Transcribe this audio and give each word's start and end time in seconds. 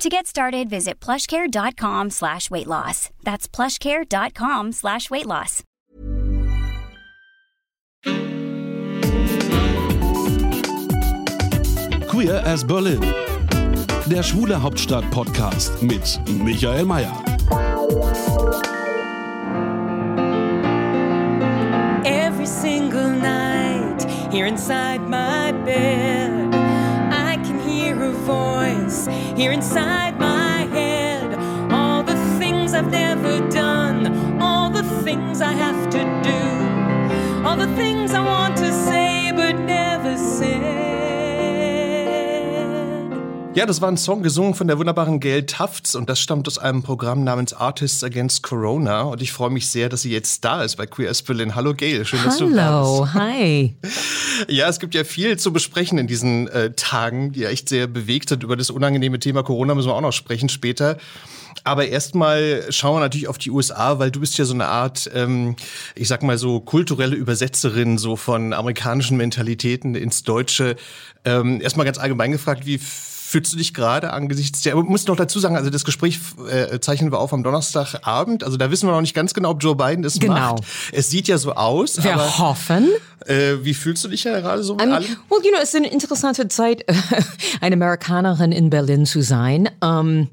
To 0.00 0.08
get 0.08 0.26
started, 0.26 0.70
visit 0.70 0.98
plushcare.com 0.98 2.08
slash 2.08 2.50
weight 2.50 2.66
loss. 2.66 3.10
That's 3.22 3.46
plushcare.com 3.46 4.72
slash 4.72 5.10
weight 5.10 5.26
loss. 5.26 5.62
Queer 12.08 12.36
as 12.46 12.64
Berlin. 12.64 13.02
Der 14.06 14.22
Schwule 14.22 14.62
Hauptstadt-Podcast 14.62 15.82
mit 15.82 16.18
Michael 16.30 16.86
Mayer. 16.86 17.12
Every 22.06 22.46
single 22.46 23.10
night, 23.10 24.02
here 24.32 24.46
inside 24.46 25.02
my 25.02 25.52
bed, 25.52 26.54
I 27.12 27.36
can 27.44 27.60
hear 27.68 28.02
a 28.02 28.12
voice 28.12 28.79
here 29.06 29.52
inside 29.52 30.18
my 30.18 30.66
head. 30.76 31.38
All 31.72 32.02
the 32.02 32.16
things 32.38 32.74
I've 32.74 32.90
never 32.90 33.48
done, 33.48 34.40
all 34.40 34.70
the 34.70 34.82
things 35.04 35.40
I 35.40 35.52
have 35.52 35.90
to 35.90 36.00
do, 36.30 37.46
all 37.46 37.56
the 37.56 37.74
things 37.76 38.12
I 38.12 38.20
want 38.24 38.56
to 38.58 38.72
say 38.72 39.32
but 39.34 39.56
never 39.56 40.16
said. 40.16 40.89
Ja, 43.52 43.66
das 43.66 43.80
war 43.80 43.90
ein 43.90 43.96
Song 43.96 44.22
gesungen 44.22 44.54
von 44.54 44.68
der 44.68 44.78
wunderbaren 44.78 45.18
Gail 45.18 45.44
Tufts 45.44 45.96
und 45.96 46.08
das 46.08 46.20
stammt 46.20 46.46
aus 46.46 46.56
einem 46.56 46.84
Programm 46.84 47.24
namens 47.24 47.52
Artists 47.52 48.04
Against 48.04 48.44
Corona 48.44 49.02
und 49.02 49.20
ich 49.22 49.32
freue 49.32 49.50
mich 49.50 49.68
sehr, 49.68 49.88
dass 49.88 50.02
sie 50.02 50.12
jetzt 50.12 50.44
da 50.44 50.62
ist 50.62 50.76
bei 50.76 50.86
Queer 50.86 51.10
as 51.10 51.20
Berlin. 51.22 51.56
Hallo 51.56 51.74
Gail, 51.74 52.04
schön, 52.04 52.20
dass 52.24 52.38
du 52.38 52.48
da 52.54 52.66
Hallo, 52.66 53.00
bist. 53.02 53.14
hi. 53.14 53.74
Ja, 54.48 54.68
es 54.68 54.78
gibt 54.78 54.94
ja 54.94 55.04
viel 55.04 55.36
zu 55.36 55.52
besprechen 55.52 55.98
in 55.98 56.06
diesen 56.06 56.48
äh, 56.48 56.72
Tagen, 56.72 57.32
die 57.32 57.40
ja 57.40 57.50
echt 57.50 57.68
sehr 57.68 57.86
bewegt 57.88 58.30
sind. 58.30 58.42
Über 58.42 58.56
das 58.56 58.70
unangenehme 58.70 59.18
Thema 59.18 59.42
Corona 59.42 59.74
müssen 59.74 59.88
wir 59.88 59.94
auch 59.94 60.00
noch 60.00 60.12
sprechen 60.12 60.48
später. 60.48 60.96
Aber 61.64 61.86
erstmal 61.86 62.64
schauen 62.70 62.96
wir 62.96 63.00
natürlich 63.00 63.28
auf 63.28 63.36
die 63.36 63.50
USA, 63.50 63.98
weil 63.98 64.10
du 64.10 64.20
bist 64.20 64.38
ja 64.38 64.46
so 64.46 64.54
eine 64.54 64.66
Art, 64.66 65.10
ähm, 65.12 65.56
ich 65.94 66.08
sag 66.08 66.22
mal 66.22 66.38
so 66.38 66.60
kulturelle 66.60 67.16
Übersetzerin 67.16 67.98
so 67.98 68.16
von 68.16 68.54
amerikanischen 68.54 69.18
Mentalitäten 69.18 69.94
ins 69.94 70.22
Deutsche. 70.22 70.76
Ähm, 71.24 71.60
erstmal 71.60 71.84
ganz 71.84 71.98
allgemein 71.98 72.32
gefragt, 72.32 72.64
wie 72.64 72.78
fühlst 73.30 73.52
du 73.52 73.56
dich 73.56 73.72
gerade 73.74 74.12
angesichts 74.12 74.60
der, 74.62 74.72
aber 74.72 74.82
muss 74.82 75.06
noch 75.06 75.14
dazu 75.14 75.38
sagen, 75.38 75.56
also 75.56 75.70
das 75.70 75.84
Gespräch 75.84 76.18
äh, 76.50 76.80
zeichnen 76.80 77.12
wir 77.12 77.20
auf 77.20 77.32
am 77.32 77.44
Donnerstagabend, 77.44 78.42
also 78.42 78.56
da 78.56 78.72
wissen 78.72 78.88
wir 78.88 78.92
noch 78.92 79.00
nicht 79.02 79.14
ganz 79.14 79.34
genau, 79.34 79.50
ob 79.50 79.62
Joe 79.62 79.76
Biden 79.76 80.02
es 80.04 80.18
Genau. 80.18 80.34
macht. 80.34 80.64
Es 80.90 81.10
sieht 81.10 81.28
ja 81.28 81.38
so 81.38 81.52
aus, 81.52 82.02
Wir 82.02 82.14
aber 82.14 82.38
hoffen. 82.38 82.88
äh, 83.26 83.54
wie 83.62 83.72
fühlst 83.74 84.02
du 84.04 84.08
dich 84.08 84.24
ja 84.24 84.40
gerade 84.40 84.64
so 84.64 84.74
mit 84.74 84.84
mean, 84.84 84.94
allem? 84.96 85.16
well, 85.28 85.38
you 85.44 85.50
know, 85.52 85.60
es 85.62 85.68
ist 85.70 85.76
eine 85.76 85.92
interessante 85.92 86.48
Zeit, 86.48 86.84
eine 87.60 87.74
Amerikanerin 87.76 88.50
in 88.50 88.68
Berlin 88.68 89.06
zu 89.06 89.22
sein. 89.22 89.70
Ähm, 89.80 90.28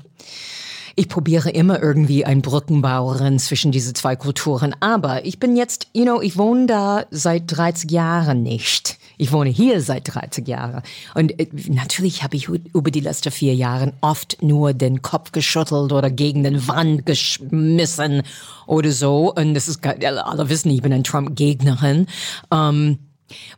ich 0.97 1.09
probiere 1.09 1.51
immer 1.51 1.81
irgendwie 1.81 2.25
ein 2.25 2.41
Brückenbauerin 2.41 3.37
zwischen 3.37 3.71
diese 3.71 3.93
zwei 3.93 4.15
Kulturen. 4.15 4.75
Aber 4.79 5.25
ich 5.25 5.39
bin 5.39 5.55
jetzt, 5.55 5.87
you 5.93 6.03
know, 6.03 6.19
ich 6.21 6.37
wohne 6.37 6.65
da 6.65 7.05
seit 7.11 7.43
30 7.45 7.91
Jahren 7.91 8.41
nicht. 8.41 8.97
Ich 9.19 9.31
wohne 9.31 9.51
hier 9.51 9.79
seit 9.81 10.11
30 10.13 10.47
Jahren. 10.47 10.81
Und 11.13 11.39
äh, 11.39 11.47
natürlich 11.67 12.23
habe 12.23 12.35
ich 12.35 12.47
über 12.47 12.89
die 12.89 12.99
letzten 12.99 13.31
vier 13.31 13.53
Jahre 13.53 13.93
oft 14.01 14.41
nur 14.41 14.73
den 14.73 15.03
Kopf 15.03 15.31
geschüttelt 15.31 15.91
oder 15.91 16.09
gegen 16.09 16.43
den 16.43 16.67
Wand 16.67 17.05
geschmissen 17.05 18.23
oder 18.65 18.91
so. 18.91 19.31
Und 19.35 19.53
das 19.53 19.67
ist, 19.67 19.85
alle 19.85 20.49
wissen, 20.49 20.71
ich 20.71 20.81
bin 20.81 20.93
ein 20.93 21.03
Trump-Gegnerin. 21.03 22.07
Ähm, 22.51 22.97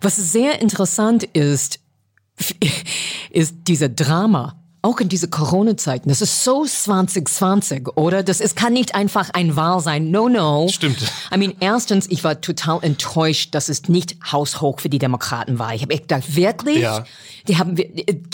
was 0.02 0.18
sehr 0.18 0.62
interessant 0.62 1.24
ist, 1.24 1.80
ist 3.32 3.56
diese 3.66 3.90
Drama. 3.90 4.59
Auch 4.82 5.02
in 5.02 5.10
diese 5.10 5.28
Corona-Zeiten. 5.28 6.08
Das 6.08 6.22
ist 6.22 6.42
so 6.46 6.64
2020, 6.64 7.98
oder? 7.98 8.24
Das 8.24 8.40
ist, 8.40 8.56
kann 8.56 8.72
nicht 8.72 8.96
einfach 8.96 9.30
ein 9.32 9.58
Wahl 9.58 9.82
sein. 9.82 10.10
No, 10.10 10.30
no. 10.30 10.70
Stimmt. 10.70 11.00
I 11.34 11.38
mean, 11.38 11.54
erstens, 11.60 12.08
ich 12.10 12.24
war 12.24 12.40
total 12.40 12.80
enttäuscht, 12.82 13.54
dass 13.54 13.68
es 13.68 13.90
nicht 13.90 14.16
haushoch 14.32 14.80
für 14.80 14.88
die 14.88 15.00
Demokraten 15.00 15.60
war. 15.60 15.76
Ich 15.76 15.82
habe 15.82 15.94
echt 15.94 16.04
gedacht, 16.04 16.34
wirklich? 16.34 16.80
Ja. 16.80 17.04
Die 17.50 17.58
haben, 17.58 17.76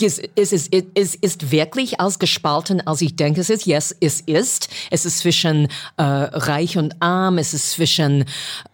es 0.00 0.18
ist, 0.18 0.30
es 0.36 0.52
ist, 0.52 0.86
es 0.94 1.14
ist 1.16 1.50
wirklich 1.50 1.98
als 1.98 2.20
gespalten, 2.20 2.80
als 2.86 3.00
ich 3.00 3.16
denke, 3.16 3.40
es 3.40 3.50
ist. 3.50 3.66
Yes, 3.66 3.96
es 3.98 4.20
ist. 4.20 4.68
Es 4.92 5.04
ist 5.04 5.18
zwischen 5.18 5.66
äh, 5.96 6.02
reich 6.02 6.78
und 6.78 7.02
arm. 7.02 7.38
Es 7.38 7.54
ist 7.54 7.72
zwischen 7.72 8.24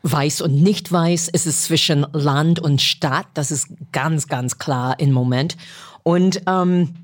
weiß 0.03 0.43
und 0.43 0.62
nicht 0.62 0.93
weiß. 0.93 1.31
Es 1.32 1.47
ist 1.47 1.65
zwischen 1.65 2.06
Land 2.12 2.61
und 2.61 2.82
Stadt. 2.82 3.27
Das 3.32 3.50
ist 3.50 3.69
ganz, 3.93 4.28
ganz 4.28 4.59
klar 4.59 5.00
im 5.00 5.12
Moment. 5.12 5.56
Und 6.03 6.43
ähm, 6.47 6.94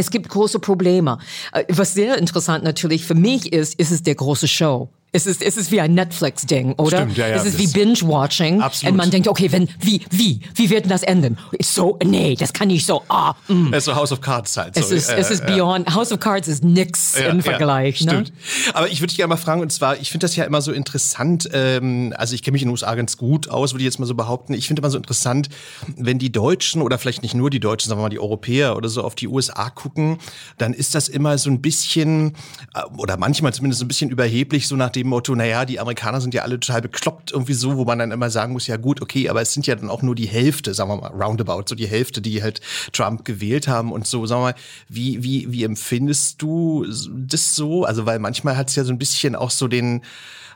es 0.00 0.10
gibt 0.10 0.28
große 0.28 0.58
Probleme. 0.58 1.18
Äh, 1.52 1.64
Was 1.68 1.94
sehr 1.94 2.18
interessant 2.18 2.64
natürlich 2.64 3.04
für 3.04 3.14
mich 3.14 3.52
ist, 3.52 3.78
ist 3.78 3.90
es 3.90 4.02
der 4.02 4.14
große 4.14 4.48
Show. 4.48 4.90
Es 5.14 5.26
ist, 5.26 5.42
es 5.42 5.58
ist 5.58 5.70
wie 5.70 5.78
ein 5.78 5.92
Netflix-Ding, 5.92 6.72
oder? 6.78 7.02
Stimmt, 7.02 7.18
ja, 7.18 7.28
ja, 7.28 7.36
Es 7.36 7.44
ist 7.44 7.58
wie 7.58 7.66
Binge-Watching. 7.66 8.62
Und 8.62 8.96
man 8.96 9.10
denkt, 9.10 9.28
okay, 9.28 9.52
wenn, 9.52 9.68
wie, 9.78 10.00
wie, 10.08 10.40
wie 10.54 10.70
wird 10.70 10.84
denn 10.84 10.90
das 10.90 11.02
enden? 11.02 11.36
So, 11.60 11.98
nee, 12.02 12.34
das 12.34 12.54
kann 12.54 12.68
nicht 12.68 12.86
so, 12.86 13.02
ah, 13.10 13.34
mm. 13.46 13.74
Es 13.74 13.80
ist 13.80 13.84
so 13.84 13.94
House 13.94 14.10
of 14.10 14.22
Cards 14.22 14.56
halt. 14.56 14.74
Es 14.74 14.88
so, 14.88 14.94
ist, 14.94 15.10
äh, 15.10 15.18
es 15.18 15.30
ist 15.30 15.44
beyond, 15.44 15.94
House 15.94 16.12
of 16.12 16.18
Cards 16.18 16.48
ist 16.48 16.64
nix 16.64 17.18
Ja, 17.18 17.26
im 17.26 17.42
Vergleich, 17.42 18.00
ja, 18.00 18.06
ne? 18.10 18.24
Stimmt. 18.24 18.32
Aber 18.72 18.88
ich 18.88 19.00
würde 19.00 19.08
dich 19.08 19.18
gerne 19.18 19.28
mal 19.28 19.36
fragen, 19.36 19.60
und 19.60 19.70
zwar, 19.70 20.00
ich 20.00 20.10
finde 20.10 20.24
das 20.24 20.34
ja 20.34 20.44
immer 20.44 20.62
so 20.62 20.72
interessant, 20.72 21.46
ähm, 21.52 22.14
also 22.16 22.34
ich 22.34 22.42
kenne 22.42 22.54
mich 22.54 22.62
in 22.62 22.68
den 22.68 22.72
USA 22.72 22.94
ganz 22.94 23.18
gut 23.18 23.50
aus, 23.50 23.74
würde 23.74 23.82
ich 23.82 23.86
jetzt 23.88 23.98
mal 23.98 24.06
so 24.06 24.14
behaupten. 24.14 24.54
Ich 24.54 24.66
finde 24.66 24.80
immer 24.80 24.90
so 24.90 24.96
interessant, 24.96 25.50
wenn 25.94 26.18
die 26.18 26.32
Deutschen 26.32 26.80
oder 26.80 26.96
vielleicht 26.96 27.22
nicht 27.22 27.34
nur 27.34 27.50
die 27.50 27.60
Deutschen, 27.60 27.90
sagen 27.90 27.98
wir 27.98 28.04
mal 28.04 28.08
die 28.08 28.18
Europäer 28.18 28.78
oder 28.78 28.88
so 28.88 29.02
auf 29.02 29.14
die 29.14 29.28
USA 29.28 29.68
gucken, 29.68 30.16
dann 30.56 30.72
ist 30.72 30.94
das 30.94 31.10
immer 31.10 31.36
so 31.36 31.50
ein 31.50 31.60
bisschen, 31.60 32.32
äh, 32.74 32.80
oder 32.96 33.18
manchmal 33.18 33.52
zumindest 33.52 33.80
so 33.80 33.84
ein 33.84 33.88
bisschen 33.88 34.08
überheblich, 34.08 34.66
so 34.66 34.74
nach 34.74 34.88
dem 34.88 35.01
Motto, 35.08 35.34
naja, 35.34 35.64
die 35.64 35.80
Amerikaner 35.80 36.20
sind 36.20 36.34
ja 36.34 36.42
alle 36.42 36.58
total 36.60 36.82
bekloppt 36.82 37.32
irgendwie 37.32 37.54
so, 37.54 37.76
wo 37.76 37.84
man 37.84 37.98
dann 37.98 38.10
immer 38.10 38.30
sagen 38.30 38.52
muss, 38.52 38.66
ja 38.66 38.76
gut, 38.76 39.00
okay, 39.02 39.28
aber 39.28 39.40
es 39.42 39.52
sind 39.52 39.66
ja 39.66 39.74
dann 39.74 39.90
auch 39.90 40.02
nur 40.02 40.14
die 40.14 40.26
Hälfte, 40.26 40.74
sagen 40.74 40.90
wir 40.90 40.96
mal, 40.96 41.08
roundabout, 41.08 41.64
so 41.66 41.74
die 41.74 41.86
Hälfte, 41.86 42.20
die 42.20 42.42
halt 42.42 42.60
Trump 42.92 43.24
gewählt 43.24 43.68
haben 43.68 43.92
und 43.92 44.06
so, 44.06 44.26
sagen 44.26 44.42
wir 44.42 44.46
mal, 44.52 44.54
wie, 44.88 45.22
wie, 45.22 45.50
wie 45.52 45.64
empfindest 45.64 46.40
du 46.42 46.86
das 46.86 47.54
so? 47.54 47.84
Also, 47.84 48.06
weil 48.06 48.18
manchmal 48.18 48.56
hat 48.56 48.68
es 48.68 48.76
ja 48.76 48.84
so 48.84 48.92
ein 48.92 48.98
bisschen 48.98 49.36
auch 49.36 49.50
so 49.50 49.68
den 49.68 50.02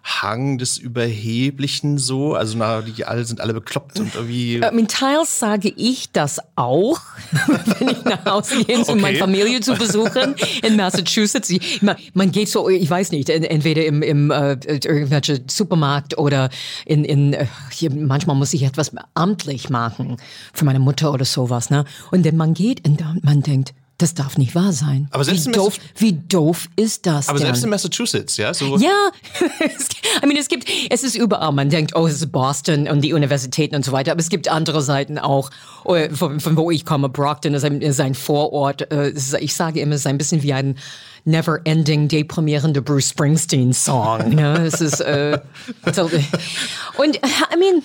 Hang 0.09 0.57
des 0.59 0.79
Überheblichen 0.79 1.99
so, 1.99 2.35
also 2.35 2.57
na, 2.57 2.81
die 2.81 3.05
alle 3.05 3.25
sind 3.25 3.41
alle 3.41 3.53
bekloppt 3.55 3.99
und 3.99 4.15
irgendwie. 4.15 4.55
I 4.59 4.71
mean, 4.73 4.87
teils 4.87 5.41
sage 5.41 5.69
ich 5.77 6.13
das 6.13 6.39
auch, 6.55 7.01
wenn 7.81 7.89
ich 7.89 8.05
nach 8.05 8.25
Hause 8.25 8.63
gehe, 8.65 8.77
um 8.79 8.83
Okay. 8.85 9.01
meine 9.01 9.19
Familie 9.19 9.61
zu 9.61 9.75
besuchen 9.75 10.37
in 10.63 10.77
Massachusetts. 10.77 11.53
Man, 11.81 11.97
man 12.15 12.31
geht 12.31 12.49
so, 12.49 12.69
ich 12.69 12.89
weiß 12.89 13.11
nicht, 13.11 13.29
en- 13.29 13.43
entweder 13.43 13.85
im, 13.85 14.01
im 14.03 14.31
äh, 14.31 14.53
irgendwelche 14.69 15.43
Supermarkt 15.49 16.17
oder 16.19 16.51
in, 16.85 17.05
in 17.05 17.33
äh, 17.33 17.47
hier, 17.73 17.91
manchmal 17.93 18.37
muss 18.37 18.55
ich 18.55 18.63
etwas 18.63 18.93
amtlich 19.15 19.71
machen 19.71 20.19
für 20.53 20.65
meine 20.65 20.79
Mutter 20.79 21.13
oder 21.13 21.25
sowas, 21.25 21.69
ne? 21.71 21.85
Und 22.13 22.25
dann 22.25 22.37
man 22.37 22.55
geht 22.55 22.87
und 22.87 23.01
dann 23.01 23.19
man 23.25 23.43
denkt, 23.43 23.75
das 23.99 24.13
darf 24.13 24.37
nicht 24.37 24.55
wahr 24.55 24.73
sein. 24.73 25.09
Aber 25.11 25.25
selbst 25.25 25.47
wie 25.47 25.53
doof, 25.53 25.79
wie 25.97 26.13
doof 26.13 26.69
ist 26.77 27.07
das 27.07 27.29
aber 27.29 27.39
denn? 27.39 27.47
selbst 27.47 27.65
in 27.65 27.71
Massachusetts, 27.71 28.37
ja, 28.37 28.53
so. 28.53 28.77
Ja, 28.77 29.11
I 30.23 30.27
mean, 30.27 30.37
es 30.37 30.49
gibt, 30.49 30.69
es 30.91 31.03
ist 31.03 31.15
überall. 31.15 31.53
Man 31.53 31.71
denkt, 31.71 31.97
oh, 31.97 32.07
es 32.07 32.15
ist 32.15 32.31
Boston 32.31 32.89
und 32.89 33.01
die 33.01 33.15
Universitäten 33.15 33.75
und 33.75 33.85
so 33.85 33.93
weiter. 33.93 34.13
Aber 34.13 34.21
es 34.21 34.29
gibt 34.29 34.49
andere 34.49 34.83
Seiten 34.83 35.19
auch, 35.19 35.51
äh, 35.87 36.11
von, 36.11 36.41
von 36.41 36.57
wo 36.57 36.71
ich 36.71 36.85
komme. 36.85 37.09
Brockton 37.09 37.55
ist 37.55 37.65
ein, 37.65 37.81
ist 37.81 38.01
ein 38.01 38.15
Vorort. 38.15 38.91
äh, 38.93 39.13
Ich 39.41 39.55
sage 39.55 39.81
immer, 39.81 39.95
es 39.95 40.03
ist 40.03 40.07
ein 40.07 40.19
bisschen 40.19 40.43
wie 40.43 40.53
ein 40.53 40.77
never-ending, 41.25 42.09
deprimierender 42.09 42.83
Bruce 42.83 43.11
Springsteen-Song. 43.11 44.29
ne? 44.35 44.65
Es 44.67 44.81
ist, 44.81 45.01
äh, 45.01 45.39
und, 45.87 47.17
I 47.17 47.57
mean, 47.59 47.83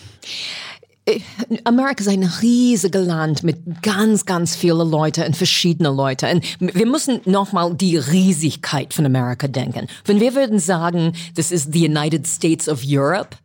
Amerika 1.63 2.01
ist 2.01 2.07
ein 2.07 2.23
riesiges 2.23 3.05
Land 3.05 3.43
mit 3.43 3.81
ganz, 3.81 4.25
ganz 4.25 4.55
vielen 4.55 4.89
Leuten 4.89 5.23
und 5.23 5.35
verschiedene 5.35 5.89
Leute. 5.89 6.27
Und 6.29 6.43
wir 6.59 6.85
müssen 6.85 7.21
nochmal 7.25 7.73
die 7.73 7.97
Riesigkeit 7.97 8.93
von 8.93 9.05
Amerika 9.05 9.47
denken. 9.47 9.87
Wenn 10.05 10.19
wir 10.19 10.35
würden 10.35 10.59
sagen, 10.59 11.13
das 11.35 11.51
ist 11.51 11.73
the 11.73 11.87
United 11.87 12.27
States 12.27 12.69
of 12.69 12.81
Europe 12.85 13.35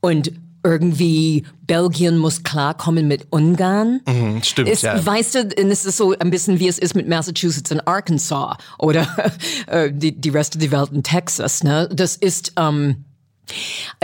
und 0.00 0.32
irgendwie 0.62 1.44
Belgien 1.66 2.16
muss 2.16 2.42
klarkommen 2.42 3.06
mit 3.06 3.26
Ungarn. 3.30 4.00
Mhm, 4.06 4.42
stimmt, 4.42 4.70
Es, 4.70 4.82
ja. 4.82 5.04
Weißt 5.04 5.34
du, 5.34 5.48
es 5.56 5.84
ist 5.84 5.96
so 5.96 6.16
ein 6.18 6.30
bisschen 6.30 6.58
wie 6.58 6.68
es 6.68 6.78
ist 6.78 6.94
mit 6.94 7.06
Massachusetts 7.06 7.70
und 7.70 7.86
Arkansas 7.86 8.56
oder 8.78 9.06
äh, 9.66 9.92
die, 9.92 10.18
die 10.18 10.30
Rest 10.30 10.60
der 10.60 10.70
Welt 10.70 10.90
in 10.92 11.02
Texas. 11.02 11.62
Ne? 11.62 11.88
Das 11.92 12.16
ist, 12.16 12.52
ähm, 12.56 13.04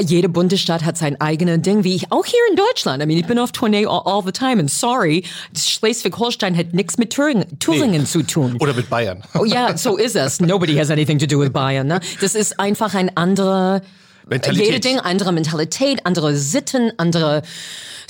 Jede 0.00 0.28
Bundesstaat 0.28 0.84
hat 0.84 0.96
sein 0.96 1.20
eigenes 1.20 1.62
Ding, 1.62 1.84
wie 1.84 1.94
ich 1.94 2.12
auch 2.12 2.24
hier 2.24 2.40
in 2.50 2.56
Deutschland. 2.56 3.02
I 3.02 3.06
mean, 3.06 3.18
ich 3.18 3.26
bin 3.26 3.38
auf 3.38 3.52
Tournee 3.52 3.86
all, 3.86 4.02
all 4.04 4.22
the 4.24 4.32
time 4.32 4.60
and 4.60 4.70
sorry, 4.70 5.24
Schleswig-Holstein 5.56 6.56
hat 6.56 6.72
nichts 6.72 6.98
mit 6.98 7.10
Thüringen, 7.10 7.58
Thüringen 7.58 8.02
nee. 8.02 8.06
zu 8.06 8.22
tun. 8.22 8.56
Oder 8.60 8.74
mit 8.74 8.88
Bayern. 8.90 9.22
Oh 9.38 9.44
ja, 9.44 9.76
so 9.76 9.96
ist 9.96 10.16
es. 10.16 10.40
Nobody 10.40 10.74
has 10.76 10.90
anything 10.90 11.18
to 11.18 11.26
do 11.26 11.38
with 11.40 11.50
Bayern. 11.50 11.86
Ne? 11.86 12.00
Das 12.20 12.34
ist 12.34 12.58
einfach 12.60 12.94
ein 12.94 13.16
anderer 13.16 13.82
Mentalität. 14.28 14.66
Jede 14.66 14.80
Ding, 14.80 14.98
andere 14.98 15.32
Mentalität, 15.32 16.06
andere 16.06 16.36
Sitten, 16.36 16.92
andere 16.98 17.42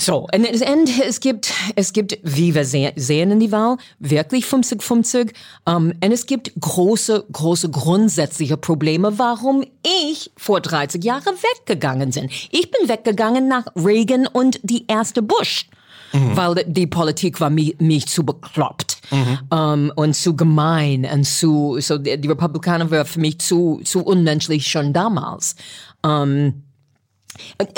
so, 0.01 0.27
und 0.33 0.45
es 0.45 1.19
gibt, 1.19 1.53
es 1.75 1.93
gibt, 1.93 2.17
wie 2.23 2.55
wir 2.55 2.65
sehen 2.65 3.31
in 3.31 3.39
die 3.39 3.51
Wahl, 3.51 3.77
wirklich 3.99 4.45
50-50. 4.45 5.31
Um, 5.65 5.93
und 6.03 6.11
es 6.11 6.25
gibt 6.25 6.51
große, 6.59 7.25
große 7.31 7.69
grundsätzliche 7.69 8.57
Probleme, 8.57 9.19
warum 9.19 9.63
ich 9.85 10.31
vor 10.37 10.59
30 10.59 11.03
Jahren 11.03 11.35
weggegangen 11.35 12.09
bin. 12.09 12.31
Ich 12.49 12.71
bin 12.71 12.89
weggegangen 12.89 13.47
nach 13.47 13.67
Reagan 13.75 14.25
und 14.25 14.59
die 14.63 14.87
erste 14.87 15.21
Bush. 15.21 15.69
Mhm. 16.13 16.35
Weil 16.35 16.65
die 16.65 16.87
Politik 16.87 17.39
war 17.39 17.51
mich, 17.51 17.79
mich 17.79 18.07
zu 18.07 18.25
bekloppt 18.25 18.97
mhm. 19.11 19.39
um, 19.55 19.91
und 19.95 20.15
zu 20.15 20.35
gemein 20.35 21.05
und 21.05 21.25
zu, 21.25 21.77
so 21.79 21.99
die, 21.99 22.19
die 22.19 22.27
Republikaner 22.27 22.89
waren 22.89 23.05
für 23.05 23.19
mich 23.19 23.37
zu, 23.37 23.79
zu 23.83 24.03
unmenschlich 24.03 24.65
schon 24.67 24.93
damals. 24.93 25.55
Um, 26.01 26.63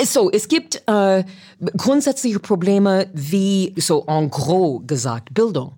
so, 0.02 0.30
es 0.30 0.48
gibt 0.48 0.82
äh, 0.86 1.24
grundsätzliche 1.76 2.40
Probleme 2.40 3.08
wie, 3.12 3.74
so 3.76 4.04
en 4.06 4.30
gros 4.30 4.82
gesagt, 4.86 5.32
Bildung. 5.34 5.72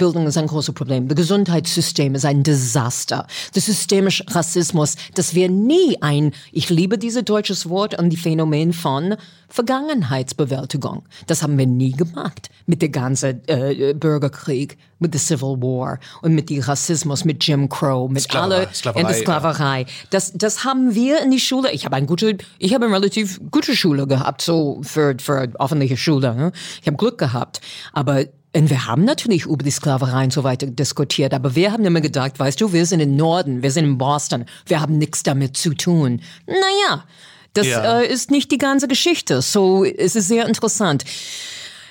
Bildung 0.00 0.26
ist 0.26 0.38
ein 0.38 0.46
großes 0.46 0.74
Problem. 0.74 1.08
Das 1.08 1.16
Gesundheitssystem 1.16 2.14
ist 2.14 2.24
ein 2.24 2.42
Desaster. 2.42 3.26
Der 3.54 3.60
systemische 3.60 4.24
Rassismus, 4.28 4.96
dass 5.14 5.34
wir 5.34 5.50
nie 5.50 5.98
ein, 6.00 6.32
ich 6.52 6.70
liebe 6.70 6.96
dieses 6.96 7.22
deutsches 7.24 7.68
Wort 7.68 7.98
und 7.98 8.08
die 8.08 8.16
Phänomen 8.16 8.72
von 8.72 9.16
Vergangenheitsbewältigung. 9.50 11.02
Das 11.26 11.42
haben 11.42 11.58
wir 11.58 11.66
nie 11.66 11.92
gemacht 11.92 12.48
mit 12.64 12.80
dem 12.80 12.92
ganzen 12.92 13.46
äh, 13.46 13.92
Bürgerkrieg, 13.92 14.78
mit 15.00 15.12
der 15.12 15.20
Civil 15.20 15.60
War 15.60 15.98
und 16.22 16.34
mit 16.34 16.48
dem 16.48 16.62
Rassismus, 16.62 17.26
mit 17.26 17.44
Jim 17.46 17.68
Crow, 17.68 18.10
mit 18.10 18.22
Sklaverei, 18.22 18.56
alle 18.56 18.74
Sklaverei, 18.74 19.00
in 19.00 19.06
der 19.06 19.16
Sklaverei. 19.16 19.80
Ja. 19.80 19.86
Das, 20.10 20.32
das 20.34 20.64
haben 20.64 20.94
wir 20.94 21.22
in 21.22 21.30
die 21.30 21.40
Schule. 21.40 21.72
Ich 21.72 21.84
habe 21.84 21.96
eine 21.96 22.06
gute, 22.06 22.38
ich 22.58 22.72
habe 22.72 22.86
eine 22.86 22.94
relativ 22.94 23.38
gute 23.50 23.76
Schule 23.76 24.06
gehabt, 24.06 24.40
so 24.40 24.80
für 24.82 25.14
für 25.20 25.50
öffentliche 25.58 25.98
Schule. 25.98 26.34
Ne? 26.34 26.52
Ich 26.80 26.86
habe 26.86 26.96
Glück 26.96 27.18
gehabt, 27.18 27.60
aber 27.92 28.24
und 28.56 28.68
wir 28.68 28.86
haben 28.86 29.04
natürlich 29.04 29.46
über 29.46 29.64
die 29.64 29.70
Sklaverei 29.70 30.24
und 30.24 30.32
so 30.32 30.42
weiter 30.42 30.66
diskutiert, 30.66 31.32
aber 31.34 31.54
wir 31.54 31.70
haben 31.70 31.84
immer 31.84 32.00
gedacht, 32.00 32.38
weißt 32.38 32.60
du, 32.60 32.72
wir 32.72 32.84
sind 32.84 33.00
im 33.00 33.14
Norden, 33.14 33.62
wir 33.62 33.70
sind 33.70 33.84
in 33.84 33.98
Boston, 33.98 34.44
wir 34.66 34.80
haben 34.80 34.98
nichts 34.98 35.22
damit 35.22 35.56
zu 35.56 35.74
tun. 35.74 36.20
Naja, 36.46 37.04
das 37.52 37.66
ja. 37.66 38.00
äh, 38.00 38.12
ist 38.12 38.30
nicht 38.30 38.50
die 38.50 38.58
ganze 38.58 38.88
Geschichte. 38.88 39.40
So, 39.42 39.84
es 39.84 40.16
ist 40.16 40.28
sehr 40.28 40.46
interessant. 40.46 41.04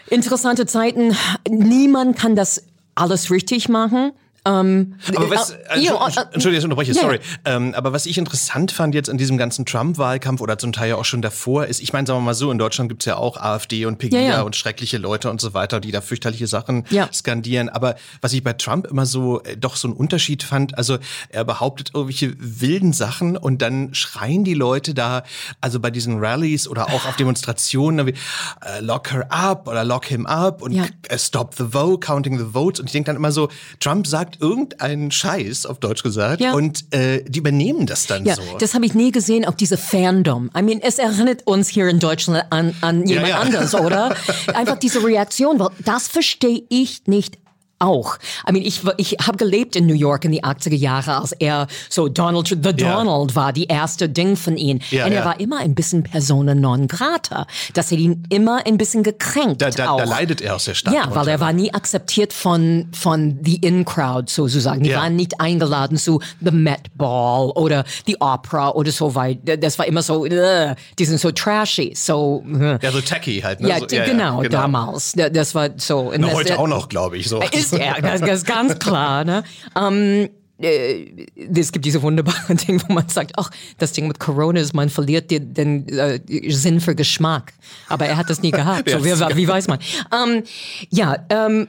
Interessante 0.07 0.65
Zeiten. 0.65 1.15
Niemand 1.50 2.17
kann 2.17 2.35
das 2.35 2.63
alles 2.95 3.31
richtig 3.31 3.69
machen. 3.69 4.12
Ähm, 4.50 4.96
aber 5.16 5.30
was, 5.30 5.51
äh, 5.51 5.80
ja, 5.80 5.94
äh, 5.94 6.22
Entschuldigung, 6.34 6.57
ich 6.57 6.63
unterbreche, 6.63 6.92
ja, 6.94 7.01
sorry. 7.01 7.19
Ähm, 7.46 7.74
aber 7.75 7.94
was 7.94 8.06
ich 8.06 8.18
interessant 8.18 8.72
fand 8.72 8.96
jetzt 8.96 9.07
in 9.07 9.18
diesem 9.18 9.38
ganzen 9.38 9.66
Trump-Wahlkampf 9.66 10.42
oder 10.42 10.57
zum 10.57 10.72
Teil 10.72 10.90
ja 10.90 10.96
auch 10.96 11.06
schon 11.06 11.22
davor, 11.22 11.68
ist, 11.68 11.81
ich 11.81 11.94
meine, 11.94 12.07
sagen 12.07 12.19
wir 12.19 12.25
mal 12.25 12.34
so, 12.34 12.51
in 12.51 12.57
Deutschland 12.57 12.90
gibt's 12.90 13.06
ja 13.06 13.18
auch 13.18 13.38
AfD 13.38 13.86
und 13.86 14.00
Pegida 14.00 14.22
ja, 14.22 14.42
und 14.42 14.56
schreckliche 14.56 14.98
Leute 14.98 15.30
und 15.30 15.40
so 15.40 15.54
weiter, 15.54 15.80
die 15.80 15.92
da 15.92 16.01
fürchterliche 16.01 16.48
Sachen 16.48 16.86
skandieren. 17.13 17.69
Aber 17.69 17.96
was 18.22 18.34
ich 18.34 18.44
bei 18.44 18.54
Trump 18.54 18.88
immer 18.88 19.06
so 19.06 19.44
äh, 19.44 19.56
doch 19.56 19.75
so 19.75 19.88
einen 19.88 19.96
Unterschied 19.96 20.42
fand, 20.42 20.78
also 20.78 20.98
er 21.30 21.44
behauptet 21.44 21.92
irgendwelche 21.94 22.34
wilden 22.40 22.94
Sachen 22.94 23.38
und 23.38 23.62
dann 23.62 23.94
schreien 23.94 24.44
die 24.44 24.56
Leute 24.56 24.94
da, 24.94 25.24
also 25.62 25.80
bei 25.80 25.92
diesen 25.92 26.19
Rallies 26.19 26.68
oder 26.68 26.88
auch 26.88 27.06
auf 27.06 27.16
Demonstrationen, 27.18 28.07
wie, 28.07 28.12
uh, 28.13 28.81
lock 28.81 29.12
her 29.12 29.28
up 29.30 29.68
oder 29.68 29.84
lock 29.84 30.06
him 30.06 30.25
up 30.25 30.62
und 30.62 30.75
stop 31.18 31.54
the 31.56 31.66
vote, 31.72 32.00
counting 32.00 32.38
the 32.40 32.54
votes. 32.54 32.80
Und 32.80 32.88
ich 32.88 32.94
denke 32.94 33.07
dann 33.07 33.16
immer 33.16 33.31
so, 33.31 33.50
Trump 33.80 34.07
sagt 34.07 34.38
irgendeinen 34.39 35.12
Scheiß, 35.12 35.65
auf 35.65 35.80
Deutsch 35.80 36.03
gesagt, 36.03 36.41
ja. 36.41 36.53
und 36.53 36.94
äh, 36.94 37.24
die 37.24 37.39
übernehmen 37.39 37.86
das 37.86 38.07
dann 38.07 38.25
ja, 38.25 38.36
so. 38.36 38.41
Das 38.59 38.74
habe 38.74 38.86
ich 38.86 38.94
nie 38.94 39.12
gesehen, 39.12 39.45
auch 39.45 39.53
diese 39.53 39.77
Fandom. 39.77 40.50
I 40.57 40.62
mean, 40.62 40.80
es 40.81 40.97
erinnert 40.97 41.45
uns 41.45 41.68
hier 41.68 41.88
in 41.89 42.00
Deutschland 42.00 42.45
an, 42.50 42.74
an 42.81 43.06
jemand 43.06 43.27
ja, 43.27 43.36
ja. 43.36 43.39
anders, 43.41 43.75
oder? 43.75 44.15
Einfach 44.53 44.77
diese 44.77 45.03
Reaktion, 45.03 45.59
weil 45.59 45.69
das 45.83 46.07
verstehe 46.07 46.63
ich 46.69 47.07
nicht 47.07 47.38
auch. 47.79 48.17
I 48.47 48.51
mean, 48.51 48.63
ich, 48.63 48.81
ich 48.97 49.17
habe 49.25 49.37
gelebt 49.37 49.75
in 49.75 49.85
New 49.85 49.93
York 49.93 50.25
in 50.25 50.31
die 50.31 50.43
80er 50.43 50.75
Jahre, 50.75 51.17
als 51.17 51.31
er 51.31 51.67
so 51.89 52.07
Donald, 52.07 52.47
The 52.47 52.73
Donald 52.73 53.31
ja. 53.31 53.35
war, 53.35 53.53
die 53.53 53.65
erste 53.65 54.09
Ding 54.09 54.35
von 54.35 54.57
ihm. 54.57 54.79
Ja, 54.91 55.05
und 55.05 55.13
er 55.13 55.19
ja. 55.19 55.25
war 55.25 55.39
immer 55.39 55.59
ein 55.59 55.75
bisschen 55.75 56.03
Persona 56.03 56.55
non 56.55 56.87
grata. 56.87 57.47
Das 57.73 57.91
hat 57.91 57.97
ihn 57.99 58.23
immer 58.29 58.65
ein 58.65 58.77
bisschen 58.77 59.03
gekränkt. 59.03 59.61
Da, 59.61 59.69
da, 59.69 59.97
da 59.97 60.03
leidet 60.03 60.41
er 60.41 60.55
aus 60.55 60.65
der 60.65 60.73
Stadt. 60.73 60.93
Ja, 60.93 61.13
weil 61.15 61.27
er 61.27 61.39
war 61.39 61.53
nie 61.53 61.73
akzeptiert 61.73 62.33
von, 62.33 62.87
von 62.91 63.39
the 63.43 63.55
In-Crowd 63.55 64.31
sozusagen. 64.31 64.83
Die 64.83 64.93
waren 64.93 65.15
nicht 65.15 65.39
eingeladen 65.39 65.97
zu 65.97 66.21
The 66.41 66.51
Met 66.51 66.95
Ball 66.95 67.49
oder 67.51 67.85
The 68.05 68.17
Opera 68.19 68.71
oder 68.71 68.91
so 68.91 69.15
weit. 69.15 69.39
Das 69.43 69.79
war 69.79 69.85
immer 69.85 70.01
so, 70.01 70.25
uh, 70.25 70.75
die 70.97 71.05
sind 71.05 71.19
so 71.19 71.31
trashy. 71.31 71.93
So, 71.95 72.43
uh. 72.45 72.77
Ja, 72.81 72.91
so 72.91 73.01
tacky 73.01 73.41
halt. 73.41 73.61
Ne? 73.61 73.69
Ja, 73.69 73.79
so, 73.79 73.85
genau, 73.87 74.39
genau, 74.39 74.49
damals. 74.49 75.13
Das 75.13 75.55
war 75.55 75.69
so. 75.77 76.13
Na, 76.17 76.31
heute 76.33 76.59
auch 76.59 76.67
noch, 76.67 76.89
glaube 76.89 77.17
ich. 77.17 77.27
So. 77.27 77.41
Ist 77.41 77.69
er, 77.74 78.01
das, 78.01 78.21
das 78.21 78.31
ist 78.39 78.48
ganz 78.48 78.80
klar. 78.80 79.24
Ne? 79.24 79.44
Ähm, 79.75 80.30
äh, 80.62 81.27
es 81.56 81.71
gibt 81.71 81.86
diese 81.86 82.01
wunderbaren 82.01 82.57
Dinge, 82.68 82.81
wo 82.88 82.94
man 82.94 83.07
sagt, 83.07 83.33
ach, 83.38 83.50
das 83.77 83.94
Ding 83.94 84.07
mit 84.07 84.19
Corona 84.19 84.60
ist, 84.60 84.74
man 84.74 84.89
verliert 84.89 85.31
den, 85.31 85.54
den 85.54 85.88
äh, 85.88 86.19
Sinn 86.51 86.81
für 86.81 86.95
Geschmack. 86.95 87.54
Aber 87.88 88.06
er 88.06 88.18
hat 88.18 88.30
das 88.30 88.42
nie 88.42 88.51
gehabt. 88.51 88.89
so, 88.89 89.04
wie, 89.04 89.36
wie 89.38 89.48
weiß 89.48 89.68
man? 89.68 89.80
Ähm, 90.13 90.44
ja, 90.89 91.18
ähm, 91.30 91.68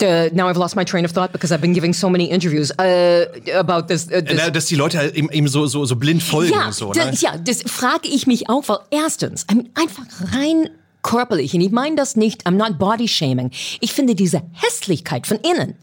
Uh, 0.00 0.28
now 0.32 0.48
I've 0.48 0.58
lost 0.58 0.74
my 0.74 0.84
train 0.84 1.04
of 1.04 1.12
thought 1.12 1.30
because 1.30 1.52
I've 1.52 1.60
been 1.60 1.74
giving 1.74 1.92
so 1.92 2.10
many 2.10 2.24
interviews 2.24 2.72
uh, 2.72 3.26
about 3.54 3.86
this. 3.86 4.08
Uh, 4.08 4.20
this. 4.20 4.36
Na, 4.36 4.50
dass 4.50 4.66
die 4.66 4.74
Leute 4.74 4.98
halt 4.98 5.14
eben, 5.14 5.30
eben 5.30 5.46
so, 5.46 5.66
so, 5.66 5.84
so 5.84 5.94
blind 5.94 6.24
folgen 6.24 6.52
ja, 6.52 6.66
und 6.66 6.74
so. 6.74 6.92
Das, 6.92 7.06
ne? 7.06 7.18
Ja, 7.20 7.36
das 7.38 7.62
frage 7.62 8.08
ich 8.08 8.26
mich 8.26 8.48
auch, 8.48 8.68
weil 8.68 8.78
erstens, 8.90 9.46
einfach 9.48 10.34
rein 10.34 10.70
körperlich, 11.02 11.54
und 11.54 11.60
ich 11.60 11.70
meine 11.72 11.96
das 11.96 12.16
nicht, 12.16 12.46
I'm 12.46 12.52
not 12.52 12.78
body 12.78 13.08
shaming. 13.08 13.50
Ich 13.80 13.92
finde 13.92 14.14
diese 14.14 14.42
Hässlichkeit 14.52 15.26
von 15.26 15.38
innen 15.38 15.74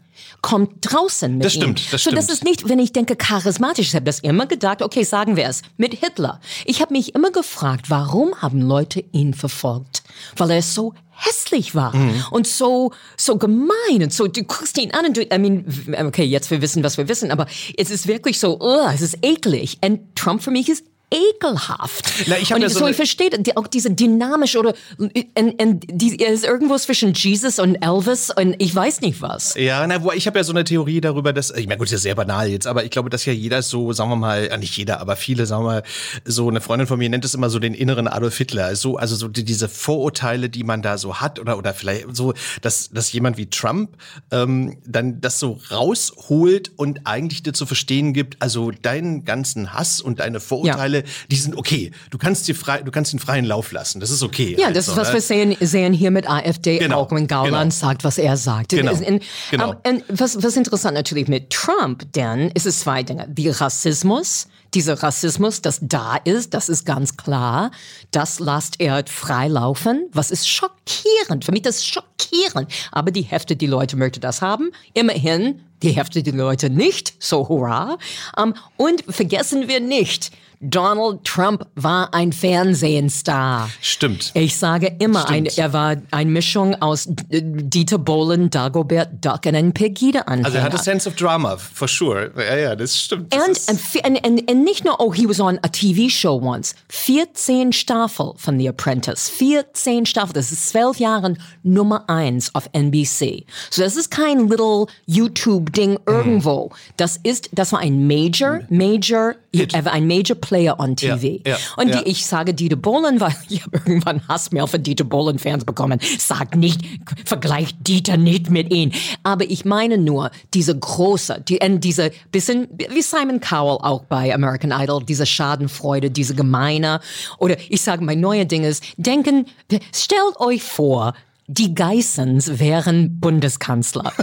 kommt 0.42 0.70
draußen 0.80 1.34
mit 1.36 1.44
Das 1.44 1.52
stimmt, 1.52 1.80
ihm. 1.80 1.84
das 1.90 2.02
so, 2.02 2.10
stimmt. 2.10 2.16
das 2.18 2.30
ist 2.30 2.44
nicht, 2.44 2.68
wenn 2.68 2.78
ich 2.78 2.92
denke, 2.92 3.14
charismatisch. 3.16 3.88
Ich 3.88 3.94
habe 3.94 4.06
das 4.06 4.20
immer 4.20 4.46
gedacht, 4.46 4.80
okay, 4.80 5.02
sagen 5.02 5.36
wir 5.36 5.46
es, 5.46 5.60
mit 5.76 5.92
Hitler. 5.94 6.40
Ich 6.64 6.80
habe 6.80 6.92
mich 6.94 7.14
immer 7.14 7.30
gefragt, 7.30 7.90
warum 7.90 8.34
haben 8.40 8.60
Leute 8.62 9.04
ihn 9.12 9.34
verfolgt? 9.34 10.02
Weil 10.36 10.50
er 10.52 10.62
so 10.62 10.94
hässlich 11.10 11.74
war 11.74 11.94
Mhm. 11.94 12.24
und 12.30 12.46
so 12.46 12.92
so 13.18 13.36
gemein 13.36 14.02
und 14.02 14.10
so 14.12 14.26
du 14.26 14.42
guckst 14.42 14.78
ihn 14.78 14.90
an 14.92 15.04
und 15.04 15.16
du 15.18 15.22
I 15.22 15.38
mean 15.38 15.66
okay 16.06 16.24
jetzt 16.24 16.50
wir 16.50 16.62
wissen 16.62 16.82
was 16.82 16.96
wir 16.96 17.08
wissen 17.10 17.30
aber 17.30 17.46
es 17.76 17.90
ist 17.90 18.06
wirklich 18.06 18.40
so 18.40 18.58
uh, 18.58 18.88
es 18.94 19.02
ist 19.02 19.18
eklig 19.20 19.76
und 19.84 20.00
Trump 20.16 20.42
für 20.42 20.50
mich 20.50 20.70
ist 20.70 20.82
ekelhaft. 21.10 22.26
Na, 22.26 22.38
ich 22.38 22.52
und 22.52 22.62
ja 22.62 22.68
so 22.68 22.80
so 22.80 22.86
ich 22.86 22.96
verstehe 22.96 23.30
die, 23.30 23.56
auch 23.56 23.66
diese 23.66 23.90
dynamisch 23.90 24.56
oder 24.56 24.74
und, 24.98 25.12
und 25.36 25.84
die, 25.88 26.20
er 26.20 26.32
ist 26.32 26.44
irgendwo 26.44 26.76
zwischen 26.76 27.14
Jesus 27.14 27.58
und 27.58 27.76
Elvis 27.76 28.30
und 28.30 28.54
ich 28.58 28.74
weiß 28.74 29.00
nicht 29.00 29.20
was. 29.20 29.54
Ja, 29.56 29.86
na, 29.86 30.02
wo 30.02 30.12
ich 30.12 30.26
habe 30.26 30.38
ja 30.38 30.44
so 30.44 30.52
eine 30.52 30.64
Theorie 30.64 31.00
darüber, 31.00 31.32
dass 31.32 31.50
ich 31.50 31.66
meine, 31.66 31.78
gut, 31.78 31.86
ist 31.86 31.92
ja 31.92 31.98
sehr 31.98 32.14
banal 32.14 32.48
jetzt, 32.48 32.66
aber 32.66 32.84
ich 32.84 32.90
glaube, 32.90 33.10
dass 33.10 33.24
ja 33.26 33.32
jeder 33.32 33.62
so, 33.62 33.92
sagen 33.92 34.10
wir 34.10 34.16
mal, 34.16 34.48
ja, 34.48 34.56
nicht 34.56 34.76
jeder, 34.76 35.00
aber 35.00 35.16
viele, 35.16 35.46
sagen 35.46 35.64
wir 35.64 35.70
mal, 35.70 35.82
so 36.24 36.48
eine 36.48 36.60
Freundin 36.60 36.86
von 36.86 36.98
mir 36.98 37.08
nennt 37.08 37.24
es 37.24 37.34
immer 37.34 37.50
so 37.50 37.58
den 37.58 37.74
inneren 37.74 38.08
Adolf 38.08 38.36
Hitler, 38.36 38.76
so 38.76 38.96
also 38.96 39.16
so 39.16 39.28
die, 39.28 39.44
diese 39.44 39.68
Vorurteile, 39.68 40.48
die 40.48 40.64
man 40.64 40.82
da 40.82 40.98
so 40.98 41.16
hat 41.16 41.38
oder 41.38 41.58
oder 41.58 41.74
vielleicht 41.74 42.14
so, 42.14 42.34
dass 42.62 42.90
dass 42.90 43.12
jemand 43.12 43.36
wie 43.36 43.50
Trump 43.50 43.96
ähm, 44.30 44.78
dann 44.86 45.20
das 45.20 45.38
so 45.38 45.60
rausholt 45.70 46.72
und 46.76 47.06
eigentlich 47.06 47.42
dir 47.42 47.52
zu 47.52 47.66
verstehen 47.66 48.12
gibt, 48.12 48.40
also 48.40 48.70
deinen 48.70 49.24
ganzen 49.24 49.74
Hass 49.74 50.00
und 50.00 50.20
deine 50.20 50.40
Vorurteile, 50.40 50.99
die 51.30 51.36
sind 51.36 51.56
okay. 51.56 51.92
Du 52.10 52.18
kannst 52.18 52.44
sie 52.46 52.54
frei, 52.54 52.82
du 52.82 52.90
kannst 52.90 53.12
den 53.12 53.20
freien 53.20 53.44
Lauf 53.44 53.72
lassen. 53.72 54.00
Das 54.00 54.10
ist 54.10 54.22
okay. 54.22 54.56
Ja, 54.58 54.66
halt 54.66 54.76
das 54.76 54.86
so, 54.86 54.92
ist, 54.92 54.98
was 54.98 55.08
ne? 55.08 55.14
wir 55.14 55.20
sehen, 55.20 55.56
sehen 55.60 55.92
hier 55.92 56.10
mit 56.10 56.28
AfD 56.28 56.78
Genau, 56.78 57.00
auch, 57.00 57.12
wenn 57.12 57.26
Gauland 57.26 57.72
genau. 57.72 57.86
sagt, 57.86 58.04
was 58.04 58.18
er 58.18 58.36
sagt. 58.36 58.70
Genau, 58.70 58.92
Und, 58.92 59.22
genau. 59.50 59.74
und 59.86 60.04
was, 60.08 60.42
was 60.42 60.56
interessant 60.56 60.94
natürlich 60.94 61.28
mit 61.28 61.50
Trump, 61.50 62.10
denn 62.12 62.50
ist 62.50 62.66
es 62.66 62.80
zwei 62.80 63.02
Dinge. 63.02 63.26
Die 63.28 63.48
Rassismus, 63.48 64.48
dieser 64.74 65.02
Rassismus, 65.02 65.62
das 65.62 65.80
da 65.82 66.16
ist, 66.16 66.54
das 66.54 66.68
ist 66.68 66.84
ganz 66.86 67.16
klar. 67.16 67.70
Das 68.10 68.38
lasst 68.38 68.80
er 68.80 69.04
frei 69.06 69.48
laufen. 69.48 70.08
Was 70.12 70.30
ist 70.30 70.48
schockierend? 70.48 71.44
Für 71.44 71.52
mich 71.52 71.62
das 71.62 71.76
ist 71.76 71.86
schockierend. 71.88 72.70
Aber 72.92 73.10
die 73.10 73.22
Hälfte, 73.22 73.56
die 73.56 73.66
Leute 73.66 73.96
möchte 73.96 74.20
das 74.20 74.42
haben. 74.42 74.70
Immerhin, 74.94 75.60
die 75.82 75.90
Hälfte, 75.90 76.22
die 76.22 76.30
Leute 76.30 76.70
nicht. 76.70 77.14
So 77.18 77.48
hurra. 77.48 77.98
Um, 78.36 78.54
und 78.76 79.04
vergessen 79.08 79.68
wir 79.68 79.80
nicht, 79.80 80.30
Donald 80.62 81.24
Trump 81.24 81.66
war 81.74 82.12
ein 82.12 82.34
Fernsehstar. 82.34 83.70
Stimmt. 83.80 84.30
Ich 84.34 84.58
sage 84.58 84.94
immer, 84.98 85.26
ein, 85.30 85.46
er 85.46 85.72
war 85.72 85.96
eine 86.10 86.30
Mischung 86.30 86.74
aus 86.82 87.06
äh, 87.06 87.40
Dieter 87.42 87.96
Bohlen, 87.96 88.50
Dagobert 88.50 89.24
Duck 89.24 89.46
und 89.46 89.54
ein 89.54 89.72
Pegida-Anhänger. 89.72 90.44
Also 90.44 90.58
er 90.58 90.64
hatte 90.64 90.76
Sense 90.76 91.08
of 91.08 91.16
Drama, 91.16 91.56
for 91.56 91.88
sure. 91.88 92.30
Ja, 92.36 92.56
ja, 92.56 92.76
das 92.76 93.00
stimmt. 93.00 93.32
Das 93.32 93.68
And, 93.68 93.80
and, 94.04 94.26
and, 94.26 94.50
and, 94.50 94.64
nicht 94.64 94.84
nur, 94.84 95.00
oh, 95.00 95.14
he 95.14 95.26
was 95.26 95.40
on 95.40 95.58
a 95.62 95.68
TV 95.68 96.10
show 96.10 96.38
once. 96.38 96.74
14 96.88 97.72
Staffel 97.72 98.34
von 98.36 98.58
The 98.58 98.68
Apprentice. 98.68 99.30
14 99.30 100.04
Staffel. 100.04 100.34
Das 100.34 100.52
ist 100.52 100.68
zwölf 100.68 100.98
Jahre 100.98 101.36
Nummer 101.62 102.04
eins 102.10 102.54
auf 102.54 102.68
NBC. 102.72 103.46
So, 103.70 103.80
das 103.80 103.96
ist 103.96 104.10
kein 104.10 104.48
little 104.48 104.86
YouTube-Ding 105.06 106.00
irgendwo. 106.06 106.70
Das 106.98 107.18
ist, 107.22 107.48
das 107.52 107.72
war 107.72 107.78
ein 107.78 108.06
Major, 108.06 108.60
Major, 108.68 109.36
er 109.52 109.84
war 109.84 109.92
ein 109.92 110.06
Major 110.06 110.36
Player 110.36 110.78
on 110.78 110.96
TV. 110.96 111.40
ja, 111.46 111.56
Und 111.76 111.88
ja. 111.88 112.02
die, 112.02 112.10
ich 112.10 112.26
sage 112.26 112.54
Dieter 112.54 112.76
Bohlen, 112.76 113.20
weil 113.20 113.34
ich 113.48 113.64
habe 113.64 113.78
irgendwann 113.78 114.26
Hassmail 114.28 114.66
von 114.66 114.82
Dieter 114.82 115.04
Bohlen-Fans 115.04 115.64
bekommen. 115.64 115.98
Sag 116.18 116.56
nicht, 116.56 116.80
vergleicht 117.24 117.76
Dieter 117.86 118.16
nicht 118.16 118.50
mit 118.50 118.72
ihm. 118.72 118.92
Aber 119.22 119.44
ich 119.50 119.64
meine 119.64 119.98
nur, 119.98 120.30
diese 120.54 120.78
große, 120.78 121.42
die, 121.48 121.58
und 121.60 121.80
diese 121.80 122.10
bisschen, 122.30 122.68
wie 122.90 123.02
Simon 123.02 123.40
Cowell 123.40 123.78
auch 123.80 124.04
bei 124.04 124.32
American 124.34 124.72
Idol, 124.72 125.02
diese 125.04 125.26
Schadenfreude, 125.26 126.10
diese 126.10 126.34
gemeine. 126.34 127.00
Oder 127.38 127.56
ich 127.68 127.82
sage, 127.82 128.04
mein 128.04 128.20
neuer 128.20 128.44
Ding 128.44 128.64
ist, 128.64 128.84
denken, 128.96 129.46
stellt 129.94 130.38
euch 130.38 130.62
vor, 130.62 131.14
die 131.46 131.74
Geissens 131.74 132.60
wären 132.60 133.18
Bundeskanzler. 133.18 134.12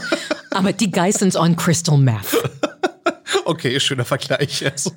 Aber 0.51 0.73
die 0.73 0.91
Geissens 0.91 1.35
on 1.35 1.55
Crystal 1.55 1.97
Meth. 1.97 2.37
Okay, 3.45 3.79
schöner 3.79 4.05
Vergleich. 4.05 4.65
Also, 4.65 4.91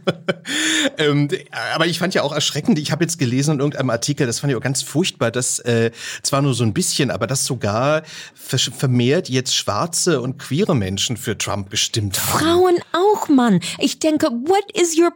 ähm, 0.99 1.29
aber 1.75 1.87
ich 1.87 1.99
fand 1.99 2.15
ja 2.15 2.23
auch 2.23 2.33
erschreckend, 2.33 2.79
ich 2.79 2.91
habe 2.91 3.05
jetzt 3.05 3.19
gelesen 3.19 3.55
in 3.55 3.59
irgendeinem 3.61 3.91
Artikel, 3.91 4.27
das 4.27 4.41
fand 4.41 4.51
ich 4.51 4.57
auch 4.57 4.63
ganz 4.63 4.83
furchtbar, 4.83 5.31
dass 5.31 5.61
äh, 5.61 5.91
zwar 6.23 6.43
nur 6.43 6.55
so 6.55 6.65
ein 6.65 6.75
bisschen, 6.75 7.11
aber 7.11 7.27
dass 7.27 7.47
sogar 7.47 8.03
vermehrt 8.35 9.29
jetzt 9.29 9.55
schwarze 9.55 10.21
und 10.21 10.39
queere 10.39 10.75
Menschen 10.75 11.17
für 11.17 11.39
Trump 11.39 11.71
gestimmt 11.71 12.21
haben. 12.21 12.41
Frauen 12.41 12.79
auch, 12.93 13.29
Mann. 13.29 13.61
Ich 13.79 14.01
denke, 14.01 14.27
what 14.27 14.65
is 14.75 14.99
your, 14.99 15.13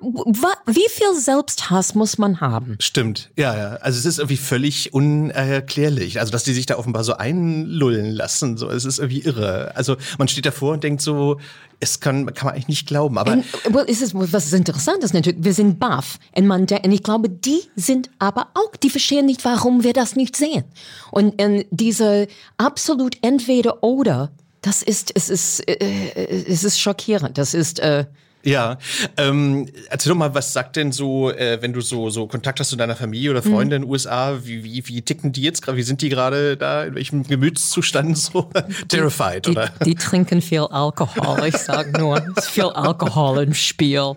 wie 0.66 0.88
viel 0.88 1.14
Selbsthass 1.18 1.94
muss 1.94 2.18
man 2.18 2.40
haben? 2.40 2.76
Stimmt, 2.80 3.30
ja, 3.36 3.56
ja. 3.56 3.68
Also 3.76 3.98
es 3.98 4.04
ist 4.04 4.18
irgendwie 4.18 4.36
völlig 4.36 4.94
unerklärlich. 4.94 6.20
Also 6.20 6.32
dass 6.32 6.44
die 6.44 6.52
sich 6.52 6.66
da 6.66 6.76
offenbar 6.76 7.04
so 7.04 7.16
einlullen 7.16 8.12
lassen, 8.12 8.56
so 8.56 8.68
es 8.70 8.84
ist 8.84 8.98
irgendwie 8.98 9.22
irre. 9.22 9.72
Also 9.74 9.96
man 10.18 10.23
steht 10.28 10.46
davor 10.46 10.72
und 10.72 10.84
denkt 10.84 11.02
so, 11.02 11.38
es 11.80 12.00
kann, 12.00 12.32
kann 12.34 12.46
man 12.46 12.54
eigentlich 12.54 12.68
nicht 12.68 12.86
glauben. 12.86 13.18
Aber 13.18 13.32
Und, 13.32 13.44
well, 13.70 13.84
ist 13.84 14.02
es, 14.02 14.14
was 14.14 14.52
interessant 14.52 15.04
ist 15.04 15.14
natürlich, 15.14 15.42
wir 15.42 15.54
sind 15.54 15.78
baff. 15.78 16.18
Und, 16.36 16.46
man, 16.46 16.62
und 16.62 16.92
ich 16.92 17.02
glaube, 17.02 17.28
die 17.28 17.60
sind 17.76 18.10
aber 18.18 18.48
auch, 18.54 18.76
die 18.76 18.90
verstehen 18.90 19.26
nicht, 19.26 19.44
warum 19.44 19.84
wir 19.84 19.92
das 19.92 20.16
nicht 20.16 20.36
sehen. 20.36 20.64
Und, 21.10 21.40
und 21.40 21.66
diese 21.70 22.26
absolut 22.56 23.16
entweder 23.22 23.82
oder, 23.82 24.30
das 24.62 24.82
ist, 24.82 25.12
es 25.14 25.28
ist, 25.28 25.60
äh, 25.68 26.44
es 26.48 26.64
ist 26.64 26.80
schockierend. 26.80 27.36
Das 27.36 27.52
ist, 27.52 27.80
äh, 27.80 28.06
Ja, 28.44 28.78
ähm, 29.16 29.68
erzähl 29.88 30.10
doch 30.10 30.18
mal, 30.18 30.34
was 30.34 30.52
sagt 30.52 30.76
denn 30.76 30.92
so, 30.92 31.30
äh, 31.30 31.60
wenn 31.60 31.72
du 31.72 31.80
so, 31.80 32.10
so 32.10 32.26
Kontakt 32.26 32.60
hast 32.60 32.68
zu 32.68 32.76
deiner 32.76 32.96
Familie 32.96 33.30
oder 33.30 33.42
Freunde 33.42 33.76
in 33.76 33.82
den 33.82 33.90
USA, 33.90 34.38
wie, 34.44 34.64
wie, 34.64 34.86
wie 34.86 35.02
ticken 35.02 35.32
die 35.32 35.42
jetzt 35.42 35.62
gerade, 35.62 35.78
wie 35.78 35.82
sind 35.82 36.02
die 36.02 36.08
gerade 36.08 36.56
da, 36.56 36.84
in 36.84 36.94
welchem 36.94 37.22
Gemütszustand 37.24 38.18
so? 38.18 38.50
Terrified, 38.88 39.46
die, 39.46 39.50
oder? 39.50 39.70
die 39.84 39.94
trinken 39.94 40.42
viel 40.42 40.60
Alkohol. 40.70 41.48
Ich 41.48 41.56
sag 41.56 41.98
nur, 41.98 42.22
es 42.36 42.44
ist 42.44 42.50
viel 42.50 42.64
Alkohol 42.64 43.42
im 43.42 43.54
Spiel. 43.54 43.94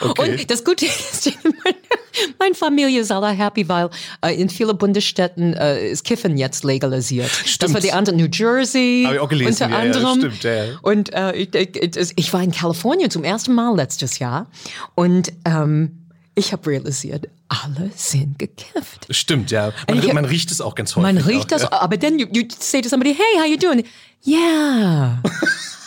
Okay. 0.00 0.32
Und 0.32 0.50
das 0.50 0.64
Gute 0.64 0.86
ist, 0.86 1.26
meine, 2.38 2.54
Familie 2.54 3.00
ist 3.00 3.10
alle 3.12 3.28
happy, 3.28 3.68
weil 3.68 3.90
äh, 4.24 4.34
in 4.40 4.48
vielen 4.48 4.76
Bundesstädten 4.78 5.54
äh, 5.54 5.88
ist 5.90 6.04
Kiffen 6.04 6.36
jetzt 6.36 6.64
legalisiert. 6.64 7.30
Das 7.30 7.50
Stimmt. 7.50 7.74
war 7.74 7.80
die 7.80 7.92
andere 7.92 8.16
New 8.16 8.28
Jersey 8.32 9.04
Hab 9.06 9.14
ich 9.14 9.20
auch 9.20 9.28
gelesen, 9.28 9.64
unter 9.64 9.68
ja, 9.68 9.84
ja, 9.84 9.92
anderem. 9.92 10.18
stimmt, 10.20 10.42
ja, 10.44 10.64
ja. 10.64 10.78
Und 10.82 11.12
äh, 11.12 11.32
ich, 11.34 11.54
ich, 11.54 12.12
ich, 12.16 12.32
war 12.32 12.42
in 12.42 12.52
Kalifornien 12.52 13.10
zum 13.10 13.24
ersten 13.24 13.54
Mal 13.54 13.74
letztes 13.76 14.18
Jahr 14.18 14.46
und 14.94 15.32
ähm, 15.44 16.04
ich 16.34 16.52
habe 16.52 16.70
realisiert, 16.70 17.28
alle 17.48 17.90
sind 17.96 18.38
gekifft. 18.38 19.06
Stimmt, 19.10 19.50
ja. 19.50 19.72
Man, 19.88 19.98
Ich- 19.98 20.12
man 20.12 20.24
riecht 20.24 20.50
es 20.50 20.60
auch 20.60 20.74
ganz 20.74 20.94
häufig. 20.94 21.02
Man 21.02 21.16
riecht 21.18 21.40
auch, 21.40 21.48
das, 21.48 21.62
Ja. 21.62 21.72
aber 21.80 21.96
dann 21.96 22.18
you, 22.18 22.26
you 22.32 22.44
say 22.58 22.80
to 22.80 22.88
somebody, 22.88 23.14
hey, 23.14 23.40
how 23.40 23.46
you 23.46 23.56
doing? 23.56 23.84
Yeah. 24.26 25.22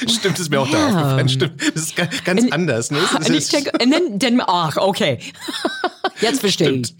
Stimmt, 0.08 0.38
ist 0.38 0.50
mir 0.50 0.60
auch 0.60 0.70
da 0.70 0.78
Ja. 0.78 0.86
aufgefallen. 0.88 1.28
Stimmt, 1.28 1.60
das 1.60 1.82
ist 1.84 1.96
ga- 1.96 2.08
ganz 2.24 2.42
Und- 2.42 2.52
anders. 2.52 2.90
Ne? 2.90 2.98
Das 3.18 3.28
Und 3.28 3.34
ich 3.36 3.48
denke, 3.48 3.72
und 3.82 3.90
dann, 3.90 4.18
dann 4.18 4.42
ach, 4.46 4.76
okay. 4.76 5.18
Jetzt 6.20 6.40
verstehe 6.40 6.70
ich. 6.70 6.94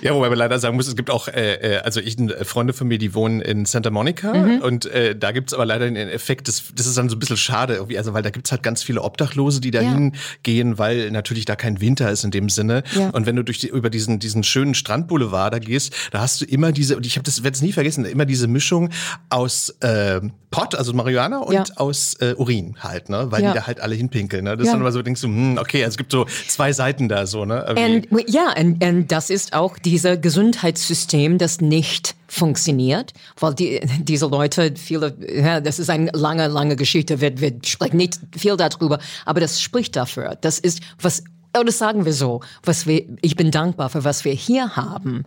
Ja, 0.00 0.14
wobei 0.14 0.28
man 0.28 0.38
leider 0.38 0.58
sagen 0.60 0.76
muss, 0.76 0.86
es 0.86 0.94
gibt 0.94 1.10
auch, 1.10 1.26
äh, 1.28 1.54
äh, 1.54 1.78
also 1.78 1.98
ich, 2.00 2.16
Freunde 2.44 2.72
von 2.72 2.86
mir, 2.86 2.98
die 2.98 3.14
wohnen 3.14 3.40
in 3.40 3.64
Santa 3.64 3.90
Monica 3.90 4.32
Mhm. 4.32 4.60
und 4.62 4.86
äh, 4.86 5.16
da 5.16 5.32
gibt's 5.32 5.52
aber 5.54 5.66
leider 5.66 5.86
den 5.86 5.96
Effekt, 5.96 6.46
das, 6.48 6.64
das 6.74 6.86
ist 6.86 6.96
dann 6.96 7.08
so 7.08 7.16
ein 7.16 7.18
bisschen 7.18 7.36
schade 7.36 7.74
irgendwie, 7.74 7.98
also 7.98 8.12
weil 8.14 8.22
da 8.22 8.30
gibt's 8.30 8.52
halt 8.52 8.62
ganz 8.62 8.82
viele 8.82 9.02
Obdachlose, 9.02 9.60
die 9.60 9.70
dahin 9.72 10.12
gehen, 10.44 10.78
weil 10.78 11.10
natürlich 11.10 11.44
da 11.46 11.56
kein 11.56 11.80
Winter 11.80 12.10
ist 12.10 12.24
in 12.24 12.30
dem 12.30 12.48
Sinne. 12.48 12.82
Ja. 12.94 13.10
Und 13.10 13.26
wenn 13.26 13.34
du 13.36 13.42
durch 13.42 13.58
die, 13.58 13.68
über 13.68 13.90
diesen, 13.90 14.18
diesen 14.20 14.44
schönen 14.44 14.74
Strandboulevard 14.74 15.52
da 15.54 15.58
gehst, 15.58 15.92
da 16.12 16.20
hast 16.20 16.40
du 16.40 16.44
immer 16.44 16.70
diese, 16.72 16.96
und 16.96 17.06
ich 17.06 17.16
habe 17.16 17.24
das 17.24 17.42
werde 17.42 17.54
es 17.56 17.62
nie 17.62 17.72
vergessen, 17.72 18.04
immer 18.04 18.24
diese 18.24 18.46
Mischung 18.46 18.90
aus 19.30 19.70
äh, 19.80 20.20
Pot, 20.50 20.74
also 20.74 20.92
Marihuana 20.92 21.38
und 21.38 21.54
Ja. 21.54 21.64
aus 21.76 22.14
äh, 22.20 22.34
Urin 22.40 22.74
halt, 22.80 23.10
ne? 23.10 23.26
Weil 23.30 23.42
Ja. 23.42 23.52
die 23.52 23.58
da 23.58 23.66
halt 23.66 23.80
alle 23.80 23.94
hinpinkeln. 23.94 24.44
Ne? 24.44 24.52
Das 24.56 24.62
ist 24.62 24.66
Ja. 24.68 24.72
dann 24.72 24.80
immer 24.80 24.92
so, 24.92 25.02
denkst 25.02 25.20
du, 25.20 25.26
hm, 25.28 25.58
okay, 25.58 25.84
also 25.84 25.92
es 25.92 25.98
gibt 25.98 26.10
so 26.10 26.24
zwei 26.48 26.72
Seiten 26.72 27.08
da 27.08 27.26
so, 27.26 27.44
ne? 27.44 27.64
Irgendwie. 27.68 28.08
Und 28.08 28.30
ja, 28.30 28.54
und, 28.58 28.82
und 28.82 29.12
das 29.12 29.28
ist 29.28 29.52
auch 29.52 29.76
dieser 29.78 30.16
Gesundheitssystem, 30.16 31.36
das 31.38 31.60
nicht 31.60 32.14
funktioniert, 32.28 33.12
weil 33.38 33.54
die, 33.54 33.80
diese 34.02 34.26
Leute, 34.26 34.72
viele, 34.76 35.14
ja, 35.34 35.60
das 35.60 35.78
ist 35.78 35.90
eine 35.90 36.10
lange, 36.12 36.48
lange 36.48 36.76
Geschichte, 36.76 37.20
wir, 37.20 37.38
wir 37.40 37.52
sprechen 37.64 37.96
nicht 37.98 38.18
viel 38.36 38.56
darüber, 38.56 38.98
aber 39.26 39.40
das 39.40 39.60
spricht 39.60 39.96
dafür. 39.96 40.36
Das 40.40 40.58
ist, 40.58 40.80
was, 41.00 41.22
oder 41.58 41.72
sagen 41.72 42.04
wir 42.04 42.12
so, 42.12 42.40
was 42.62 42.86
wir, 42.86 43.04
ich 43.22 43.36
bin 43.36 43.50
dankbar 43.50 43.90
für 43.90 44.04
was 44.04 44.24
wir 44.24 44.32
hier 44.32 44.76
haben. 44.76 45.24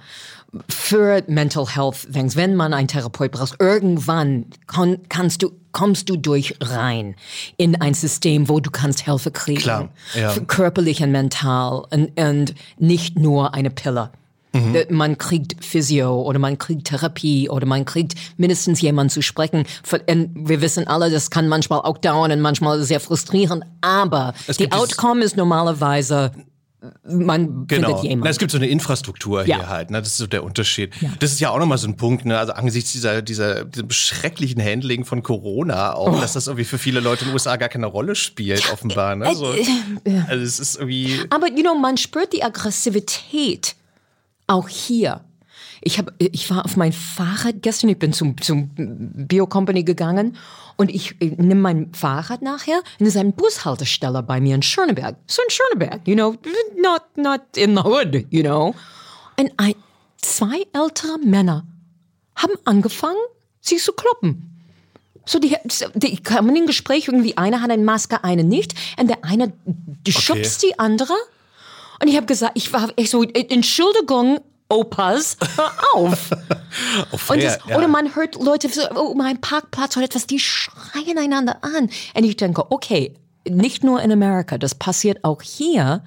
Für 0.70 1.24
Mental 1.28 1.68
Health 1.68 2.08
Things, 2.14 2.36
wenn 2.36 2.56
man 2.56 2.74
einen 2.74 2.88
Therapeut 2.88 3.32
braucht, 3.32 3.60
irgendwann 3.60 4.46
kann, 4.68 5.00
kannst 5.10 5.42
du, 5.42 5.52
kommst 5.72 6.10
du 6.10 6.16
durch 6.16 6.56
rein 6.62 7.16
in 7.58 7.82
ein 7.82 7.96
System, 7.96 8.50
wo 8.50 8.60
du 8.60 8.70
kannst 8.70 9.02
Hilfe 9.02 9.32
kriegen. 9.32 9.62
Klar, 9.62 9.90
ja. 10.14 10.36
Körperlich 10.46 11.02
und 11.02 11.12
mental 11.12 11.86
und, 11.90 12.20
und 12.20 12.54
nicht 12.78 13.18
nur 13.18 13.56
eine 13.56 13.72
Pille. 13.72 14.12
Mhm. 14.54 14.76
Äh, 14.76 14.86
Man 14.92 15.18
kriegt 15.18 15.64
Physio 15.66 16.22
oder 16.22 16.38
man 16.40 16.58
kriegt 16.58 16.86
Therapie 16.88 17.50
oder 17.50 17.66
man 17.66 17.86
kriegt 17.86 18.14
mindestens 18.38 18.82
jemanden 18.82 19.10
zu 19.10 19.22
sprechen. 19.22 19.66
Und 20.08 20.48
wir 20.48 20.62
wissen 20.62 20.88
alle, 20.88 21.10
das 21.10 21.30
kann 21.32 21.48
manchmal 21.48 21.80
auch 21.82 21.98
dauern 21.98 22.32
und 22.32 22.40
manchmal 22.42 22.82
sehr 22.84 23.00
frustrierend, 23.00 23.64
aber 23.82 24.34
die 24.60 24.72
Outcome 24.72 25.24
ist 25.24 25.38
normalerweise, 25.38 26.32
man 27.08 27.66
Genau. 27.68 27.88
findet 27.88 28.04
Na, 28.04 28.10
jemanden. 28.10 28.28
es 28.30 28.38
gibt 28.40 28.52
so 28.52 28.58
eine 28.58 28.68
Infrastruktur 28.68 29.46
Ja. 29.46 29.56
hier 29.58 29.70
halt, 29.70 29.90
ne? 29.90 30.00
Das 30.00 30.10
ist 30.10 30.18
so 30.18 30.28
der 30.28 30.44
Unterschied. 30.44 30.92
Das 31.20 31.32
ist 31.32 31.40
ja 31.40 31.50
auch 31.50 31.58
nochmal 31.58 31.78
so 31.78 31.88
ein 31.88 31.96
Punkt, 31.96 32.26
ne? 32.26 32.38
Also 32.38 32.52
angesichts 32.54 32.92
dieser, 32.92 33.22
dieser, 33.22 33.64
diesem 33.64 33.90
schrecklichen 33.90 34.62
Handling 34.62 35.06
von 35.06 35.24
Corona 35.24 35.96
Oh. 35.96 36.08
auch, 36.10 36.20
dass 36.20 36.34
das 36.34 36.48
irgendwie 36.48 36.66
für 36.66 36.78
viele 36.78 37.00
Leute 37.00 37.22
in 37.22 37.30
den 37.30 37.34
USA 37.34 37.56
gar 37.56 37.70
keine 37.70 37.86
Rolle 37.88 38.16
spielt, 38.16 38.70
offenbar. 38.74 39.16
Ne? 39.16 39.34
So, 39.34 39.54
äh, 39.54 39.64
also 40.28 40.44
es 40.44 40.60
ist 40.60 40.76
irgendwie. 40.76 41.22
Aber 41.30 41.48
you 41.50 41.62
know, 41.62 41.74
man 41.76 41.96
spürt 41.98 42.34
die 42.34 42.44
Aggressivität 42.44 43.76
auch 44.48 44.68
hier. 44.68 45.22
Ich, 45.82 46.00
hab, 46.00 46.14
ich 46.18 46.50
war 46.50 46.66
auf 46.66 46.78
mein 46.78 46.94
Fahrrad 46.94 47.62
gestern, 47.62 47.90
ich 47.90 48.00
bin 48.00 48.14
zum, 48.14 48.40
zum 48.42 48.70
Bio-Company 48.76 49.84
gegangen 49.84 50.38
und 50.78 50.90
ich, 50.90 51.16
ich 51.20 51.38
nehme 51.38 51.56
mein 51.56 51.94
Fahrrad 51.94 52.42
nachher 52.42 52.78
und 53.00 53.06
es 53.06 53.16
ist 53.16 53.18
ein 53.18 53.34
Bushaltestelle 53.34 54.24
bei 54.24 54.40
mir 54.40 54.56
in 54.56 54.62
Schöneberg. 54.62 55.18
So 55.28 55.42
in 55.44 55.50
Schöneberg, 55.50 56.08
you 56.08 56.16
know, 56.16 56.36
not, 56.82 57.04
not 57.16 57.42
in 57.58 57.76
the 57.76 57.84
hood, 57.84 58.26
you 58.30 58.44
know. 58.44 58.74
Und 59.38 59.52
ein, 59.58 59.76
zwei 60.18 60.66
ältere 60.74 61.18
Männer 61.20 61.66
haben 62.36 62.54
angefangen, 62.66 63.18
sie 63.60 63.78
zu 63.78 63.94
kloppen. 63.94 64.50
So, 65.26 65.40
die, 65.40 65.56
die 65.96 66.18
kamen 66.18 66.56
in 66.56 66.66
Gespräch, 66.66 67.08
irgendwie 67.08 67.38
einer 67.38 67.62
hat 67.62 67.72
eine 67.72 67.84
Maske, 67.84 68.24
eine 68.24 68.44
nicht. 68.44 68.74
Und 69.00 69.08
der 69.08 69.24
eine 69.24 69.54
schubst 70.08 70.64
die 70.64 70.78
andere. 70.80 71.14
Und 72.04 72.10
ich 72.10 72.18
habe 72.18 72.26
gesagt, 72.26 72.52
ich 72.56 72.74
war 72.74 72.90
ich 72.98 73.10
so, 73.10 73.24
Entschuldigung, 73.24 74.42
Opas, 74.68 75.38
hör 75.56 75.72
auf. 75.94 76.32
Auf 77.14 77.30
Und 77.30 77.42
das, 77.42 77.60
ja. 77.66 77.78
Oder 77.78 77.88
man 77.88 78.14
hört 78.14 78.36
Leute 78.44 78.68
so, 78.68 78.82
oh, 78.94 79.14
mein 79.16 79.40
Parkplatz 79.40 79.96
oder 79.96 80.08
etwas, 80.08 80.28
die 80.28 80.40
schreien 80.40 81.18
einander 81.18 81.64
an. 81.64 81.90
Und 82.14 82.24
ich 82.26 82.36
denke, 82.36 82.70
okay, 82.72 83.14
nicht 83.50 83.84
nur 83.84 84.02
in 84.02 84.12
Amerika, 84.12 84.58
das 84.58 84.76
passiert 84.76 85.24
auch 85.24 85.42
hier, 85.42 86.04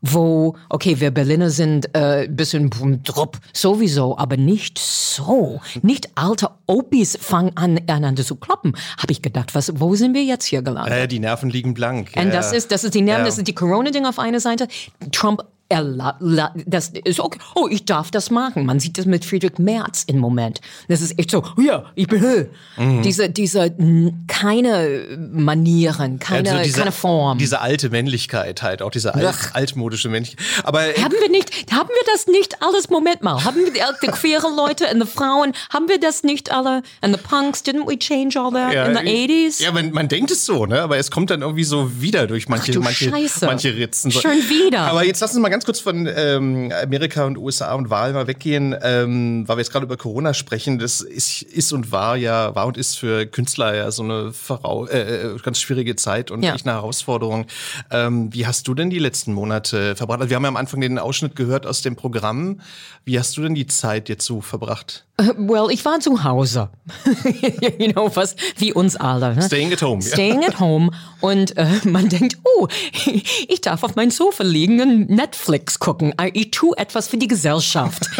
wo, 0.00 0.54
okay, 0.68 1.00
wir 1.00 1.10
Berliner 1.10 1.50
sind 1.50 1.94
äh, 1.96 2.28
bisschen 2.30 2.70
drupp, 3.02 3.38
sowieso, 3.52 4.16
aber 4.16 4.36
nicht 4.36 4.78
so. 4.78 5.60
Nicht 5.82 6.10
alte 6.14 6.50
Opis 6.66 7.18
fangen 7.20 7.56
an, 7.56 7.80
einander 7.88 8.24
zu 8.24 8.36
kloppen. 8.36 8.76
Habe 8.98 9.10
ich 9.12 9.22
gedacht, 9.22 9.54
was, 9.56 9.72
wo 9.80 9.96
sind 9.96 10.14
wir 10.14 10.22
jetzt 10.22 10.44
hier 10.44 10.62
gelandet? 10.62 10.92
Äh, 10.94 11.08
die 11.08 11.18
Nerven 11.18 11.50
liegen 11.50 11.74
blank. 11.74 12.12
Und 12.16 12.26
Ja, 12.26 12.30
das 12.30 12.52
ist, 12.52 12.70
das 12.70 12.84
ist 12.84 12.94
die 12.94 13.02
Nerven, 13.02 13.22
Ja. 13.22 13.26
das 13.26 13.38
ist 13.38 13.48
die 13.48 13.54
Corona-Ding 13.54 14.06
auf 14.06 14.18
einer 14.20 14.38
Seite. 14.40 14.68
Trump 15.10 15.42
das 15.70 16.88
ist 17.04 17.20
okay. 17.20 17.38
Oh, 17.54 17.68
ich 17.70 17.84
darf 17.84 18.10
das 18.10 18.30
machen. 18.30 18.64
Man 18.66 18.80
sieht 18.80 18.96
das 18.98 19.04
mit 19.06 19.24
Friedrich 19.24 19.58
Merz 19.58 20.04
im 20.06 20.18
Moment. 20.18 20.60
Das 20.88 21.00
ist 21.00 21.18
echt 21.18 21.30
so, 21.30 21.42
oh 21.56 21.60
ja, 21.60 21.84
ich 21.94 22.06
bin 22.06 22.20
Höhe. 22.20 22.50
Mhm. 22.78 23.02
Diese, 23.02 23.28
diese, 23.28 23.64
n- 23.64 24.24
keine 24.28 25.18
Manieren, 25.32 26.18
keine, 26.18 26.50
Also 26.50 26.62
diese, 26.62 26.78
keine 26.78 26.92
Form. 26.92 27.38
Diese 27.38 27.60
alte 27.60 27.90
Männlichkeit 27.90 28.62
halt, 28.62 28.82
auch 28.82 28.90
diese 28.90 29.14
alt, 29.14 29.26
Ach. 29.28 29.54
altmodische 29.54 30.08
Männlichkeit. 30.08 30.44
Aber 30.64 30.84
äh, 30.86 31.00
haben 31.02 31.14
wir 31.20 31.28
nicht, 31.30 31.50
haben 31.72 31.88
wir 31.88 32.12
das 32.12 32.26
nicht 32.26 32.62
alles, 32.62 32.88
Moment 32.88 33.22
mal, 33.22 33.44
haben 33.44 33.56
wir 33.56 33.72
die, 33.72 33.80
die 34.02 34.06
queere 34.08 34.48
Leute 34.54 34.86
und 34.92 35.00
die 35.00 35.06
Frauen, 35.06 35.52
haben 35.70 35.88
wir 35.88 36.00
das 36.00 36.22
nicht 36.22 36.50
alle, 36.52 36.82
and 37.02 37.14
the 37.16 37.20
punks, 37.22 37.60
didn't 37.62 37.86
we 37.88 37.98
change 37.98 38.38
all 38.40 38.50
that 38.52 38.72
in 38.88 38.94
the 38.94 39.02
80s? 39.02 39.62
Ja, 39.62 39.72
man, 39.72 39.92
man 39.92 40.08
denkt 40.08 40.30
es 40.30 40.44
so, 40.44 40.66
ne? 40.66 40.80
Aber 40.82 40.96
es 40.98 41.10
kommt 41.10 41.30
dann 41.30 41.42
irgendwie 41.42 41.64
so 41.64 42.00
wieder 42.00 42.26
durch 42.26 42.48
manche, 42.48 42.72
du 42.72 42.80
manche, 42.80 43.10
manche 43.10 43.76
Ritzen. 43.76 44.10
Schon 44.10 44.30
wieder. 44.48 44.80
Aber 44.82 45.04
jetzt 45.04 45.20
lass 45.20 45.32
uns 45.32 45.40
mal 45.40 45.48
ganz 45.48 45.57
kurz 45.64 45.80
von 45.80 46.08
ähm, 46.14 46.72
Amerika 46.82 47.24
und 47.24 47.38
USA 47.38 47.74
und 47.74 47.90
Wahl 47.90 48.12
mal 48.12 48.26
weggehen, 48.26 48.74
ähm, 48.82 49.46
weil 49.48 49.56
wir 49.56 49.60
jetzt 49.62 49.72
gerade 49.72 49.84
über 49.86 49.96
Corona 49.96 50.34
sprechen. 50.34 50.78
Das 50.78 51.00
ist, 51.00 51.42
ist 51.42 51.72
und 51.72 51.90
war 51.92 52.16
ja, 52.16 52.54
war 52.54 52.66
und 52.66 52.76
ist 52.76 52.98
für 52.98 53.26
Künstler 53.26 53.74
ja 53.74 53.90
so 53.90 54.02
eine 54.02 54.32
Vorau 54.32 54.86
äh, 54.86 55.32
äh, 55.34 55.38
ganz 55.42 55.60
schwierige 55.60 55.96
Zeit 55.96 56.30
und 56.30 56.42
Ja. 56.42 56.54
echt 56.54 56.66
eine 56.66 56.76
Herausforderung. 56.76 57.46
Ähm, 57.90 58.32
wie 58.32 58.46
hast 58.46 58.68
du 58.68 58.74
denn 58.74 58.90
die 58.90 58.98
letzten 58.98 59.32
Monate 59.32 59.96
verbracht? 59.96 60.20
Also 60.20 60.30
wir 60.30 60.36
haben 60.36 60.44
ja 60.44 60.48
am 60.48 60.56
Anfang 60.56 60.80
den 60.80 60.98
Ausschnitt 60.98 61.34
gehört 61.36 61.66
aus 61.66 61.82
dem 61.82 61.96
Programm. 61.96 62.60
Wie 63.04 63.18
hast 63.18 63.36
du 63.36 63.42
denn 63.42 63.54
die 63.54 63.66
Zeit 63.66 64.08
jetzt 64.08 64.24
so 64.24 64.40
verbracht? 64.40 65.04
Well, 65.18 65.68
ich 65.70 65.84
war 65.84 65.98
zu 65.98 66.22
Hause. 66.22 66.70
you 67.78 67.92
know, 67.92 68.14
was, 68.14 68.36
wie 68.56 68.72
uns 68.72 68.94
alle. 68.94 69.34
Ne? 69.34 69.42
Staying 69.42 69.72
at 69.72 69.82
home, 69.82 70.00
ja. 70.00 70.12
Staying 70.12 70.44
at 70.44 70.60
home. 70.60 70.90
Und 71.20 71.56
äh, 71.56 71.66
man 71.84 72.08
denkt, 72.08 72.38
oh, 72.44 72.68
ich 73.48 73.60
darf 73.60 73.82
auf 73.82 73.96
mein 73.96 74.10
Sofa 74.10 74.44
liegen 74.44 74.80
und 74.80 75.10
Netflix 75.10 75.80
gucken. 75.80 76.14
Ich 76.34 76.52
tue 76.52 76.76
etwas 76.78 77.08
für 77.08 77.16
die 77.16 77.28
Gesellschaft. 77.28 78.08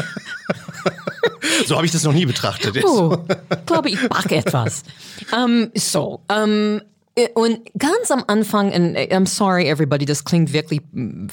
So 1.66 1.76
habe 1.76 1.86
ich 1.86 1.92
das 1.92 2.04
noch 2.04 2.12
nie 2.12 2.26
betrachtet. 2.26 2.84
Oh, 2.84 3.18
ich 3.28 3.66
glaube, 3.66 3.90
ich 3.90 4.08
backe 4.08 4.36
etwas. 4.36 4.84
Ähm, 5.36 5.70
so, 5.74 6.20
ähm, 6.28 6.80
äh, 6.80 6.97
und 7.34 7.60
ganz 7.76 8.10
am 8.10 8.25
Anfang, 8.26 8.70
äh, 8.70 9.08
I'm 9.10 9.26
sorry 9.26 9.68
everybody, 9.68 10.04
das 10.04 10.25
klingt 10.25 10.52
wirklich 10.52 10.80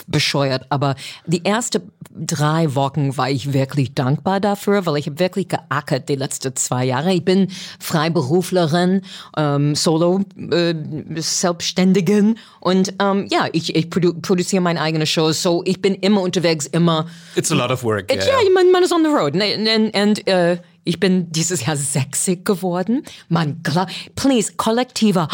bescheuert, 0.08 0.66
aber 0.70 0.96
die 1.26 1.46
ersten 1.46 1.92
drei 2.16 2.74
Wochen 2.76 3.18
war 3.18 3.30
ich 3.30 3.54
wirklich 3.54 3.94
dankbar 3.94 4.40
dafür, 4.40 4.86
weil 4.86 4.98
ich 4.98 5.08
habe 5.08 5.20
wirklich 5.20 5.50
geackert 5.50 6.10
die 6.10 6.16
letzten 6.16 6.56
zwei 6.56 6.86
Jahre. 6.86 7.14
Ich 7.14 7.26
bin 7.26 7.48
Freiberuflerin, 7.80 9.02
ähm, 9.38 9.76
Solo, 9.76 10.22
äh, 10.52 10.74
Selbstständigen 11.16 12.40
und 12.60 12.94
ähm, 13.00 13.28
ja, 13.30 13.48
ich, 13.52 13.76
ich 13.76 13.90
produ 13.90 14.14
produziere 14.22 14.62
meine 14.62 14.82
eigene 14.82 15.06
Shows, 15.06 15.42
so 15.42 15.62
ich 15.66 15.82
bin 15.82 15.96
immer 15.96 16.22
unterwegs, 16.22 16.66
immer 16.68 17.08
It's 17.36 17.52
a 17.52 17.56
lot 17.56 17.72
of 17.72 17.84
work. 17.84 18.12
ja, 18.12 18.34
man, 18.54 18.72
man 18.72 18.84
ist 18.84 18.94
on 18.94 19.04
the 19.04 19.10
road. 19.10 19.34
Und, 19.34 19.42
und, 19.42 19.96
und 19.96 20.28
äh, 20.28 20.58
ich 20.86 21.00
bin 21.00 21.32
dieses 21.32 21.66
Jahr 21.66 21.76
60 21.76 22.46
geworden. 22.46 23.04
Man, 23.28 23.64
klar, 23.64 23.88
please, 24.16 24.54
kollektiver. 24.56 25.28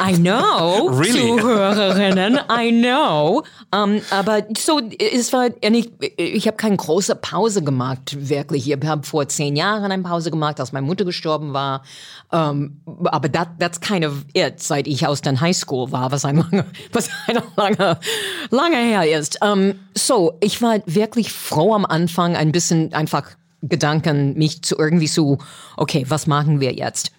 I 0.00 0.16
know, 0.16 0.88
Really? 0.88 1.40
Zuhörerinnen, 1.40 2.40
I 2.50 2.70
know. 2.70 3.42
Um, 3.72 4.00
aber 4.10 4.42
so, 4.56 4.80
es 4.98 5.32
war, 5.32 5.48
ich, 5.60 5.90
ich 6.16 6.46
habe 6.46 6.56
keine 6.56 6.76
große 6.76 7.14
Pause 7.16 7.62
gemacht, 7.62 8.16
wirklich. 8.28 8.68
Ich 8.70 8.86
habe 8.86 9.02
vor 9.02 9.28
zehn 9.28 9.56
Jahren 9.56 9.90
eine 9.90 10.02
Pause 10.02 10.30
gemacht, 10.30 10.60
als 10.60 10.72
meine 10.72 10.86
Mutter 10.86 11.04
gestorben 11.04 11.52
war. 11.52 11.82
Um, 12.30 12.80
aber 13.04 13.30
that, 13.30 13.48
that's 13.58 13.80
kind 13.80 14.04
of 14.04 14.24
it, 14.32 14.62
seit 14.62 14.86
ich 14.86 15.06
aus 15.06 15.20
der 15.20 15.40
High 15.40 15.56
School 15.56 15.92
war, 15.92 16.10
was 16.10 16.24
ein 16.24 16.36
lange, 16.36 16.64
was 16.92 17.08
eine 17.26 17.42
lange, 17.56 17.98
lange 18.50 18.76
her 18.76 19.18
ist. 19.18 19.40
Um, 19.42 19.74
so, 19.94 20.36
ich 20.40 20.60
war 20.62 20.80
wirklich 20.86 21.32
froh 21.32 21.74
am 21.74 21.84
Anfang, 21.84 22.36
ein 22.36 22.52
bisschen 22.52 22.92
einfach 22.92 23.30
Gedanken, 23.62 24.34
mich 24.34 24.62
zu 24.62 24.78
irgendwie 24.78 25.06
so, 25.06 25.38
okay, 25.76 26.04
was 26.08 26.26
machen 26.26 26.60
wir 26.60 26.72
jetzt? 26.72 27.12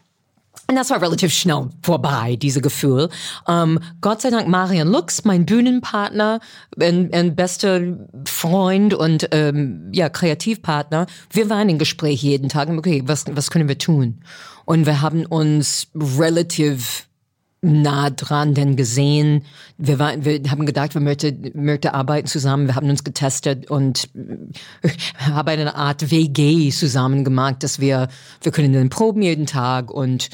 Und 0.68 0.76
das 0.76 0.90
war 0.90 1.02
relativ 1.02 1.32
schnell 1.32 1.70
vorbei, 1.84 2.38
diese 2.42 2.60
Gefühl. 2.60 3.10
Ähm, 3.48 3.80
Gott 4.02 4.22
sei 4.22 4.32
Dank 4.32 4.48
Marian 4.48 4.88
Lux, 4.88 5.24
mein 5.24 5.46
Bühnenpartner, 5.46 6.40
ein, 6.80 7.14
ein 7.14 7.36
bester 7.36 7.82
Freund 8.26 8.94
und 8.96 9.28
ähm, 9.32 9.92
ja 9.94 10.10
Kreativpartner. 10.10 11.06
Wir 11.32 11.50
waren 11.50 11.70
im 11.70 11.78
Gespräch 11.78 12.24
jeden 12.24 12.50
Tag. 12.50 12.70
Okay, 12.70 13.04
was 13.06 13.26
was 13.30 13.52
können 13.52 13.68
wir 13.68 13.78
tun? 13.78 14.22
Und 14.66 14.88
wir 14.88 15.02
haben 15.02 15.26
uns 15.28 15.88
relativ 15.96 17.08
nah 17.66 18.10
dran 18.10 18.54
denn 18.54 18.76
gesehen. 18.76 19.44
Wir, 19.78 20.00
waren, 20.00 20.24
wir 20.24 20.40
haben 20.50 20.66
gedacht, 20.66 20.94
wir 20.94 21.02
möchten, 21.02 21.52
möchten 21.54 21.90
arbeiten 21.90 22.28
zusammen. 22.28 22.68
Wir 22.68 22.76
haben 22.76 22.90
uns 22.90 23.04
getestet 23.04 23.70
und 23.70 24.10
äh, 24.84 24.90
haben 25.20 25.48
eine 25.48 25.76
Art 25.76 26.12
WG 26.12 26.70
zusammen 26.70 27.24
gemacht, 27.24 27.64
dass 27.64 27.80
wir, 27.80 28.08
wir 28.42 28.52
können 28.52 28.74
dann 28.74 28.90
proben 28.90 29.22
jeden 29.22 29.46
Tag 29.46 29.92
und 29.92 30.30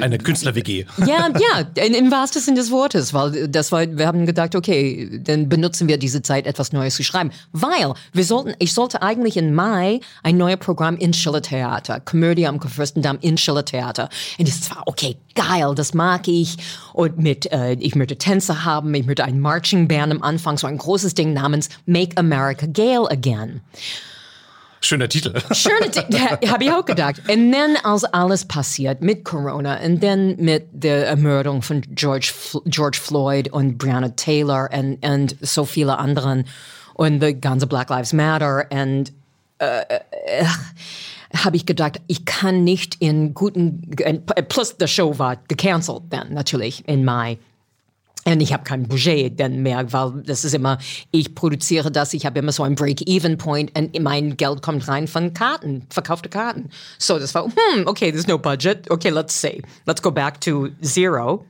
Eine 0.00 0.18
Künstler-WG. 0.18 0.86
ja, 1.06 1.28
ja, 1.28 1.84
im 1.84 2.10
wahrsten 2.10 2.42
Sinne 2.42 2.58
des 2.58 2.70
Wortes, 2.70 3.14
weil 3.14 3.48
das 3.48 3.72
war, 3.72 3.86
wir 3.86 4.06
haben 4.06 4.26
gedacht, 4.26 4.54
okay, 4.54 5.20
dann 5.22 5.48
benutzen 5.48 5.88
wir 5.88 5.98
diese 5.98 6.22
Zeit, 6.22 6.46
etwas 6.46 6.72
Neues 6.72 6.96
zu 6.96 7.04
schreiben. 7.04 7.30
Weil 7.52 7.94
wir 8.12 8.24
sollten, 8.24 8.54
ich 8.58 8.74
sollte 8.74 9.02
eigentlich 9.02 9.36
im 9.36 9.54
Mai 9.54 10.00
ein 10.22 10.36
neues 10.36 10.58
Programm 10.58 10.96
in 10.96 11.12
Schiller 11.12 11.42
Theater, 11.42 12.00
Komödie 12.00 12.46
am 12.46 12.60
Fürstendamm 12.60 13.18
in 13.20 13.38
Schiller 13.38 13.64
Theater. 13.64 14.08
Und 14.38 14.48
das 14.48 14.70
war, 14.70 14.82
okay, 14.86 15.16
geil, 15.34 15.74
das 15.74 15.94
mag 15.94 16.26
ich. 16.28 16.56
Und 16.92 17.18
mit, 17.18 17.50
äh, 17.52 17.74
ich 17.74 17.94
möchte 17.94 18.16
Tänze 18.16 18.64
haben, 18.64 18.92
ich 18.94 19.06
möchte 19.06 19.24
ein 19.24 19.40
Marching 19.40 19.88
Band 19.88 20.12
am 20.12 20.22
Anfang, 20.22 20.58
so 20.58 20.66
ein 20.66 20.78
großes 20.78 21.14
Ding 21.14 21.32
namens 21.32 21.68
Make 21.86 22.16
America 22.16 22.66
Gale 22.66 23.10
Again. 23.10 23.60
Schöner 24.84 25.08
Titel. 25.08 25.32
Schöne 25.52 25.88
Ding, 25.90 26.50
habe 26.50 26.64
ich 26.64 26.72
auch 26.72 26.84
gedacht. 26.84 27.22
Und 27.28 27.52
dann, 27.52 27.76
als 27.84 28.04
alles 28.04 28.44
passiert 28.44 29.00
mit 29.00 29.24
Corona 29.24 29.78
und 29.80 30.02
dann 30.02 30.36
mit 30.36 30.66
der 30.72 31.06
Ermordung 31.06 31.62
von 31.62 31.82
George, 31.94 32.32
George 32.66 32.98
Floyd 33.00 33.52
und 33.52 33.78
Breonna 33.78 34.08
Taylor 34.10 34.68
und, 34.72 35.04
und 35.06 35.36
so 35.40 35.64
viele 35.64 35.98
anderen 35.98 36.44
und 36.94 37.22
the 37.22 37.32
ganze 37.32 37.66
Black 37.66 37.90
Lives 37.90 38.12
Matter 38.12 38.66
und 38.70 39.12
äh, 39.58 39.82
äh, 39.82 40.44
habe 41.36 41.56
ich 41.56 41.64
gedacht, 41.64 42.00
ich 42.08 42.24
kann 42.24 42.64
nicht 42.64 42.96
in 43.00 43.34
guten, 43.34 43.88
plus 44.48 44.74
the 44.78 44.88
Show 44.88 45.18
war 45.18 45.36
gecancelt 45.48 46.02
dann 46.10 46.34
natürlich 46.34 46.86
im 46.88 47.04
Mai. 47.04 47.38
Und 48.24 48.40
ich 48.40 48.52
habe 48.52 48.62
kein 48.62 48.86
Budget 48.86 49.38
dann 49.40 49.62
mehr, 49.62 49.92
weil 49.92 50.22
das 50.24 50.44
ist 50.44 50.54
immer, 50.54 50.78
ich 51.10 51.34
produziere 51.34 51.90
das, 51.90 52.14
ich 52.14 52.24
habe 52.24 52.38
immer 52.38 52.52
so 52.52 52.62
einen 52.62 52.76
Break-Even-Point 52.76 53.76
und 53.76 54.00
mein 54.00 54.36
Geld 54.36 54.62
kommt 54.62 54.86
rein 54.86 55.08
von 55.08 55.34
Karten, 55.34 55.86
verkaufte 55.90 56.28
Karten. 56.28 56.70
So, 56.98 57.18
das 57.18 57.34
war, 57.34 57.46
hm, 57.46 57.86
okay, 57.86 58.12
there's 58.12 58.28
no 58.28 58.38
budget. 58.38 58.88
Okay, 58.90 59.10
let's 59.10 59.40
see. 59.40 59.60
Let's 59.86 60.00
go 60.00 60.12
back 60.12 60.40
to 60.42 60.68
zero. 60.82 61.44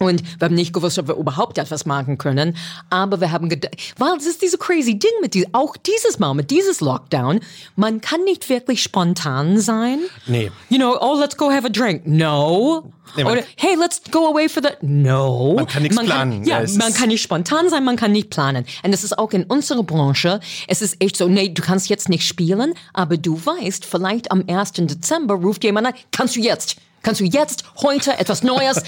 Und 0.00 0.22
wir 0.38 0.46
haben 0.46 0.54
nicht 0.54 0.72
gewusst, 0.72 0.98
ob 1.00 1.08
wir 1.08 1.16
überhaupt 1.16 1.58
etwas 1.58 1.84
machen 1.84 2.18
können. 2.18 2.56
Aber 2.88 3.20
wir 3.20 3.32
haben 3.32 3.48
gedacht, 3.48 3.74
weil 3.98 4.16
es 4.16 4.26
ist 4.26 4.42
diese 4.42 4.56
crazy 4.56 4.96
Ding 4.98 5.10
mit 5.20 5.34
diesem, 5.34 5.52
auch 5.54 5.76
dieses 5.76 6.20
Mal, 6.20 6.34
mit 6.34 6.50
dieses 6.52 6.80
Lockdown, 6.80 7.40
man 7.74 8.00
kann 8.00 8.22
nicht 8.22 8.48
wirklich 8.48 8.80
spontan 8.82 9.58
sein. 9.58 9.98
Nee. 10.26 10.52
You 10.68 10.78
know, 10.78 10.96
oh, 11.00 11.18
let's 11.18 11.36
go 11.36 11.50
have 11.50 11.66
a 11.66 11.68
drink. 11.70 12.06
No. 12.06 12.92
Nee, 13.16 13.24
man- 13.24 13.32
Oder, 13.32 13.42
hey, 13.56 13.74
let's 13.76 14.00
go 14.12 14.28
away 14.30 14.48
for 14.48 14.62
the, 14.62 14.68
no. 14.86 15.54
Man 15.56 15.66
kann 15.66 15.82
nichts 15.82 15.98
planen. 15.98 16.44
ja, 16.44 16.58
Ja, 16.58 16.62
es 16.62 16.76
man 16.76 16.92
kann 16.94 17.08
nicht 17.08 17.22
spontan 17.22 17.68
sein, 17.70 17.82
man 17.84 17.96
kann 17.96 18.12
nicht 18.12 18.30
planen. 18.30 18.66
Und 18.84 18.92
das 18.92 19.02
ist 19.02 19.18
auch 19.18 19.32
in 19.32 19.44
unserer 19.44 19.82
Branche, 19.82 20.40
es 20.68 20.82
ist 20.82 20.96
echt 21.02 21.16
so, 21.16 21.26
nee, 21.26 21.48
du 21.48 21.62
kannst 21.62 21.88
jetzt 21.88 22.08
nicht 22.08 22.26
spielen, 22.26 22.74
aber 22.92 23.16
du 23.16 23.40
weißt, 23.44 23.84
vielleicht 23.84 24.30
am 24.30 24.44
1. 24.46 24.72
Dezember 24.74 25.34
ruft 25.34 25.64
jemand 25.64 25.86
an, 25.88 25.94
kannst 26.12 26.36
du 26.36 26.40
jetzt? 26.40 26.76
Kannst 27.02 27.20
du 27.20 27.24
jetzt, 27.24 27.64
heute, 27.82 28.18
etwas 28.18 28.42
Neues? 28.42 28.82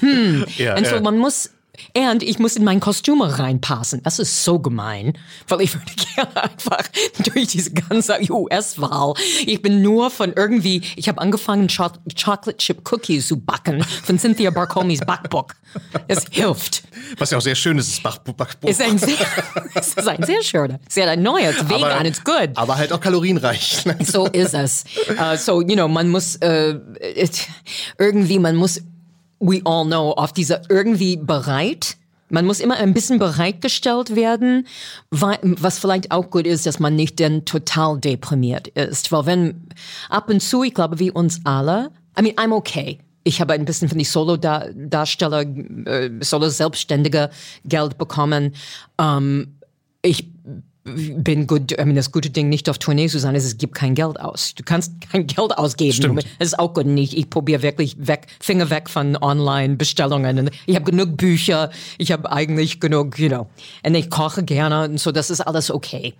Hm. 0.00 0.46
Ja, 0.56 0.76
und 0.76 0.86
so, 0.86 0.96
ja. 0.96 1.00
man 1.00 1.18
muss, 1.18 1.50
und 1.96 2.22
ich 2.22 2.38
muss 2.38 2.56
in 2.56 2.64
mein 2.64 2.80
Kostüm 2.80 3.22
reinpassen. 3.22 4.02
Das 4.02 4.18
ist 4.18 4.44
so 4.44 4.58
gemein, 4.58 5.14
weil 5.48 5.62
ich 5.62 5.74
würde 5.74 5.92
gerne 6.14 6.42
einfach 6.42 6.84
durch 7.32 7.48
diese 7.48 7.72
ganze 7.72 8.18
US-Wahl, 8.30 9.14
ich 9.46 9.62
bin 9.62 9.82
nur 9.82 10.10
von 10.10 10.32
irgendwie, 10.34 10.82
ich 10.96 11.08
habe 11.08 11.20
angefangen, 11.20 11.68
Cho 11.68 11.90
Chocolate 12.22 12.56
Chip 12.56 12.90
Cookies 12.90 13.28
zu 13.28 13.38
backen 13.38 13.82
von 14.04 14.18
Cynthia 14.18 14.50
Barcomis 14.50 15.00
Backbook. 15.00 15.54
Es 16.08 16.24
hilft. 16.30 16.82
Was 17.18 17.30
ja 17.30 17.38
auch 17.38 17.42
sehr 17.42 17.54
schön 17.54 17.78
ist, 17.78 17.92
das 17.92 18.02
Bach 18.02 18.18
Bachbuch. 18.18 18.68
Es 18.68 18.80
ist 18.80 18.86
ein 18.86 18.98
sehr, 18.98 19.16
es 19.74 19.94
ist 19.94 20.08
ein 20.08 20.22
sehr 20.22 20.42
schöner, 20.42 20.80
sehr 20.88 21.16
neues, 21.16 21.68
vegan, 21.68 22.06
it's 22.06 22.22
good. 22.22 22.50
Aber 22.54 22.76
halt 22.76 22.92
auch 22.92 23.00
kalorienreich. 23.00 23.84
So 24.04 24.26
ist 24.26 24.54
es. 24.54 24.84
Uh, 25.10 25.36
so, 25.36 25.60
you 25.60 25.74
know, 25.74 25.88
man 25.88 26.08
muss 26.08 26.36
äh, 26.36 26.74
it, 27.00 27.46
irgendwie, 27.98 28.38
man 28.38 28.56
muss 28.56 28.80
we 29.40 29.60
all 29.64 29.84
know, 29.84 30.12
auf 30.12 30.32
dieser 30.32 30.62
irgendwie 30.70 31.16
bereit. 31.16 31.96
Man 32.28 32.46
muss 32.46 32.60
immer 32.60 32.76
ein 32.76 32.94
bisschen 32.94 33.18
bereitgestellt 33.18 34.14
werden, 34.14 34.68
was 35.10 35.80
vielleicht 35.80 36.12
auch 36.12 36.30
gut 36.30 36.46
ist, 36.46 36.64
dass 36.64 36.78
man 36.78 36.94
nicht 36.94 37.18
dann 37.18 37.44
total 37.44 37.98
deprimiert 37.98 38.68
ist. 38.68 39.10
Weil 39.10 39.26
wenn 39.26 39.68
ab 40.08 40.30
und 40.30 40.40
zu, 40.40 40.62
ich 40.62 40.72
glaube, 40.72 41.00
wie 41.00 41.10
uns 41.10 41.40
alle, 41.42 41.90
I 42.16 42.22
mean, 42.22 42.34
I'm 42.36 42.54
okay. 42.54 43.00
Ich 43.24 43.40
habe 43.40 43.52
ein 43.52 43.64
bisschen 43.64 43.88
von 43.88 43.98
die 43.98 44.04
Solo-Darsteller, 44.04 45.42
äh, 45.86 46.10
Solo-Selbstständige 46.20 47.30
Geld 47.64 47.98
bekommen. 47.98 48.54
Ähm, 48.98 49.56
ich 50.02 50.30
bin 50.96 51.46
gut, 51.46 51.72
I 51.72 51.84
mean, 51.84 51.96
das 51.96 52.12
gute 52.12 52.30
Ding 52.30 52.48
nicht 52.48 52.68
auf 52.68 52.78
Tournee 52.78 53.08
zu 53.08 53.18
sein, 53.18 53.34
ist, 53.34 53.44
es 53.44 53.58
gibt 53.58 53.74
kein 53.74 53.94
Geld 53.94 54.20
aus. 54.20 54.54
Du 54.54 54.62
kannst 54.62 54.92
kein 55.10 55.26
Geld 55.26 55.56
ausgeben. 55.56 55.92
Stimmt. 55.92 56.24
Das 56.38 56.48
ist 56.48 56.58
auch 56.58 56.74
gut 56.74 56.86
nicht. 56.86 57.14
Ich 57.14 57.30
probiere 57.30 57.62
wirklich 57.62 57.96
weg, 57.98 58.26
Finger 58.40 58.70
weg 58.70 58.88
von 58.88 59.16
Online-Bestellungen. 59.16 60.50
Ich 60.66 60.76
habe 60.76 60.90
genug 60.90 61.16
Bücher, 61.16 61.70
ich 61.98 62.12
habe 62.12 62.30
eigentlich 62.30 62.80
genug, 62.80 63.18
you 63.18 63.28
know, 63.28 63.46
und 63.84 63.94
ich 63.94 64.10
koche 64.10 64.42
gerne 64.42 64.84
und 64.84 65.00
so, 65.00 65.12
das 65.12 65.30
ist 65.30 65.40
alles 65.40 65.70
okay. 65.70 66.14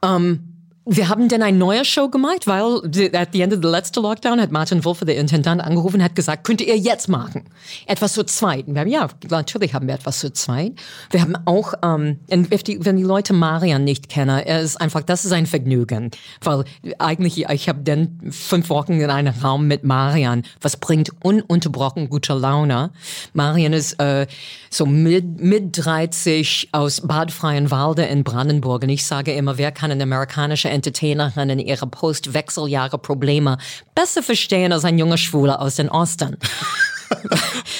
Um, 0.00 0.57
wir 0.90 1.10
haben 1.10 1.28
dann 1.28 1.42
eine 1.42 1.56
neue 1.56 1.84
Show 1.84 2.08
gemacht, 2.08 2.46
weil 2.46 2.80
at 3.12 3.28
the 3.32 3.42
end 3.42 3.52
of 3.52 3.60
the 3.62 3.68
letzten 3.68 4.02
Lockdown 4.02 4.40
hat 4.40 4.50
Martin 4.50 4.82
Wolf, 4.86 5.00
der 5.00 5.16
Intendant, 5.16 5.60
angerufen 5.60 6.02
hat 6.02 6.14
gesagt, 6.14 6.44
könnt 6.44 6.62
ihr 6.62 6.78
jetzt 6.78 7.08
machen? 7.08 7.44
Etwas 7.86 8.14
zu 8.14 8.24
zweit. 8.24 8.66
Und 8.66 8.74
wir 8.74 8.80
haben, 8.80 8.88
ja, 8.88 9.08
natürlich 9.28 9.74
haben 9.74 9.86
wir 9.86 9.94
etwas 9.94 10.20
zu 10.20 10.32
zweit. 10.32 10.72
Wir 11.10 11.20
haben 11.20 11.36
auch, 11.44 11.74
ähm, 11.82 12.18
die, 12.30 12.84
wenn 12.84 12.96
die 12.96 13.02
Leute 13.02 13.34
Marian 13.34 13.84
nicht 13.84 14.08
kennen, 14.08 14.38
er 14.38 14.62
ist 14.62 14.80
einfach, 14.80 15.02
das 15.02 15.26
ist 15.26 15.32
ein 15.32 15.44
Vergnügen. 15.44 16.10
Weil 16.40 16.64
eigentlich, 16.98 17.44
ich 17.50 17.68
habe 17.68 17.80
dann 17.82 18.20
fünf 18.30 18.70
Wochen 18.70 18.92
in 18.92 19.10
einem 19.10 19.34
Raum 19.42 19.66
mit 19.66 19.84
Marian, 19.84 20.42
was 20.62 20.78
bringt 20.78 21.10
ununterbrochen 21.22 22.08
gute 22.08 22.32
Laune. 22.32 22.92
Marian 23.34 23.74
ist 23.74 24.00
äh, 24.00 24.26
so 24.70 24.86
mit, 24.86 25.40
mit 25.40 25.84
30 25.84 26.70
aus 26.72 27.02
Bad 27.02 27.30
Freienwalde 27.30 28.04
in 28.04 28.24
Brandenburg. 28.24 28.84
Und 28.84 28.88
ich 28.88 29.04
sage 29.04 29.34
immer, 29.34 29.58
wer 29.58 29.70
kann 29.70 29.90
eine 29.90 30.02
amerikanische 30.02 30.77
Entertainerin 30.78 31.50
in 31.50 31.58
ihre 31.58 31.86
Post-Wechseljahre-Probleme 31.86 33.58
besser 33.94 34.22
verstehen 34.22 34.72
als 34.72 34.84
ein 34.84 34.98
junger 34.98 35.18
Schwuler 35.18 35.60
aus 35.60 35.76
den 35.76 35.88
Osten. 35.88 36.36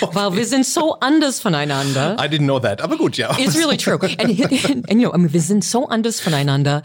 okay. 0.01 0.11
Weil 0.15 0.37
wir 0.37 0.47
sind 0.47 0.67
so 0.67 0.99
anders 1.01 1.41
voneinander. 1.41 2.17
I 2.19 2.29
didn't 2.29 2.45
know 2.45 2.59
that, 2.59 2.81
aber 2.81 2.97
gut, 2.97 3.17
ja. 3.17 3.37
It's 3.39 3.57
really 3.57 3.77
true. 3.77 3.99
And, 4.01 4.21
and, 4.21 4.91
and 4.91 5.01
you 5.01 5.09
know, 5.09 5.15
I 5.15 5.19
mean, 5.19 5.33
wir 5.33 5.43
sind 5.43 5.65
so 5.65 5.89
anders 5.89 6.21
voneinander 6.21 6.83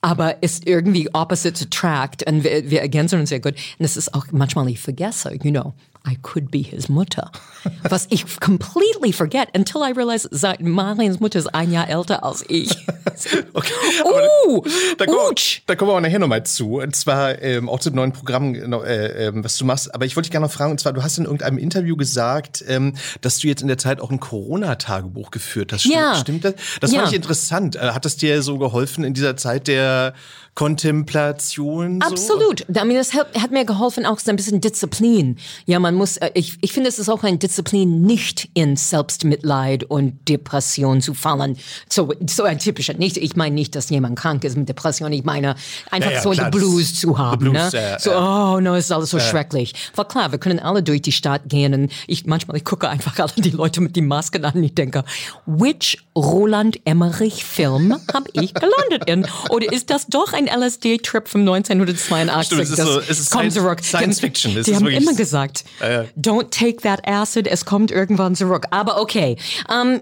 aber 0.00 0.42
ist 0.42 0.66
irgendwie 0.66 1.12
opposites 1.12 1.62
attract 1.62 2.24
und 2.26 2.44
wir, 2.44 2.70
wir 2.70 2.80
ergänzen 2.80 3.18
uns 3.18 3.30
sehr 3.30 3.40
gut. 3.40 3.54
Und 3.54 3.80
das 3.80 3.96
ist 3.96 4.14
auch 4.14 4.26
manchmal, 4.30 4.68
ich 4.68 4.78
vergesse, 4.78 5.32
you 5.42 5.50
know, 5.50 5.74
I 6.06 6.16
could 6.22 6.50
be 6.50 6.62
his 6.62 6.88
Mutter. 6.88 7.30
Was 7.88 8.06
ich 8.10 8.40
completely 8.40 9.12
forget 9.12 9.48
until 9.54 9.82
I 9.82 9.92
realize, 9.92 10.28
Mariens 10.60 11.20
Mutter 11.20 11.38
ist 11.38 11.54
ein 11.54 11.72
Jahr 11.72 11.88
älter 11.88 12.24
als 12.24 12.44
ich. 12.48 12.70
okay. 13.54 13.72
Uh, 14.04 14.62
da, 14.96 15.06
kommen, 15.06 15.34
da 15.66 15.74
kommen 15.76 15.90
wir 15.90 15.96
auch 15.96 16.00
nachher 16.00 16.18
nochmal 16.18 16.44
zu. 16.44 16.80
Und 16.80 16.94
zwar 16.96 17.42
ähm, 17.42 17.68
auch 17.68 17.80
zum 17.80 17.94
neuen 17.94 18.12
Programm, 18.12 18.54
äh, 18.54 19.26
äh, 19.26 19.32
was 19.34 19.56
du 19.58 19.64
machst. 19.64 19.94
Aber 19.94 20.06
ich 20.06 20.16
wollte 20.16 20.28
dich 20.28 20.32
gerne 20.32 20.46
noch 20.46 20.52
fragen, 20.52 20.70
und 20.70 20.80
zwar, 20.80 20.92
du 20.92 21.02
hast 21.02 21.18
in 21.18 21.24
irgendeinem 21.24 21.58
Interview 21.58 21.96
gesagt, 21.96 22.64
ähm, 22.68 22.94
dass 23.20 23.38
du 23.38 23.48
jetzt 23.48 23.62
in 23.62 23.68
der 23.68 23.78
Zeit 23.78 24.00
auch 24.00 24.10
ein 24.10 24.20
Corona-Tagebuch 24.20 25.30
geführt 25.30 25.72
hast. 25.72 25.80
Stimmt, 25.80 25.94
ja. 25.94 26.14
stimmt 26.14 26.44
das? 26.44 26.54
Das 26.80 26.92
ja. 26.92 27.00
fand 27.00 27.12
ich 27.12 27.16
interessant. 27.16 27.76
Äh, 27.76 27.90
hat 27.90 28.04
das 28.04 28.16
dir 28.16 28.42
so 28.42 28.58
geholfen 28.58 29.04
in 29.04 29.14
dieser 29.14 29.36
Zeit 29.36 29.68
der 29.68 30.14
Kontemplation? 30.58 32.00
So? 32.00 32.10
Absolut. 32.10 32.62
I 32.62 32.84
mean, 32.84 32.96
das 32.96 33.14
hat, 33.14 33.32
hat, 33.40 33.52
mir 33.52 33.64
geholfen, 33.64 34.04
auch 34.04 34.18
so 34.18 34.28
ein 34.30 34.34
bisschen 34.34 34.60
Disziplin. 34.60 35.36
Ja, 35.66 35.78
man 35.78 35.94
muss, 35.94 36.16
äh, 36.16 36.32
ich, 36.34 36.58
ich 36.62 36.72
finde, 36.72 36.88
es 36.88 36.98
ist 36.98 37.08
auch 37.08 37.22
ein 37.22 37.38
Disziplin, 37.38 38.02
nicht 38.02 38.48
in 38.54 38.74
Selbstmitleid 38.74 39.84
und 39.84 40.28
Depression 40.28 41.00
zu 41.00 41.14
fallen. 41.14 41.56
So, 41.88 42.12
so 42.28 42.42
ein 42.42 42.58
typischer, 42.58 42.94
nicht, 42.94 43.18
ich 43.18 43.36
meine 43.36 43.54
nicht, 43.54 43.76
dass 43.76 43.88
jemand 43.88 44.18
krank 44.18 44.42
ist 44.42 44.56
mit 44.56 44.68
Depression, 44.68 45.12
ich 45.12 45.22
meine 45.22 45.54
einfach 45.92 46.10
ja, 46.10 46.16
ja, 46.16 46.22
so 46.22 46.30
klar, 46.30 46.50
die 46.50 46.58
Blues 46.58 46.98
zu 46.98 47.16
haben. 47.16 47.38
Blues, 47.38 47.72
ne? 47.72 47.80
ja, 47.80 47.98
so, 48.00 48.10
oh 48.16 48.58
no, 48.58 48.74
ist 48.74 48.90
alles 48.90 49.10
so 49.10 49.20
schrecklich. 49.20 49.74
Weil 49.94 50.06
klar, 50.06 50.32
wir 50.32 50.40
können 50.40 50.58
alle 50.58 50.82
durch 50.82 51.02
die 51.02 51.12
Stadt 51.12 51.42
gehen 51.46 51.72
und 51.72 51.92
ich, 52.08 52.26
manchmal, 52.26 52.56
ich 52.56 52.64
gucke 52.64 52.88
einfach 52.88 53.16
alle 53.20 53.30
die 53.36 53.50
Leute 53.50 53.80
mit 53.80 53.94
den 53.94 54.08
Masken 54.08 54.44
an 54.44 54.54
und 54.54 54.64
ich 54.64 54.74
denke, 54.74 55.04
which 55.46 55.98
Roland 56.16 56.80
Emmerich 56.84 57.44
Film 57.44 57.94
habe 58.12 58.28
ich 58.32 58.54
gelandet 58.54 59.04
in? 59.06 59.24
Oder 59.50 59.72
ist 59.72 59.90
das 59.90 60.08
doch 60.08 60.32
ein 60.32 60.47
LSD-Trip 60.48 61.28
vom 61.28 61.40
1982? 61.42 62.46
Stimmt, 62.46 62.62
es 62.62 62.70
ist, 62.70 62.76
so, 62.78 63.00
es 63.00 63.20
ist 63.20 63.30
Science, 63.30 63.54
zurück. 63.54 63.84
Science 63.84 64.20
Fiction. 64.20 64.54
Die, 64.54 64.62
die 64.62 64.74
haben 64.74 64.86
immer 64.86 65.14
gesagt, 65.14 65.64
ja, 65.80 66.04
don't 66.16 66.50
take 66.50 66.76
that 66.78 67.06
acid, 67.06 67.46
es 67.46 67.64
kommt 67.64 67.90
irgendwann 67.90 68.34
zurück. 68.34 68.66
Aber 68.70 69.00
okay, 69.00 69.36
um, 69.68 70.00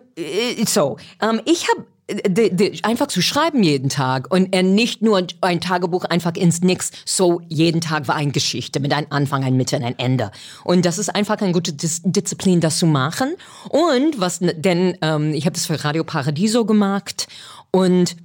so, 0.67 0.97
um, 1.21 1.41
ich 1.45 1.69
habe 1.69 1.87
de, 2.09 2.51
de, 2.55 2.79
einfach 2.83 3.09
zu 3.09 3.21
schreiben 3.21 3.63
jeden 3.63 3.89
Tag 3.89 4.33
und 4.33 4.55
äh, 4.55 4.63
nicht 4.63 5.03
nur 5.03 5.27
ein 5.41 5.61
Tagebuch 5.61 6.05
einfach 6.05 6.35
ins 6.35 6.61
Nix. 6.61 6.91
So 7.05 7.41
jeden 7.49 7.81
Tag 7.81 8.07
war 8.09 8.15
eine 8.15 8.33
Geschichte 8.33 8.81
mit 8.81 8.93
einem 8.93 9.09
Anfang, 9.11 9.45
ein 9.45 9.57
Mitte 9.57 9.77
und 9.77 9.85
ein 9.85 9.99
Ende. 9.99 10.31
Und 10.65 10.87
das 10.87 10.99
ist 10.99 11.15
einfach 11.15 11.39
eine 11.39 11.53
gute 11.53 11.73
Dis 11.73 12.03
Disziplin, 12.05 12.61
das 12.61 12.79
zu 12.79 12.87
machen. 12.87 13.35
Und 13.69 14.21
was 14.21 14.39
denn, 14.41 14.97
ähm, 15.03 15.35
ich 15.35 15.47
habe 15.47 15.55
das 15.55 15.67
für 15.67 15.83
Radio 15.83 16.05
Paradiso 16.05 16.65
gemacht 16.65 17.27
und 17.73 18.17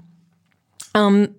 ähm, 0.94 1.30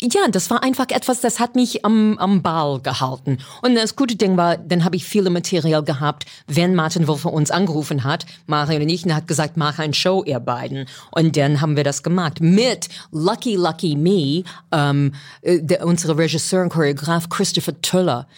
ja, 0.00 0.28
das 0.30 0.48
war 0.50 0.62
einfach 0.62 0.86
etwas, 0.90 1.20
das 1.20 1.40
hat 1.40 1.56
mich 1.56 1.84
am, 1.84 2.18
am 2.18 2.40
Ball 2.40 2.80
gehalten. 2.80 3.38
Und 3.62 3.74
das 3.74 3.96
gute 3.96 4.14
Ding 4.14 4.36
war, 4.36 4.56
dann 4.56 4.84
habe 4.84 4.96
ich 4.96 5.04
viele 5.04 5.28
Material 5.28 5.82
gehabt, 5.82 6.24
wenn 6.46 6.74
Martin 6.74 7.08
Wolf 7.08 7.24
uns 7.24 7.50
angerufen 7.50 8.04
hat, 8.04 8.24
Mario 8.46 8.80
und 8.80 8.88
ich, 8.88 9.04
und 9.04 9.14
hat 9.14 9.26
gesagt, 9.26 9.56
mach 9.56 9.78
ein 9.78 9.92
Show, 9.92 10.22
ihr 10.24 10.38
beiden. 10.38 10.86
Und 11.10 11.36
dann 11.36 11.60
haben 11.60 11.76
wir 11.76 11.84
das 11.84 12.02
gemacht. 12.04 12.40
Mit 12.40 12.88
Lucky 13.10 13.56
Lucky 13.56 13.96
Me, 13.96 14.44
ähm, 14.70 15.14
der, 15.42 15.84
unsere 15.84 16.16
Regisseur 16.16 16.62
und 16.62 16.68
Choreograf 16.68 17.28
Christopher 17.28 17.80
Tuller. 17.82 18.28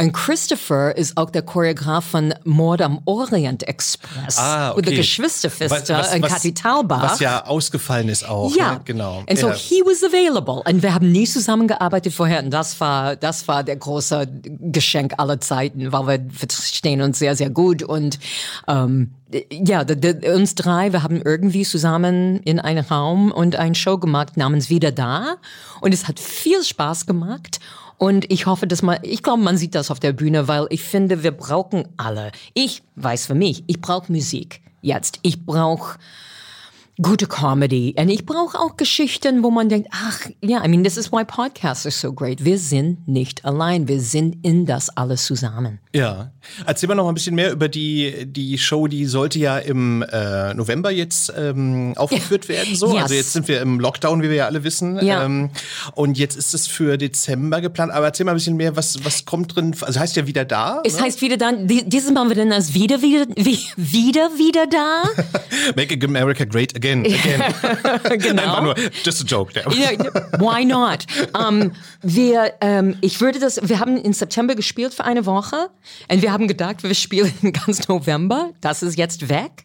Und 0.00 0.12
Christopher 0.12 0.96
ist 0.96 1.16
auch 1.16 1.28
der 1.30 1.42
Choreograf 1.42 2.04
von 2.04 2.32
Mord 2.44 2.82
am 2.82 3.00
Orient 3.04 3.66
Express. 3.66 4.38
Ah, 4.38 4.70
okay. 4.70 4.76
Mit 4.76 4.86
der 4.86 4.96
Geschwisterfister 4.98 6.14
in 6.14 6.22
was, 6.22 6.30
Kapitalbach. 6.34 7.02
Was 7.02 7.18
ja 7.18 7.44
ausgefallen 7.44 8.08
ist 8.08 8.28
auch. 8.28 8.54
Ja, 8.54 8.74
ne? 8.74 8.80
genau. 8.84 9.24
Und 9.28 9.36
so 9.36 9.48
ja. 9.48 9.54
he 9.54 9.82
was 9.84 10.04
available. 10.04 10.62
Und 10.64 10.84
wir 10.84 10.94
haben 10.94 11.10
nie 11.10 11.26
zusammengearbeitet 11.26 12.12
vorher. 12.12 12.44
Und 12.44 12.50
das 12.50 12.80
war, 12.80 13.16
das 13.16 13.48
war 13.48 13.64
der 13.64 13.74
große 13.74 14.28
Geschenk 14.44 15.14
aller 15.18 15.40
Zeiten, 15.40 15.90
weil 15.90 16.06
wir 16.06 16.32
verstehen 16.32 17.02
uns 17.02 17.18
sehr, 17.18 17.34
sehr 17.34 17.50
gut. 17.50 17.82
Und 17.82 18.20
ähm, 18.68 19.14
ja, 19.50 19.84
uns 20.32 20.54
drei, 20.54 20.92
wir 20.92 21.02
haben 21.02 21.20
irgendwie 21.24 21.64
zusammen 21.64 22.38
in 22.44 22.60
einem 22.60 22.84
Raum 22.84 23.32
und 23.32 23.56
eine 23.56 23.74
Show 23.74 23.98
gemacht 23.98 24.36
namens 24.36 24.70
Wieder 24.70 24.92
da. 24.92 25.38
Und 25.80 25.92
es 25.92 26.06
hat 26.06 26.20
viel 26.20 26.62
Spaß 26.62 27.06
gemacht. 27.06 27.58
Und 27.98 28.30
ich 28.30 28.46
hoffe, 28.46 28.66
dass 28.66 28.82
man, 28.82 28.98
ich 29.02 29.22
glaube, 29.22 29.42
man 29.42 29.56
sieht 29.56 29.74
das 29.74 29.90
auf 29.90 29.98
der 30.00 30.12
Bühne, 30.12 30.48
weil 30.48 30.66
ich 30.70 30.82
finde, 30.84 31.24
wir 31.24 31.32
brauchen 31.32 31.88
alle. 31.96 32.30
Ich 32.54 32.82
weiß 32.94 33.26
für 33.26 33.34
mich, 33.34 33.64
ich 33.66 33.80
brauche 33.80 34.10
Musik 34.10 34.62
jetzt. 34.80 35.18
Ich 35.22 35.44
brauche 35.44 35.98
gute 37.00 37.26
Comedy. 37.26 37.94
Und 37.96 38.08
ich 38.08 38.26
brauche 38.26 38.58
auch 38.58 38.76
Geschichten, 38.76 39.42
wo 39.42 39.50
man 39.50 39.68
denkt, 39.68 39.88
ach, 39.92 40.26
ja, 40.42 40.58
yeah, 40.58 40.64
I 40.64 40.68
mean, 40.68 40.82
this 40.82 40.96
is 40.96 41.12
why 41.12 41.24
podcasts 41.24 41.86
are 41.86 41.92
so 41.92 42.12
great. 42.12 42.44
Wir 42.44 42.58
sind 42.58 43.06
nicht 43.06 43.44
allein. 43.44 43.88
Wir 43.88 44.00
sind 44.00 44.44
in 44.44 44.66
das 44.66 44.90
alles 44.90 45.24
zusammen. 45.24 45.78
Ja. 45.94 46.32
Erzähl 46.66 46.88
mal 46.88 46.94
noch 46.96 47.08
ein 47.08 47.14
bisschen 47.14 47.34
mehr 47.34 47.52
über 47.52 47.68
die, 47.68 48.26
die 48.26 48.58
Show, 48.58 48.88
die 48.88 49.04
sollte 49.06 49.38
ja 49.38 49.58
im 49.58 50.02
äh, 50.02 50.54
November 50.54 50.90
jetzt 50.90 51.32
ähm, 51.36 51.94
aufgeführt 51.96 52.48
werden. 52.48 52.74
So. 52.74 52.92
Yes. 52.92 53.02
Also 53.02 53.14
jetzt 53.14 53.32
sind 53.32 53.48
wir 53.48 53.60
im 53.60 53.78
Lockdown, 53.78 54.22
wie 54.22 54.28
wir 54.28 54.36
ja 54.36 54.46
alle 54.46 54.64
wissen. 54.64 55.04
Ja. 55.04 55.24
Ähm, 55.24 55.50
und 55.94 56.18
jetzt 56.18 56.36
ist 56.36 56.54
es 56.54 56.66
für 56.66 56.98
Dezember 56.98 57.60
geplant. 57.60 57.92
Aber 57.92 58.06
erzähl 58.06 58.26
mal 58.26 58.32
ein 58.32 58.36
bisschen 58.36 58.56
mehr, 58.56 58.76
was, 58.76 59.04
was 59.04 59.24
kommt 59.24 59.54
drin? 59.54 59.74
Also 59.80 60.00
heißt 60.00 60.16
ja 60.16 60.26
wieder 60.26 60.44
da. 60.44 60.82
Es 60.84 60.96
ne? 60.96 61.02
heißt 61.02 61.20
wieder 61.22 61.36
da, 61.36 61.52
dieses 61.52 62.12
Mal 62.12 62.28
wird 62.28 62.38
dann 62.38 62.52
als 62.52 62.74
wieder, 62.74 63.02
wieder, 63.02 63.26
wie, 63.36 63.58
wieder, 63.76 64.30
wieder 64.36 64.66
da. 64.66 65.02
Make 65.76 65.98
America 66.04 66.44
great 66.44 66.74
again. 66.74 66.87
Again. 66.90 67.02
genau. 68.18 68.42
Einfach 68.42 68.62
nur, 68.62 68.74
just 69.04 69.22
a 69.22 69.24
joke. 69.24 69.52
Ja, 69.54 69.90
why 70.38 70.64
not? 70.64 71.06
Um, 71.34 71.72
wir, 72.02 72.54
ähm, 72.60 72.96
ich 73.00 73.20
würde 73.20 73.38
das, 73.38 73.60
wir 73.62 73.80
haben 73.80 73.96
im 73.96 74.12
September 74.12 74.54
gespielt 74.54 74.94
für 74.94 75.04
eine 75.04 75.26
Woche 75.26 75.70
und 76.08 76.22
wir 76.22 76.32
haben 76.32 76.48
gedacht, 76.48 76.82
wir 76.82 76.94
spielen 76.94 77.32
ganz 77.64 77.88
November. 77.88 78.50
Das 78.60 78.82
ist 78.82 78.96
jetzt 78.96 79.28
weg. 79.28 79.64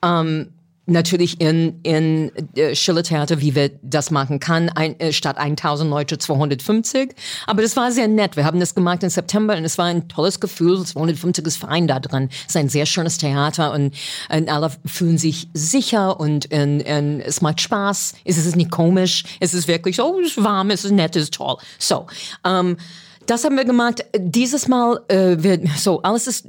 Um, 0.00 0.48
natürlich 0.86 1.40
in, 1.40 1.80
in 1.82 2.32
äh, 2.56 2.74
Schillertheater, 2.74 3.40
wie 3.40 3.54
wir 3.54 3.70
das 3.82 4.10
machen 4.10 4.40
kann, 4.40 4.68
ein, 4.68 4.98
äh, 4.98 5.12
statt 5.12 5.38
1000 5.38 5.88
Leute 5.88 6.18
250. 6.18 7.14
Aber 7.46 7.62
das 7.62 7.76
war 7.76 7.92
sehr 7.92 8.08
nett. 8.08 8.36
Wir 8.36 8.44
haben 8.44 8.58
das 8.58 8.74
gemacht 8.74 9.02
im 9.02 9.10
September 9.10 9.56
und 9.56 9.64
es 9.64 9.78
war 9.78 9.86
ein 9.86 10.08
tolles 10.08 10.40
Gefühl. 10.40 10.84
250 10.84 11.46
ist 11.46 11.56
fein 11.56 11.86
da 11.86 12.00
drin. 12.00 12.28
Es 12.32 12.54
ist 12.54 12.56
ein 12.56 12.68
sehr 12.68 12.86
schönes 12.86 13.18
Theater 13.18 13.72
und, 13.72 13.94
und 14.28 14.48
alle 14.48 14.72
fühlen 14.84 15.18
sich 15.18 15.48
sicher 15.54 16.18
und, 16.18 16.52
und, 16.52 16.82
und 16.82 17.20
es 17.20 17.40
macht 17.40 17.60
Spaß. 17.60 18.14
Es 18.24 18.38
ist 18.38 18.56
nicht 18.56 18.70
komisch. 18.70 19.24
Es 19.38 19.54
ist 19.54 19.68
wirklich 19.68 19.96
so, 19.96 20.18
es 20.20 20.36
ist 20.36 20.44
warm, 20.44 20.70
es 20.70 20.84
ist 20.84 20.92
nett, 20.92 21.14
es 21.14 21.24
ist 21.24 21.34
toll. 21.34 21.56
So, 21.78 22.06
ähm, 22.44 22.76
Das 23.26 23.44
haben 23.44 23.56
wir 23.56 23.64
gemacht. 23.64 24.04
Dieses 24.16 24.68
Mal, 24.68 25.00
äh, 25.08 25.36
wir, 25.38 25.60
so, 25.76 26.02
alles 26.02 26.26
ist, 26.26 26.46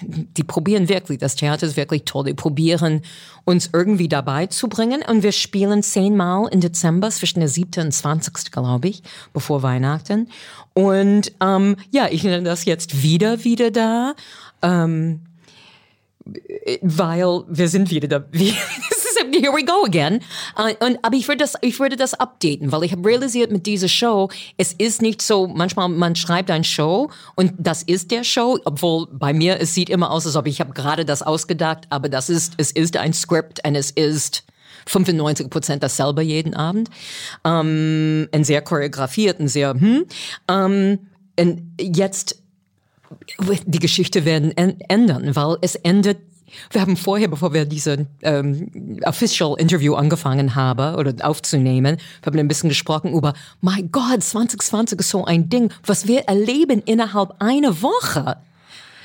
die 0.00 0.44
probieren 0.44 0.88
wirklich, 0.88 1.18
das 1.18 1.36
Theater 1.36 1.66
ist 1.66 1.76
wirklich 1.76 2.04
toll. 2.04 2.24
Die 2.24 2.34
probieren, 2.34 3.02
uns 3.44 3.70
irgendwie 3.72 4.08
dabei 4.08 4.46
zu 4.46 4.68
bringen. 4.68 5.02
Und 5.06 5.22
wir 5.22 5.32
spielen 5.32 5.82
zehnmal 5.82 6.48
im 6.50 6.60
Dezember, 6.60 7.10
zwischen 7.10 7.40
der 7.40 7.48
7. 7.48 7.84
und 7.84 7.92
20. 7.92 8.50
glaube 8.50 8.88
ich, 8.88 9.02
bevor 9.32 9.62
Weihnachten. 9.62 10.28
Und 10.72 11.32
ähm, 11.40 11.76
ja, 11.90 12.08
ich 12.10 12.24
nenne 12.24 12.42
das 12.42 12.64
jetzt 12.64 13.02
wieder, 13.02 13.44
wieder 13.44 13.70
da. 13.70 14.14
Ähm, 14.62 15.20
weil 16.82 17.44
wir 17.48 17.68
sind 17.68 17.90
wieder 17.90 18.08
da. 18.08 18.24
Here 19.32 19.52
we 19.52 19.64
go 19.64 19.84
again. 19.84 20.20
Uh, 20.56 20.72
und, 20.84 20.98
aber 21.02 21.16
ich 21.16 21.26
würde 21.26 21.38
das, 21.38 21.54
ich 21.60 21.80
würde 21.80 21.96
das 21.96 22.14
updaten, 22.14 22.70
weil 22.70 22.84
ich 22.84 22.92
habe 22.92 23.08
realisiert 23.08 23.50
mit 23.50 23.66
dieser 23.66 23.88
Show, 23.88 24.28
es 24.56 24.72
ist 24.72 25.02
nicht 25.02 25.22
so, 25.22 25.48
manchmal 25.48 25.88
man 25.88 26.14
schreibt 26.14 26.50
ein 26.50 26.62
Show 26.62 27.10
und 27.34 27.52
das 27.58 27.82
ist 27.82 28.10
der 28.10 28.22
Show, 28.22 28.58
obwohl 28.64 29.08
bei 29.10 29.32
mir 29.32 29.60
es 29.60 29.74
sieht 29.74 29.90
immer 29.90 30.10
aus, 30.10 30.26
als 30.26 30.36
ob 30.36 30.46
ich 30.46 30.60
habe 30.60 30.72
gerade 30.72 31.04
das 31.04 31.22
ausgedacht, 31.22 31.86
aber 31.90 32.08
das 32.08 32.30
ist, 32.30 32.54
es 32.58 32.70
ist 32.70 32.96
ein 32.96 33.12
Script 33.12 33.60
und 33.66 33.74
es 33.74 33.90
ist 33.90 34.44
95 34.86 35.50
Prozent 35.50 35.82
dasselbe 35.82 36.22
jeden 36.22 36.54
Abend. 36.54 36.90
Um, 37.42 38.28
und 38.32 38.44
sehr 38.44 38.62
choreografiert 38.62 39.40
und 39.40 39.48
sehr, 39.48 39.74
hm. 39.74 40.04
Um, 40.48 40.98
und 41.38 41.62
jetzt 41.80 42.43
die 43.66 43.78
Geschichte 43.78 44.24
werden 44.24 44.52
ändern, 44.56 45.34
weil 45.34 45.56
es 45.60 45.74
endet 45.76 46.18
wir 46.70 46.80
haben 46.80 46.96
vorher, 46.96 47.28
bevor 47.28 47.52
wir 47.52 47.64
diese 47.64 48.06
ähm, 48.22 49.00
Official 49.04 49.56
Interview 49.58 49.94
angefangen 49.94 50.54
haben 50.54 50.94
oder 50.96 51.12
aufzunehmen, 51.26 51.96
wir 52.22 52.26
haben 52.26 52.38
ein 52.38 52.48
bisschen 52.48 52.68
gesprochen 52.68 53.12
über, 53.12 53.34
mein 53.60 53.90
Gott, 53.90 54.22
2020 54.22 55.00
ist 55.00 55.10
so 55.10 55.24
ein 55.24 55.48
Ding, 55.48 55.72
was 55.84 56.06
wir 56.06 56.20
erleben 56.20 56.80
innerhalb 56.84 57.34
einer 57.40 57.82
Woche 57.82 58.36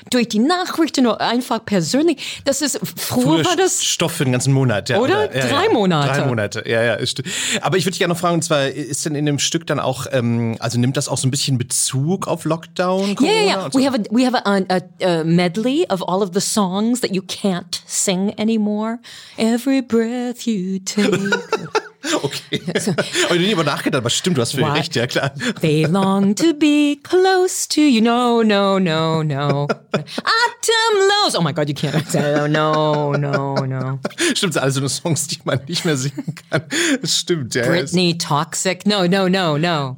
durch 0.10 0.28
die 0.28 0.40
Nachrichten 0.40 1.08
oder 1.08 1.22
einfach 1.22 1.64
persönlich. 1.64 2.42
Das 2.46 2.62
ist, 2.62 2.80
früher, 2.96 3.24
früher 3.24 3.46
war 3.46 3.56
das. 3.56 3.84
Stoff 3.84 4.14
für 4.14 4.26
den 4.26 4.32
ganzen 4.32 4.54
Monat, 4.54 4.90
ja. 4.90 5.00
Oder? 5.00 5.34
Ja, 5.36 5.48
Drei 5.48 5.66
ja. 5.66 5.74
Monate. 5.74 6.20
Drei 6.20 6.26
Monate, 6.26 6.64
ja, 6.68 6.84
ja. 6.84 6.94
Ist, 6.96 7.22
aber 7.62 7.78
ich 7.78 7.86
würde 7.86 7.92
dich 7.92 8.00
gerne 8.00 8.14
noch 8.14 8.20
fragen, 8.20 8.36
und 8.36 8.44
zwar, 8.44 8.68
ist 8.68 9.06
denn 9.06 9.16
in 9.16 9.26
dem 9.26 9.40
Stück 9.40 9.68
dann 9.68 9.80
auch, 9.80 10.08
ähm, 10.12 10.58
also 10.60 10.80
nimmt 10.80 10.98
das 10.98 11.08
auch 11.08 11.18
so 11.18 11.28
ein 11.28 11.32
bisschen 11.32 11.58
Bezug 11.58 12.28
auf 12.28 12.46
Lockdown? 12.46 13.16
Corona 13.16 13.34
yeah, 13.34 13.44
yeah. 13.44 13.70
So? 13.72 13.80
We 13.80 13.86
have, 13.86 13.96
a, 13.96 14.04
we 14.12 14.26
have 14.26 14.36
a, 14.36 14.62
a, 14.70 15.06
a 15.06 15.24
medley 15.24 15.86
of 15.90 16.02
all 16.08 16.22
of 16.22 16.32
the 16.34 16.42
songs 16.42 17.02
that 17.02 17.14
you 17.14 17.22
can't 17.22 17.82
sing 17.86 18.34
anymore. 18.40 19.00
Every 19.38 19.82
breath 19.82 20.48
you 20.48 20.80
take. 20.80 21.20
Okay. 22.24 22.62
So, 22.80 22.92
Aber 23.26 23.36
ich 23.36 23.52
habe 23.52 23.64
nachgedacht, 23.64 24.02
aber 24.02 24.10
stimmt, 24.10 24.38
du 24.38 24.42
hast 24.42 24.54
völlig 24.54 24.74
recht, 24.74 24.96
ja 24.96 25.08
klar. 25.08 25.34
They 25.62 25.84
long 25.84 26.36
to 26.36 26.54
be 26.54 26.98
close 27.04 27.68
to 27.70 27.82
you. 27.82 28.02
No, 28.02 28.42
no, 28.42 28.80
no, 28.80 29.24
no. 29.24 29.68
Atemlos. 29.92 31.36
Oh 31.36 31.42
my 31.42 31.54
God, 31.54 31.68
you 31.68 31.76
can't 31.76 32.08
say 32.08 32.48
no, 32.48 33.14
no, 33.14 33.56
no. 33.66 34.00
Stimmt, 34.34 34.58
alle 34.58 34.72
so 34.72 34.88
Songs, 34.88 35.28
die 35.28 35.40
man 35.44 35.60
nicht 35.68 35.86
mehr 35.86 35.98
singen 35.98 36.36
kann. 36.50 36.64
Das 37.02 37.18
stimmt, 37.18 37.56
ja. 37.56 37.66
Britney, 37.66 38.18
Toxic. 38.18 38.86
No, 38.86 39.06
no, 39.06 39.28
no, 39.28 39.58
no. 39.58 39.98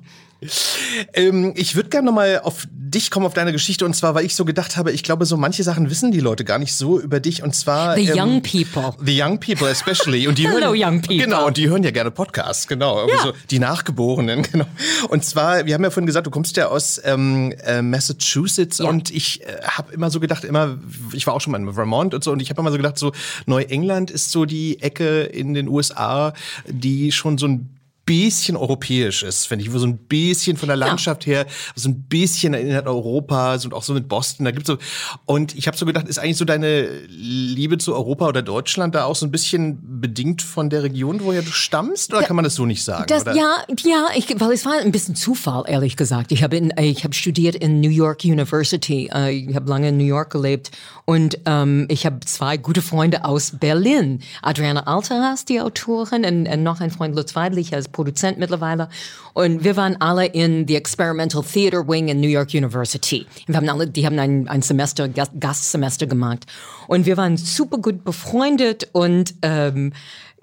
Ähm, 1.14 1.54
ich 1.56 1.76
würde 1.76 1.90
gerne 1.90 2.08
nochmal 2.08 2.42
auf 2.44 2.68
dich 2.92 3.10
kommen, 3.10 3.26
auf 3.26 3.34
deine 3.34 3.52
Geschichte. 3.52 3.86
Und 3.86 3.96
zwar, 3.96 4.16
weil 4.16 4.26
ich 4.26 4.36
so 4.36 4.46
gedacht 4.46 4.78
habe, 4.78 4.92
ich 4.92 5.04
glaube, 5.04 5.26
so 5.26 5.38
manche 5.38 5.64
Sachen 5.64 5.90
wissen 5.90 6.12
die 6.12 6.20
Leute 6.20 6.44
gar 6.44 6.60
nicht 6.60 6.74
so 6.74 7.00
über 7.00 7.20
dich. 7.20 7.44
Und 7.44 7.56
zwar. 7.56 7.96
The 7.96 8.10
ähm, 8.10 8.18
young 8.18 8.42
people. 8.42 8.94
The 9.04 9.22
young 9.22 9.40
people 9.40 9.70
especially. 9.70 10.28
Und 10.28 10.38
die 10.38 10.48
Hello, 10.48 10.68
hören, 10.68 10.76
young 10.78 11.02
people. 11.02 11.18
Genau, 11.18 11.48
und 11.48 11.58
die 11.58 11.70
hören 11.70 11.84
ja 11.84 11.92
gerne 11.92 12.12
Podcasts, 12.12 12.68
genau. 12.68 13.08
Ja. 13.08 13.18
So, 13.24 13.34
die 13.50 13.60
Nachgeborenen, 13.60 14.44
genau. 14.52 14.66
Und 15.10 15.24
zwar, 15.24 15.66
wir 15.66 15.74
haben 15.74 15.84
ja 15.84 15.90
vorhin 15.90 16.06
gesagt, 16.06 16.28
du 16.28 16.32
kommst 16.32 16.58
ja 16.58 16.68
aus 16.68 17.02
ähm, 17.04 17.54
äh, 17.64 17.82
Massachusetts 17.82 18.80
ja. 18.80 18.90
und 18.90 19.12
ich 19.12 19.42
äh, 19.42 19.62
habe 19.64 19.94
immer 19.94 20.10
so 20.10 20.20
gedacht, 20.20 20.44
immer, 20.44 20.78
ich 21.14 21.26
war 21.28 21.34
auch 21.34 21.42
schon 21.42 21.52
mal 21.52 21.60
in 21.60 21.74
Vermont 21.74 22.14
und 22.14 22.24
so, 22.24 22.32
und 22.32 22.42
ich 22.42 22.50
habe 22.50 22.62
immer 22.62 22.72
so 22.72 22.78
gedacht, 22.78 22.98
so 22.98 23.12
Neuengland 23.46 24.12
ist 24.12 24.32
so 24.32 24.46
die 24.46 24.82
Ecke 24.82 25.24
in 25.24 25.54
den 25.54 25.68
USA, 25.68 26.34
die 26.68 27.12
schon 27.12 27.38
so 27.38 27.48
ein 27.48 27.81
bisschen 28.12 28.58
europäisch 28.58 29.24
ist, 29.24 29.48
finde 29.48 29.64
ich, 29.64 29.72
wo 29.72 29.78
so 29.78 29.88
ein 29.88 29.98
bisschen 29.98 30.58
von 30.58 30.68
der 30.68 30.76
Landschaft 30.76 31.26
ja. 31.26 31.34
her, 31.34 31.46
so 31.76 31.88
ein 31.88 32.04
bisschen 32.04 32.54
erinnert 32.54 32.86
Europa, 32.86 33.58
und 33.64 33.74
auch 33.74 33.84
so 33.84 33.94
mit 33.94 34.10
Boston, 34.10 34.44
da 34.44 34.52
gibt's 34.52 34.68
so 34.68 34.78
und 35.26 35.56
ich 35.56 35.68
habe 35.68 35.78
so 35.78 35.86
gedacht, 35.86 36.10
ist 36.10 36.20
eigentlich 36.20 36.36
so 36.36 36.44
deine 36.44 36.90
Liebe 37.08 37.78
zu 37.78 37.96
Europa 37.96 38.28
oder 38.28 38.42
Deutschland 38.42 38.96
da 38.96 39.06
auch 39.06 39.16
so 39.16 39.26
ein 39.26 39.32
bisschen 39.32 40.02
bedingt 40.02 40.42
von 40.42 40.70
der 40.70 40.84
Region, 40.84 41.22
woher 41.24 41.42
du 41.42 41.52
stammst, 41.52 42.12
oder 42.12 42.22
ja, 42.22 42.28
kann 42.28 42.36
man 42.36 42.44
das 42.44 42.56
so 42.56 42.66
nicht 42.66 42.84
sagen? 42.84 43.06
Das, 43.08 43.24
ja, 43.24 43.56
ja, 43.84 44.08
ich, 44.16 44.28
weil 44.42 44.52
es 44.52 44.66
war 44.66 44.74
ein 44.74 44.92
bisschen 44.92 45.16
Zufall, 45.16 45.64
ehrlich 45.68 45.96
gesagt. 45.96 46.34
Ich 46.34 46.44
habe 46.44 46.58
ich 46.58 47.04
habe 47.06 47.14
studiert 47.14 47.56
in 47.56 47.80
New 47.80 47.90
York 47.90 48.26
University, 48.26 49.10
äh, 49.14 49.32
ich 49.32 49.56
habe 49.56 49.70
lange 49.70 49.90
in 49.90 49.98
New 49.98 50.04
York 50.04 50.32
gelebt 50.32 50.72
und 51.12 51.40
ähm, 51.46 51.88
ich 51.90 52.06
habe 52.06 52.22
zwei 52.22 52.56
gute 52.56 52.82
Freunde 52.82 53.26
aus 53.26 53.52
Berlin, 53.60 54.22
Adriana 54.42 54.88
Alteras, 54.88 55.44
die 55.44 55.60
Autorin, 55.60 56.24
und, 56.24 56.48
und 56.48 56.64
noch 56.64 56.80
ein 56.80 56.90
Freund 56.90 57.18
Lutz 57.18 57.36
Weidlich 57.36 57.76
als 57.76 57.90
Produzent 57.90 58.38
mittlerweile. 58.38 58.88
Und 59.34 59.66
wir 59.66 59.76
waren 59.76 60.00
alle 60.00 60.26
in 60.26 60.66
the 60.70 60.78
Experimental 60.78 61.44
Theater 61.44 61.86
Wing 61.86 62.08
in 62.08 62.22
New 62.22 62.30
York 62.30 62.54
University. 62.54 63.26
Wir 63.46 63.58
haben 63.58 63.68
alle, 63.68 63.88
die 63.88 64.06
haben 64.06 64.18
ein, 64.20 64.48
ein 64.48 64.62
Semester, 64.62 65.10
Gastsemester 65.10 66.08
gemacht. 66.08 66.46
Und 66.88 67.06
wir 67.06 67.18
waren 67.18 67.36
super 67.36 67.80
gut 67.80 68.06
befreundet 68.06 68.88
und 68.94 69.34
ähm, 69.42 69.92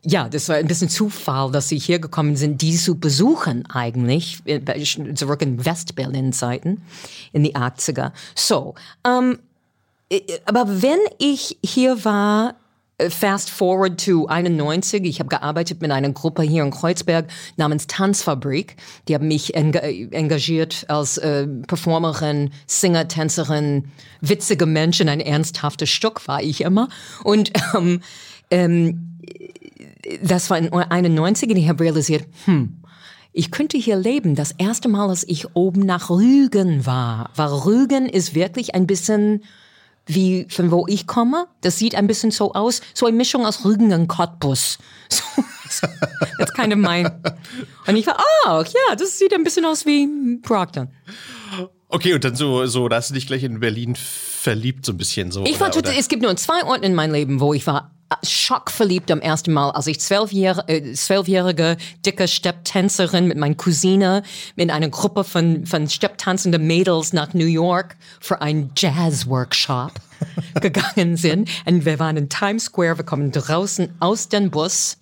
ja, 0.04 0.28
das 0.28 0.48
war 0.48 0.57
ein 0.57 0.66
bisschen 0.66 0.88
Zufall, 0.88 1.50
dass 1.50 1.68
sie 1.68 1.78
hier 1.78 1.98
gekommen 1.98 2.37
sind, 2.37 2.62
die 2.62 2.76
zu 2.76 2.98
besuchen 2.98 3.64
eigentlich, 3.70 4.38
äh, 4.44 4.61
zurück 5.14 5.42
in 5.42 5.64
West-Berlin-Zeiten, 5.64 6.83
in 7.33 7.42
die 7.42 7.57
80er. 7.57 8.12
So, 8.35 8.74
ähm, 9.07 9.38
äh, 9.38 9.47
aber 10.44 10.82
wenn 10.82 11.00
ich 11.18 11.58
hier 11.62 12.04
war, 12.04 12.54
Fast 13.10 13.50
forward 13.50 14.04
to 14.04 14.26
91. 14.26 15.04
Ich 15.04 15.20
habe 15.20 15.28
gearbeitet 15.28 15.80
mit 15.80 15.92
einer 15.92 16.10
Gruppe 16.10 16.42
hier 16.42 16.64
in 16.64 16.72
Kreuzberg 16.72 17.28
namens 17.56 17.86
Tanzfabrik. 17.86 18.74
Die 19.06 19.14
haben 19.14 19.28
mich 19.28 19.54
engagiert 19.54 20.84
als 20.88 21.16
äh, 21.16 21.46
Performerin, 21.46 22.50
Singer, 22.66 23.06
Tänzerin, 23.06 23.92
witzige 24.20 24.66
Menschen. 24.66 25.08
Ein 25.08 25.20
ernsthaftes 25.20 25.90
Stück 25.90 26.26
war 26.26 26.42
ich 26.42 26.62
immer. 26.62 26.88
Und 27.22 27.52
ähm, 27.76 28.00
ähm, 28.50 29.20
das 30.20 30.50
war 30.50 30.58
in 30.58 30.72
91 30.72 31.50
und 31.50 31.56
ich 31.56 31.68
habe 31.68 31.84
realisiert, 31.84 32.26
hm, 32.46 32.82
ich 33.32 33.52
könnte 33.52 33.78
hier 33.78 33.96
leben. 33.96 34.34
Das 34.34 34.50
erste 34.50 34.88
Mal, 34.88 35.08
als 35.08 35.22
ich 35.28 35.54
oben 35.54 35.82
nach 35.82 36.10
Rügen 36.10 36.84
war, 36.84 37.30
war 37.36 37.64
Rügen 37.64 38.08
ist 38.08 38.34
wirklich 38.34 38.74
ein 38.74 38.88
bisschen 38.88 39.44
wie 40.08 40.46
von 40.50 40.70
wo 40.70 40.86
ich 40.88 41.06
komme. 41.06 41.46
Das 41.60 41.78
sieht 41.78 41.94
ein 41.94 42.06
bisschen 42.06 42.30
so 42.30 42.54
aus, 42.54 42.80
so 42.94 43.06
eine 43.06 43.16
Mischung 43.16 43.46
aus 43.46 43.64
Rügen 43.64 43.92
und 43.92 44.08
Cottbus. 44.08 44.78
So, 45.70 45.86
that's 46.38 46.54
kind 46.54 46.72
of 46.72 46.78
mein. 46.78 47.04
Und 47.86 47.96
ich 47.96 48.06
war, 48.06 48.16
oh, 48.46 48.62
ja, 48.62 48.96
das 48.96 49.18
sieht 49.18 49.34
ein 49.34 49.44
bisschen 49.44 49.66
aus 49.66 49.84
wie 49.84 50.38
Proctor. 50.40 50.88
Okay, 51.88 52.14
und 52.14 52.24
dann 52.24 52.36
so, 52.36 52.64
so, 52.64 52.88
da 52.88 52.96
hast 52.96 53.10
du 53.10 53.14
dich 53.14 53.26
gleich 53.26 53.42
in 53.42 53.60
Berlin 53.60 53.94
verliebt, 54.48 54.87
so 54.87 54.92
ein 54.92 54.96
bisschen 54.96 55.30
so. 55.30 55.44
Ich 55.44 55.61
war 55.61 55.70
total, 55.70 55.94
es 55.98 56.08
gibt 56.08 56.22
nur 56.22 56.34
zwei 56.37 56.64
Orte 56.64 56.87
in 56.87 56.94
meinem 56.94 57.12
Leben, 57.12 57.40
wo 57.40 57.52
ich 57.52 57.66
war 57.66 57.90
schockverliebt 58.22 59.11
am 59.11 59.20
ersten 59.20 59.52
Mal, 59.52 59.70
als 59.72 59.87
ich 59.87 60.00
zwölfjährige, 60.00 60.72
äh, 60.72 60.92
zwölfjährige 60.94 61.76
dicke 62.06 62.26
Stepptänzerin 62.26 63.26
mit 63.26 63.37
meiner 63.37 63.54
Cousine 63.54 64.22
in 64.56 64.70
einer 64.70 64.88
Gruppe 64.88 65.24
von, 65.24 65.66
von 65.66 65.90
stepptanzenden 65.90 66.66
Mädels 66.66 67.12
nach 67.12 67.34
New 67.34 67.44
York 67.44 67.96
für 68.18 68.40
einen 68.40 68.70
Jazz-Workshop 68.74 69.92
gegangen 70.62 71.18
sind. 71.18 71.50
Und 71.66 71.84
wir 71.84 71.98
waren 71.98 72.16
in 72.16 72.30
Times 72.30 72.64
Square, 72.64 72.96
wir 72.96 73.04
kommen 73.04 73.30
draußen 73.30 73.90
aus 74.00 74.30
dem 74.30 74.50
Bus 74.50 74.96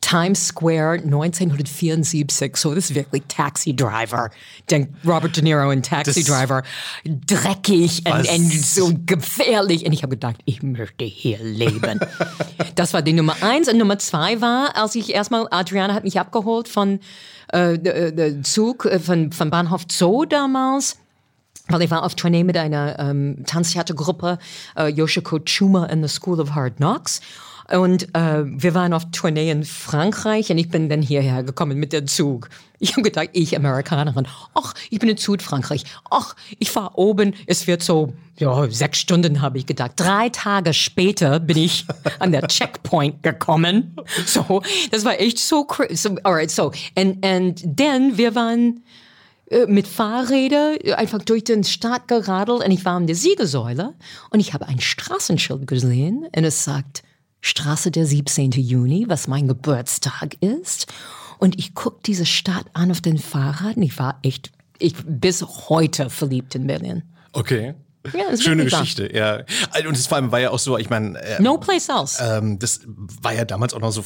Times 0.00 0.48
Square 0.48 1.00
1974. 1.04 2.56
So, 2.56 2.74
das 2.74 2.90
ist 2.90 2.94
wirklich 2.94 3.22
Taxi 3.28 3.74
Driver. 3.74 4.30
Denkt 4.70 4.94
Robert 5.06 5.36
De 5.36 5.42
Niro 5.42 5.70
in 5.70 5.82
Taxi 5.82 6.24
das 6.24 6.24
Driver. 6.24 6.62
Dreckig 7.04 8.02
und, 8.06 8.28
und, 8.28 8.52
so 8.52 8.92
gefährlich. 9.06 9.86
Und 9.86 9.92
ich 9.92 10.02
habe 10.02 10.10
gedacht, 10.10 10.36
ich 10.44 10.62
möchte 10.62 11.04
hier 11.04 11.38
leben. 11.42 12.00
das 12.74 12.94
war 12.94 13.02
die 13.02 13.12
Nummer 13.12 13.36
eins. 13.42 13.68
Und 13.68 13.78
Nummer 13.78 13.98
zwei 13.98 14.40
war, 14.40 14.76
als 14.76 14.94
ich 14.94 15.14
erstmal, 15.14 15.46
Adriana 15.50 15.94
hat 15.94 16.04
mich 16.04 16.18
abgeholt 16.18 16.68
von 16.68 17.00
äh, 17.48 17.78
der 17.78 18.42
Zug, 18.42 18.86
äh, 18.86 18.98
von, 18.98 19.32
von 19.32 19.50
Bahnhof 19.50 19.82
Zoo 19.90 20.24
damals 20.24 20.96
weil 21.72 21.82
ich 21.82 21.90
war 21.90 22.02
auf 22.02 22.16
Tournee 22.16 22.42
mit 22.42 22.56
einer 22.56 22.98
ähm, 22.98 23.44
Tanztheatergruppe, 23.46 24.38
äh, 24.76 24.88
Yoshiko 24.88 25.38
Chuma 25.38 25.86
in 25.86 26.02
the 26.02 26.08
School 26.08 26.40
of 26.40 26.54
Hard 26.54 26.76
Knocks. 26.76 27.20
Und 27.70 28.14
äh, 28.16 28.44
wir 28.44 28.74
waren 28.74 28.92
auf 28.92 29.10
Tournee 29.12 29.50
in 29.50 29.64
Frankreich 29.64 30.50
und 30.50 30.58
ich 30.58 30.68
bin 30.68 30.88
dann 30.88 31.02
hierher 31.02 31.44
gekommen 31.44 31.78
mit 31.78 31.92
dem 31.92 32.06
Zug. 32.08 32.48
Ich 32.80 32.92
habe 32.92 33.02
gedacht, 33.02 33.28
ich 33.32 33.54
Amerikanerin, 33.56 34.26
ach, 34.54 34.74
ich 34.90 34.98
bin 34.98 35.08
in 35.08 35.16
Südfrankreich, 35.16 35.84
ach, 36.10 36.34
ich 36.58 36.70
fahre 36.70 36.98
oben, 36.98 37.34
es 37.46 37.66
wird 37.66 37.82
so, 37.82 38.14
ja, 38.38 38.68
sechs 38.70 38.98
Stunden 38.98 39.40
habe 39.40 39.58
ich 39.58 39.66
gedacht. 39.66 39.92
Drei 39.96 40.30
Tage 40.30 40.74
später 40.74 41.38
bin 41.38 41.58
ich 41.58 41.84
an 42.18 42.32
der 42.32 42.48
Checkpoint 42.48 43.22
gekommen. 43.22 43.96
So, 44.26 44.62
das 44.90 45.04
war 45.04 45.20
echt 45.20 45.38
so 45.38 45.64
crazy. 45.64 45.94
So, 45.94 46.16
alright, 46.24 46.50
so, 46.50 46.72
and, 46.96 47.24
and 47.24 47.76
then 47.76 48.16
wir 48.16 48.34
waren 48.34 48.82
äh, 49.50 49.66
mit 49.66 49.86
Fahrräder 49.86 50.76
einfach 50.96 51.22
durch 51.22 51.44
den 51.44 51.62
Stadt 51.62 52.08
geradelt 52.08 52.64
und 52.64 52.70
ich 52.70 52.84
war 52.84 52.94
an 52.94 53.06
der 53.06 53.16
Siegesäule 53.16 53.94
und 54.30 54.40
ich 54.40 54.54
habe 54.54 54.66
ein 54.66 54.80
Straßenschild 54.80 55.66
gesehen 55.66 56.26
und 56.34 56.44
es 56.44 56.64
sagt 56.64 57.02
Straße 57.40 57.90
der 57.90 58.06
17. 58.06 58.52
Juni, 58.52 59.06
was 59.08 59.28
mein 59.28 59.48
Geburtstag 59.48 60.36
ist. 60.42 60.86
Und 61.38 61.58
ich 61.58 61.74
guck 61.74 62.02
diese 62.02 62.26
Stadt 62.26 62.66
an 62.74 62.90
auf 62.90 63.00
den 63.00 63.18
Fahrrad 63.18 63.76
und 63.76 63.82
ich 63.82 63.98
war 63.98 64.18
echt, 64.22 64.52
ich 64.78 64.94
bis 65.04 65.42
heute 65.42 66.10
verliebt 66.10 66.54
in 66.54 66.66
Berlin. 66.66 67.02
Okay. 67.32 67.74
Ja, 68.14 68.24
das 68.30 68.42
Schöne. 68.42 68.64
Geschichte, 68.64 69.14
ja. 69.14 69.40
Und 69.86 69.94
es 69.96 70.06
vor 70.06 70.16
allem 70.16 70.32
war 70.32 70.40
ja 70.40 70.50
auch 70.50 70.58
so, 70.58 70.78
ich 70.78 70.88
meine, 70.88 71.18
äh, 71.20 71.42
No 71.42 71.58
place 71.58 71.88
else. 71.90 72.18
ähm, 72.22 72.58
das 72.58 72.80
war 73.20 73.34
ja 73.34 73.44
damals 73.44 73.74
auch 73.74 73.80
noch 73.80 73.90
so 73.92 74.02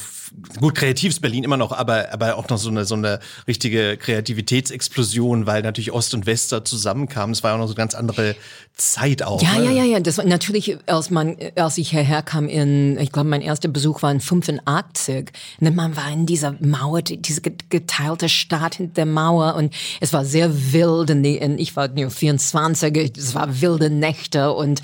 gut 0.59 0.75
kreatives 0.75 1.21
Berlin 1.21 1.45
immer 1.45 1.55
noch, 1.55 1.71
aber 1.71 2.11
aber 2.11 2.35
auch 2.35 2.49
noch 2.49 2.57
so 2.57 2.69
eine 2.69 2.83
so 2.83 2.95
eine 2.95 3.19
richtige 3.47 3.95
Kreativitätsexplosion, 3.95 5.45
weil 5.47 5.61
natürlich 5.61 5.91
Ost 5.91 6.13
und 6.13 6.25
West 6.25 6.51
da 6.51 6.63
zusammenkamen. 6.65 7.33
Es 7.33 7.43
war 7.43 7.51
ja 7.51 7.55
auch 7.55 7.59
noch 7.59 7.67
so 7.67 7.73
eine 7.73 7.77
ganz 7.77 7.95
andere 7.95 8.35
Zeit 8.77 9.23
auch. 9.23 9.41
Ja, 9.41 9.53
ne? 9.57 9.65
ja, 9.65 9.71
ja, 9.71 9.83
ja. 9.85 9.99
Das 10.01 10.17
war 10.17 10.25
natürlich, 10.25 10.77
als 10.87 11.09
man, 11.09 11.37
als 11.55 11.77
ich 11.77 11.91
hierher 11.91 12.21
kam 12.21 12.49
in, 12.49 12.97
ich 12.99 13.11
glaube, 13.13 13.29
mein 13.29 13.41
erster 13.41 13.69
Besuch 13.69 14.01
war 14.01 14.11
in 14.11 14.19
85. 14.19 15.31
Und 15.61 15.75
man 15.75 15.95
war 15.95 16.11
in 16.11 16.25
dieser 16.25 16.55
Mauer, 16.59 17.01
die- 17.01 17.21
diese 17.21 17.39
ge- 17.41 17.53
geteilte 17.69 18.27
Stadt 18.27 18.75
hinter 18.75 18.93
der 18.95 19.05
Mauer 19.05 19.55
und 19.55 19.73
es 20.01 20.11
war 20.11 20.25
sehr 20.25 20.73
wild 20.73 21.09
und, 21.11 21.23
die, 21.23 21.39
und 21.39 21.57
ich 21.59 21.75
war 21.77 21.87
nur 21.87 22.11
24, 22.11 23.17
es 23.17 23.33
war 23.33 23.61
wilde 23.61 23.84
Nächte 23.89 24.51
und 24.53 24.81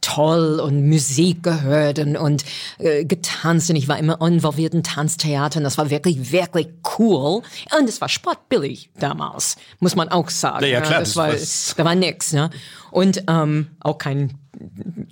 toll 0.00 0.58
und 0.58 0.88
Musik 0.88 1.44
gehört 1.44 2.00
und, 2.00 2.16
und 2.16 2.44
äh, 2.78 3.04
getanzt 3.04 3.70
und 3.70 3.76
ich 3.76 3.86
war 3.86 3.98
immer 3.98 4.20
involviert 4.20 4.74
in 4.74 4.82
Tanztheatern. 4.82 5.62
Das 5.62 5.78
war 5.78 5.90
wirklich, 5.90 6.32
wirklich 6.32 6.66
cool. 6.98 7.42
Und 7.78 7.88
es 7.88 8.00
war 8.00 8.08
sportbillig 8.08 8.90
damals, 8.98 9.54
muss 9.78 9.94
man 9.94 10.08
auch 10.08 10.28
sagen. 10.28 10.64
Ja, 10.64 10.70
ja, 10.70 10.80
klar, 10.80 10.98
das 11.00 11.14
das 11.14 11.16
war, 11.16 11.32
da 11.76 11.84
war 11.88 11.94
nix, 11.94 12.32
ne? 12.32 12.50
Und 12.90 13.22
ähm, 13.28 13.68
auch 13.78 13.96
kein 13.98 14.36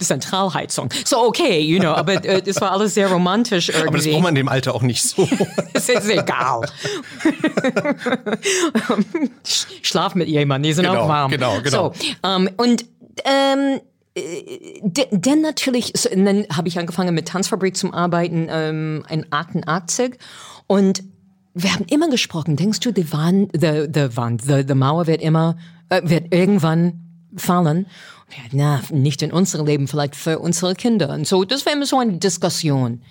Zentralheizung. 0.01 0.91
So 1.05 1.19
okay, 1.29 1.61
you 1.61 1.79
know, 1.79 1.93
aber 1.93 2.25
äh, 2.25 2.43
das 2.43 2.61
war 2.61 2.73
alles 2.73 2.95
sehr 2.95 3.11
romantisch 3.13 3.69
irgendwie. 3.69 3.87
Aber 3.89 3.97
das 3.99 4.07
braucht 4.09 4.23
man 4.23 4.31
in 4.31 4.35
dem 4.35 4.49
Alter 4.49 4.75
auch 4.75 4.83
nicht 4.83 5.03
so. 5.05 5.29
Es 5.73 5.89
ist 5.89 6.11
egal. 6.11 6.63
Sch- 9.45 9.67
Schlaf 9.83 10.15
mit 10.15 10.29
jemandem, 10.29 10.69
die 10.71 10.73
sind 10.75 10.85
Genau, 10.87 11.03
auch 11.05 11.09
warm. 11.09 11.31
genau, 11.31 11.61
genau. 11.63 11.93
So, 11.95 12.29
ähm, 12.29 12.51
und 12.57 12.85
ähm, 13.25 13.81
äh, 14.15 14.81
de- 14.83 15.09
denn 15.11 15.41
natürlich, 15.41 15.93
so, 15.97 16.09
dann 16.11 16.47
habe 16.55 16.69
ich 16.69 16.79
angefangen 16.79 17.15
mit 17.15 17.29
Tanzfabrik 17.29 17.77
zu 17.77 17.93
arbeiten 17.93 18.49
ähm, 18.51 19.05
in 19.09 19.27
88 19.31 20.17
und 20.67 21.03
wir 21.55 21.75
haben 21.75 21.85
immer 21.91 22.09
gesprochen, 22.09 22.57
denkst 22.57 22.81
du, 22.81 22.93
die 22.93 23.13
Wand, 23.13 23.51
the, 23.53 23.89
the 23.93 24.17
Wand, 24.17 24.43
the, 24.43 24.65
the 24.67 24.75
Mauer 24.75 25.07
wird 25.07 25.21
immer, 25.21 25.57
äh, 25.89 26.01
wird 26.05 26.33
irgendwann 26.33 27.01
fallen? 27.37 27.87
Ja, 28.31 28.43
na, 28.53 28.81
nicht 28.91 29.23
in 29.23 29.33
unserem 29.33 29.67
Leben, 29.67 29.89
vielleicht 29.89 30.15
für 30.15 30.39
unsere 30.39 30.77
Kinder. 30.77 31.11
Und 31.11 31.27
so, 31.27 31.45
das 31.45 31.67
war 31.67 31.73
immer 31.73 31.87
so 31.87 31.99
eine 31.99 32.19
Diskussion. 32.19 33.03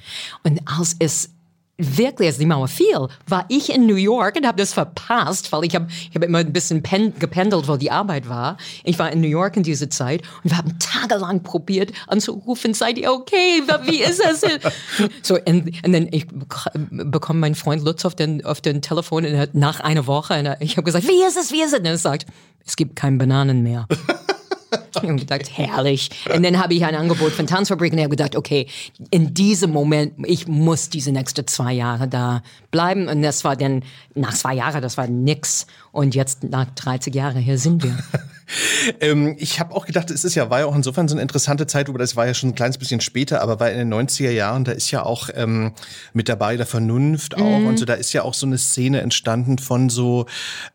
Und 0.44 0.62
als 0.66 0.96
es 1.00 1.32
wirklich, 1.80 2.28
als 2.28 2.38
die 2.38 2.46
Mauer 2.46 2.68
fiel, 2.68 3.08
war 3.28 3.46
ich 3.50 3.74
in 3.74 3.88
New 3.88 3.96
York 3.96 4.36
und 4.36 4.46
habe 4.46 4.58
das 4.58 4.74
verpasst, 4.74 5.52
weil 5.52 5.64
ich 5.66 5.76
habe 5.76 5.88
ich 5.90 6.16
hab 6.16 6.24
immer 6.24 6.40
ein 6.40 6.54
bisschen 6.54 6.84
pen, 6.84 7.14
gependelt, 7.18 7.68
wo 7.68 7.78
die 7.78 7.90
Arbeit 7.92 8.28
war. 8.30 8.58
Ich 8.84 9.00
war 9.00 9.12
in 9.12 9.22
New 9.22 9.28
York 9.28 9.58
in 9.58 9.64
dieser 9.64 9.90
Zeit 9.90 10.22
und 10.44 10.52
wir 10.52 10.58
haben 10.58 10.78
tagelang 10.80 11.42
probiert 11.44 11.92
anzurufen, 12.08 12.74
seid 12.74 12.98
ihr 12.98 13.12
okay? 13.12 13.64
Wie 13.84 14.02
ist 14.02 14.20
es? 14.24 14.42
so, 15.22 15.36
und, 15.36 15.86
und 15.86 15.94
dann 15.94 16.08
ich 16.12 16.26
bek- 16.26 17.10
bekomme 17.10 17.40
meinen 17.40 17.56
Freund 17.56 17.84
Lutz 17.84 18.06
auf 18.06 18.16
den, 18.16 18.46
auf 18.46 18.62
den 18.62 18.82
Telefon 18.82 19.26
und 19.26 19.34
er 19.34 19.40
hat 19.42 19.56
nach 19.56 19.80
einer 19.80 20.06
Woche 20.08 20.34
und 20.40 20.56
ich 20.60 20.78
habe 20.78 20.84
gesagt, 20.84 21.08
wie 21.08 21.24
ist 21.26 21.38
es, 21.38 21.52
wie 21.52 21.62
ist 21.62 21.74
es? 21.74 21.80
Und 21.80 21.86
er 21.86 21.98
sagt, 21.98 22.26
es 22.66 22.76
gibt 22.76 22.96
keine 22.96 23.18
Bananen 23.18 23.64
mehr. 23.64 23.88
Habe 24.96 25.16
gedacht, 25.16 25.58
herrlich. 25.58 26.10
Und 26.34 26.44
dann 26.44 26.62
habe 26.62 26.74
ich 26.74 26.86
ein 26.86 26.96
Angebot 26.96 27.32
von 27.32 27.48
Tanzfabrik 27.48 27.94
und 27.94 28.00
habe 28.00 28.10
gedacht, 28.10 28.36
okay, 28.36 28.68
in 29.10 29.34
diesem 29.34 29.72
Moment, 29.72 30.14
ich 30.26 30.48
muss 30.48 30.90
diese 30.90 31.12
nächsten 31.12 31.48
zwei 31.48 31.74
Jahre 31.74 32.08
da 32.08 32.44
bleiben. 32.72 33.08
Und 33.08 33.22
das 33.22 33.44
war 33.44 33.56
dann, 33.56 33.84
nach 34.16 34.34
zwei 34.34 34.56
Jahren, 34.56 34.82
das 34.82 34.98
war 34.98 35.08
nix. 35.08 35.66
Und 35.92 36.16
jetzt 36.16 36.44
nach 36.44 36.68
30 36.76 37.14
Jahren, 37.16 37.38
hier 37.38 37.58
sind 37.58 37.84
wir. 37.84 37.98
Ähm, 39.00 39.36
ich 39.38 39.60
habe 39.60 39.76
auch 39.76 39.86
gedacht, 39.86 40.10
es 40.10 40.24
ist 40.24 40.34
ja, 40.34 40.50
war 40.50 40.62
ja 40.62 40.66
auch 40.66 40.76
insofern 40.76 41.08
so 41.08 41.14
eine 41.14 41.22
interessante 41.22 41.68
Zeit, 41.68 41.88
aber 41.88 42.00
das 42.00 42.16
war 42.16 42.26
ja 42.26 42.34
schon 42.34 42.50
ein 42.50 42.56
kleines 42.56 42.80
bisschen 42.80 43.00
später, 43.00 43.42
aber 43.42 43.60
war 43.60 43.70
in 43.70 43.78
den 43.78 43.94
90er 43.94 44.32
Jahren, 44.32 44.64
da 44.64 44.72
ist 44.72 44.90
ja 44.90 45.04
auch 45.04 45.30
ähm, 45.36 45.74
mit 46.14 46.30
dabei 46.30 46.58
der 46.58 46.66
Vernunft 46.66 47.38
auch 47.38 47.44
und 47.66 47.78
so, 47.78 47.86
da 47.86 47.94
ist 47.94 48.12
ja 48.14 48.24
auch 48.24 48.34
so 48.34 48.48
eine 48.48 48.58
Szene 48.58 49.02
entstanden 49.02 49.60
von 49.60 49.90
so 49.90 50.26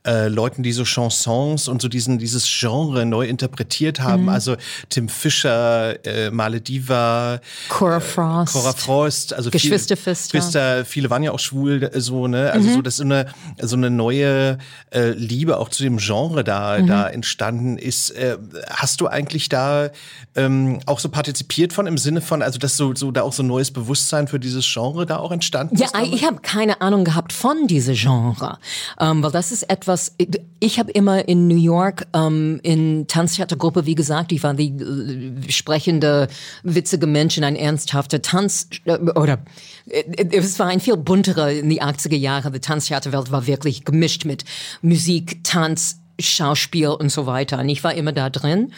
äh, 0.07 0.29
Leuten, 0.29 0.63
die 0.63 0.71
so 0.73 0.85
Chansons 0.85 1.67
und 1.67 1.83
so 1.83 1.89
diesen, 1.89 2.19
dieses 2.19 2.47
Genre 2.47 3.05
neu 3.07 3.27
interpretiert 3.27 3.99
haben. 4.01 4.29
Also 4.29 4.57
Tim 4.89 5.09
Fischer, 5.09 6.05
äh, 6.07 6.31
Male 6.31 6.61
Diva, 6.61 7.41
Cora 7.69 7.99
Frost. 7.99 8.53
Cora 8.53 8.73
Frost, 8.73 9.33
also 9.33 9.51
viel- 9.51 9.61
Geschwisterfister. 9.61 10.39
Geschwister, 10.39 10.85
viele 10.85 11.11
waren 11.11 11.23
ja 11.25 11.33
auch 11.33 11.41
schwul, 11.41 11.83
äh, 11.83 12.01
so, 12.01 12.29
ne? 12.29 12.53
Also 12.53 12.71
so, 12.71 12.83
dass 12.83 12.99
so 12.99 13.03
eine, 13.05 13.27
so 13.61 13.75
eine 13.75 13.91
neue 13.91 14.59
äh, 14.91 15.04
Liebe 15.13 15.59
auch 15.59 15.69
zu 15.69 15.83
dem 15.83 15.99
Genre 15.99 16.45
da, 16.45 16.81
da 16.81 17.09
entstanden 17.09 17.77
ist. 17.79 18.11
Äh, 18.11 18.39
hast 18.71 19.01
du 19.01 19.07
eigentlich 19.07 19.49
da 19.49 19.91
ähm, 20.35 20.81
auch 20.87 20.99
so 20.99 21.09
partizipiert 21.09 21.73
von 21.73 21.87
im 21.87 21.99
Sinne 21.99 22.21
von, 22.21 22.43
also 22.43 22.59
dass 22.59 22.77
so, 22.77 22.95
so 22.95 23.11
da 23.11 23.23
auch 23.23 23.33
so 23.33 23.43
ein 23.43 23.47
neues 23.47 23.71
Bewusstsein 23.71 24.29
für 24.29 24.39
dieses 24.41 24.65
Genre 24.73 25.07
da 25.07 25.19
auch 25.19 25.33
entstanden 25.33 25.77
Ja, 25.77 25.87
ist? 25.87 25.95
damals? 25.95 26.13
ich 26.13 26.25
habe 26.25 26.39
keine 26.43 26.81
Ahnung 26.81 27.05
gehabt 27.05 27.33
von 27.33 27.67
diesem 27.67 27.95
Genre, 27.95 28.59
ähm, 29.01 29.23
weil 29.23 29.31
das 29.31 29.53
ist 29.53 29.65
etwas. 29.65 30.15
Ich 30.61 30.79
habe 30.79 30.91
immer 30.93 31.29
in 31.29 31.47
New 31.49 31.57
York 31.57 32.07
ähm, 32.15 32.61
in 32.63 33.07
Tanztheatergruppe, 33.07 33.87
wie 33.87 33.95
gesagt, 33.95 34.33
ich 34.33 34.43
war 34.43 34.55
die 34.55 34.69
äh, 34.69 35.51
sprechende, 35.51 36.29
witzige 36.63 37.07
Mensch 37.07 37.37
in 37.37 37.45
ein 37.45 37.57
ernsthafter 37.57 38.23
Tanz 38.23 38.69
äh, 38.85 38.93
oder 38.99 39.35
äh, 39.35 39.84
es 39.87 40.59
war 40.59 40.69
ein 40.69 40.81
viel 40.81 40.97
bunterer 40.97 41.51
in 41.51 41.69
die 41.69 41.83
80er 41.83 42.17
Jahre. 42.17 42.51
Die 42.51 42.61
Tanztheaterwelt 42.61 43.31
war 43.31 43.47
wirklich 43.47 43.85
gemischt 43.85 44.25
mit 44.25 44.45
Musik, 44.83 45.45
Tanz, 45.45 46.01
Schauspiel 46.19 46.89
und 46.89 47.11
so 47.11 47.27
weiter. 47.27 47.59
Und 47.59 47.69
ich 47.69 47.85
war 47.85 47.95
immer 47.95 48.13
da 48.13 48.31
drin 48.31 48.73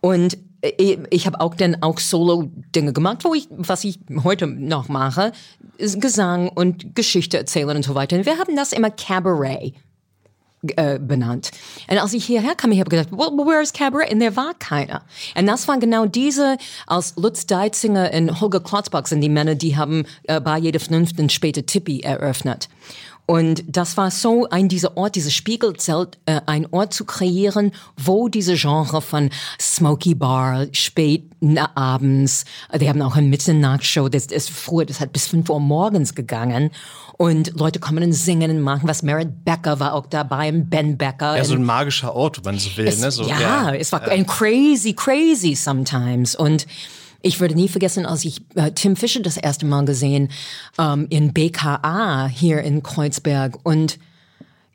und 0.00 0.38
ich, 0.62 0.98
ich 1.10 1.26
habe 1.26 1.40
auch 1.40 1.54
dann 1.54 1.82
auch 1.82 1.98
Solo-Dinge 1.98 2.92
gemacht, 2.92 3.24
wo 3.24 3.34
ich, 3.34 3.48
was 3.50 3.82
ich 3.84 3.98
heute 4.22 4.46
noch 4.46 4.88
mache, 4.88 5.32
Gesang 5.78 6.48
und 6.48 6.94
Geschichte 6.94 7.36
erzählen 7.38 7.76
und 7.76 7.84
so 7.84 7.94
weiter. 7.94 8.16
Und 8.16 8.26
wir 8.26 8.38
haben 8.38 8.54
das 8.54 8.72
immer 8.72 8.90
Cabaret 8.90 9.74
äh, 10.76 10.98
benannt. 10.98 11.50
Und 11.88 11.98
als 11.98 12.12
ich 12.12 12.24
hierher 12.24 12.54
kam, 12.54 12.70
ich 12.72 12.80
habe 12.80 12.90
gedacht, 12.90 13.10
well, 13.10 13.30
where 13.36 13.62
is 13.62 13.72
Cabaret? 13.72 14.12
Und 14.12 14.20
there 14.20 14.36
war 14.36 14.54
keiner. 14.58 15.02
Und 15.36 15.46
das 15.46 15.66
waren 15.66 15.80
genau 15.80 16.06
diese, 16.06 16.56
als 16.86 17.14
Lutz 17.16 17.46
Deitzinger 17.46 18.12
und 18.14 18.40
Holger 18.40 18.60
Klotzbach 18.60 19.06
sind 19.06 19.20
die 19.20 19.28
Männer, 19.28 19.54
die 19.54 19.76
haben 19.76 20.04
äh, 20.24 20.40
bei 20.40 20.58
jeder 20.58 20.80
Vernunft 20.80 21.18
und 21.18 21.32
später 21.32 21.66
Tippi 21.66 22.00
eröffnet. 22.00 22.68
Und 23.26 23.62
das 23.68 23.96
war 23.96 24.10
so 24.10 24.48
ein 24.50 24.68
dieser 24.68 24.96
Ort, 24.96 25.14
dieses 25.14 25.32
Spiegelzelt, 25.32 26.18
äh, 26.26 26.40
ein 26.46 26.66
Ort 26.72 26.92
zu 26.92 27.04
kreieren, 27.04 27.70
wo 27.96 28.28
diese 28.28 28.54
Genre 28.56 29.00
von 29.00 29.30
Smoky 29.60 30.14
Bar, 30.14 30.66
spät 30.72 31.30
na, 31.40 31.70
abends, 31.76 32.44
äh, 32.70 32.78
die 32.78 32.88
haben 32.88 33.00
auch 33.00 33.16
eine 33.16 33.28
Mitternachtshow, 33.28 34.08
das 34.08 34.26
ist 34.26 34.50
früher, 34.50 34.86
das 34.86 35.00
hat 35.00 35.12
bis 35.12 35.28
5 35.28 35.48
Uhr 35.50 35.60
morgens 35.60 36.14
gegangen. 36.14 36.70
Und 37.16 37.52
Leute 37.58 37.78
kommen 37.78 38.02
und 38.02 38.12
singen 38.12 38.50
und 38.50 38.60
machen 38.60 38.88
was. 38.88 39.02
Merit 39.02 39.44
Becker 39.44 39.78
war 39.78 39.94
auch 39.94 40.06
dabei, 40.06 40.50
Ben 40.50 40.98
Becker. 40.98 41.36
ja, 41.36 41.44
so 41.44 41.54
ein 41.54 41.62
magischer 41.62 42.14
Ort, 42.14 42.38
wenn 42.38 42.54
man 42.54 42.58
so 42.58 42.76
will, 42.76 42.88
es, 42.88 43.00
ne? 43.00 43.12
So, 43.12 43.24
ja, 43.24 43.72
es 43.72 43.92
war 43.92 44.02
ein 44.08 44.26
crazy, 44.26 44.92
crazy 44.94 45.54
sometimes. 45.54 46.34
Und 46.34 46.66
ich 47.22 47.40
würde 47.40 47.54
nie 47.54 47.68
vergessen, 47.68 48.06
als 48.06 48.24
ich 48.24 48.42
äh, 48.54 48.72
Tim 48.72 48.96
Fischer 48.96 49.22
das 49.22 49.36
erste 49.36 49.66
Mal 49.66 49.84
gesehen 49.84 50.28
ähm, 50.78 51.06
in 51.10 51.32
BKA 51.32 52.26
hier 52.26 52.62
in 52.62 52.82
Kreuzberg 52.82 53.58
und 53.62 53.98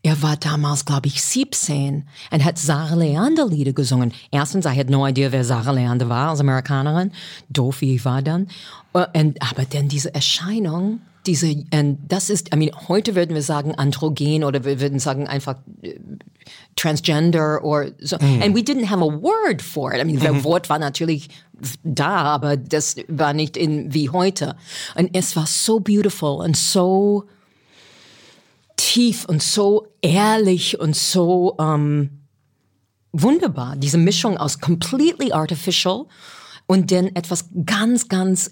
er 0.04 0.22
war 0.22 0.38
damals, 0.38 0.86
glaube 0.86 1.08
ich, 1.08 1.22
17 1.22 2.08
und 2.32 2.46
hat 2.46 2.58
Sarah 2.58 2.96
Leander 2.96 3.48
Lieder 3.48 3.74
gesungen. 3.74 4.14
Erstens, 4.32 4.66
I 4.66 4.70
had 4.70 4.90
no 4.90 5.06
idea, 5.06 5.32
wer 5.32 5.44
Sarah 5.44 5.72
Leander 5.72 6.08
war 6.08 6.30
als 6.30 6.40
Amerikanerin. 6.40 7.12
Doof 7.50 7.82
wie 7.82 7.96
ich 7.96 8.06
war 8.06 8.22
dann. 8.22 8.48
Äh, 8.94 9.06
Und, 9.20 9.42
aber 9.42 9.66
dann 9.66 9.90
diese 9.90 10.14
Erscheinung, 10.14 11.02
diese, 11.26 11.66
und 11.74 11.98
das 12.08 12.30
ist, 12.30 12.54
I 12.54 12.58
mean, 12.58 12.72
heute 12.88 13.16
würden 13.16 13.36
wir 13.36 13.42
sagen 13.42 13.76
androgen 13.76 14.46
oder 14.46 14.64
wir 14.64 14.80
würden 14.80 15.00
sagen 15.00 15.28
einfach 15.28 15.58
äh, 15.82 15.96
transgender 16.78 17.62
or 17.62 17.92
so. 18.00 18.18
And 18.18 18.56
we 18.56 18.62
didn't 18.62 18.86
have 18.86 19.02
a 19.02 19.08
word 19.08 19.62
for 19.62 19.94
it. 19.94 20.00
I 20.00 20.06
mean, 20.06 20.20
der 20.20 20.44
Wort 20.44 20.70
war 20.70 20.80
natürlich 20.80 21.28
da, 21.84 22.22
aber 22.24 22.56
das 22.56 22.96
war 23.08 23.34
nicht 23.34 23.58
in 23.58 23.94
wie 23.94 24.10
heute. 24.10 24.56
Und 24.96 25.10
es 25.14 25.36
war 25.36 25.48
so 25.48 25.80
beautiful 25.80 26.38
und 26.38 26.56
so 26.56 27.26
tief 28.78 29.26
und 29.26 29.42
so 29.42 29.88
ehrlich 30.02 30.80
und 30.80 30.96
so 30.96 31.56
ähm, 31.60 32.22
wunderbar. 33.12 33.76
Diese 33.76 33.98
Mischung 33.98 34.38
aus 34.38 34.60
completely 34.60 35.32
artificial 35.32 36.06
und 36.68 36.92
dann 36.92 37.08
etwas 37.16 37.50
ganz, 37.66 38.08
ganz 38.08 38.52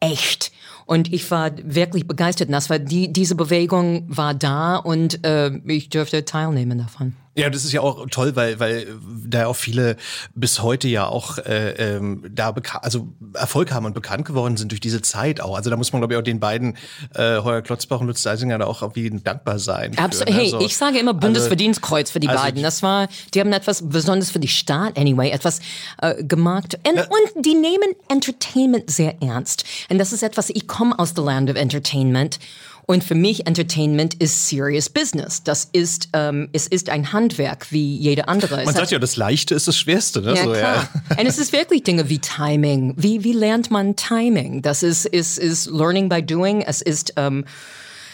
echt. 0.00 0.50
Und 0.86 1.12
ich 1.12 1.30
war 1.30 1.50
wirklich 1.62 2.06
begeistert. 2.06 2.48
Und 2.48 2.52
das 2.52 2.70
war 2.70 2.78
die, 2.78 3.12
diese 3.12 3.34
Bewegung 3.34 4.04
war 4.08 4.34
da 4.34 4.76
und 4.76 5.24
äh, 5.26 5.50
ich 5.66 5.90
dürfte 5.90 6.24
teilnehmen 6.24 6.78
davon. 6.78 7.16
Ja, 7.38 7.50
das 7.50 7.64
ist 7.64 7.72
ja 7.72 7.82
auch 7.82 8.06
toll, 8.10 8.34
weil, 8.34 8.58
weil 8.60 8.86
da 9.26 9.46
auch 9.46 9.56
viele 9.56 9.96
bis 10.34 10.62
heute 10.62 10.88
ja 10.88 11.06
auch 11.06 11.36
äh, 11.36 11.72
ähm, 11.72 12.24
da 12.30 12.54
also 12.80 13.08
Erfolg 13.34 13.72
haben 13.72 13.84
und 13.84 13.92
bekannt 13.92 14.24
geworden 14.24 14.56
sind 14.56 14.72
durch 14.72 14.80
diese 14.80 15.02
Zeit 15.02 15.42
auch. 15.42 15.54
Also 15.54 15.68
da 15.68 15.76
muss 15.76 15.92
man, 15.92 16.00
glaube 16.00 16.14
ich, 16.14 16.18
auch 16.18 16.24
den 16.24 16.40
beiden, 16.40 16.78
äh, 17.14 17.42
Heuer 17.42 17.60
Klotzbach 17.60 18.00
und 18.00 18.06
Lutz 18.06 18.22
Deisinger, 18.22 18.56
da 18.56 18.66
auch 18.66 18.80
irgendwie 18.80 19.10
dankbar 19.10 19.58
sein. 19.58 19.98
Absolut. 19.98 20.32
Hey, 20.32 20.44
also, 20.46 20.60
ich 20.60 20.78
sage 20.78 20.98
immer 20.98 21.12
Bundesverdienstkreuz 21.12 22.10
für 22.10 22.20
die 22.20 22.28
also 22.28 22.42
beiden. 22.42 22.62
Das 22.62 22.82
war, 22.82 23.06
die 23.34 23.40
haben 23.40 23.52
etwas 23.52 23.86
besonders 23.86 24.30
für 24.30 24.40
die 24.40 24.48
Staat, 24.48 24.98
anyway, 24.98 25.28
etwas 25.28 25.60
äh, 26.00 26.24
gemacht. 26.24 26.78
Und, 26.88 26.96
ja. 26.96 27.04
und 27.04 27.44
die 27.44 27.54
nehmen 27.54 27.94
Entertainment 28.08 28.90
sehr 28.90 29.20
ernst. 29.22 29.64
Und 29.90 29.98
das 29.98 30.14
ist 30.14 30.22
etwas, 30.22 30.48
ich 30.48 30.66
komme 30.66 30.98
aus 30.98 31.12
the 31.14 31.22
land 31.22 31.50
of 31.50 31.56
Entertainment. 31.56 32.38
Und 32.86 33.02
für 33.02 33.16
mich 33.16 33.48
Entertainment 33.48 34.14
ist 34.14 34.48
serious 34.48 34.88
business. 34.88 35.42
Das 35.42 35.68
ist, 35.72 36.08
ähm, 36.12 36.48
es 36.52 36.68
ist 36.68 36.88
ein 36.88 37.12
Handwerk 37.12 37.72
wie 37.72 37.96
jede 37.96 38.28
andere. 38.28 38.58
Man 38.58 38.68
es 38.68 38.74
sagt 38.74 38.92
ja, 38.92 39.00
das 39.00 39.16
Leichte 39.16 39.56
ist 39.56 39.66
das 39.66 39.76
Schwerste. 39.76 40.22
Ne? 40.22 40.36
Ja, 40.36 40.44
so, 40.44 40.52
klar. 40.52 40.88
Ja. 41.10 41.16
Und 41.20 41.26
es 41.26 41.36
ist 41.38 41.52
wirklich 41.52 41.82
Dinge 41.82 42.08
wie 42.08 42.20
Timing. 42.20 42.94
Wie, 42.96 43.24
wie 43.24 43.32
lernt 43.32 43.72
man 43.72 43.96
Timing? 43.96 44.62
Das 44.62 44.84
ist, 44.84 45.04
ist, 45.04 45.36
ist 45.36 45.66
Learning 45.66 46.08
by 46.08 46.22
Doing. 46.22 46.62
Es 46.62 46.80
ist 46.80 47.14
ähm, 47.16 47.44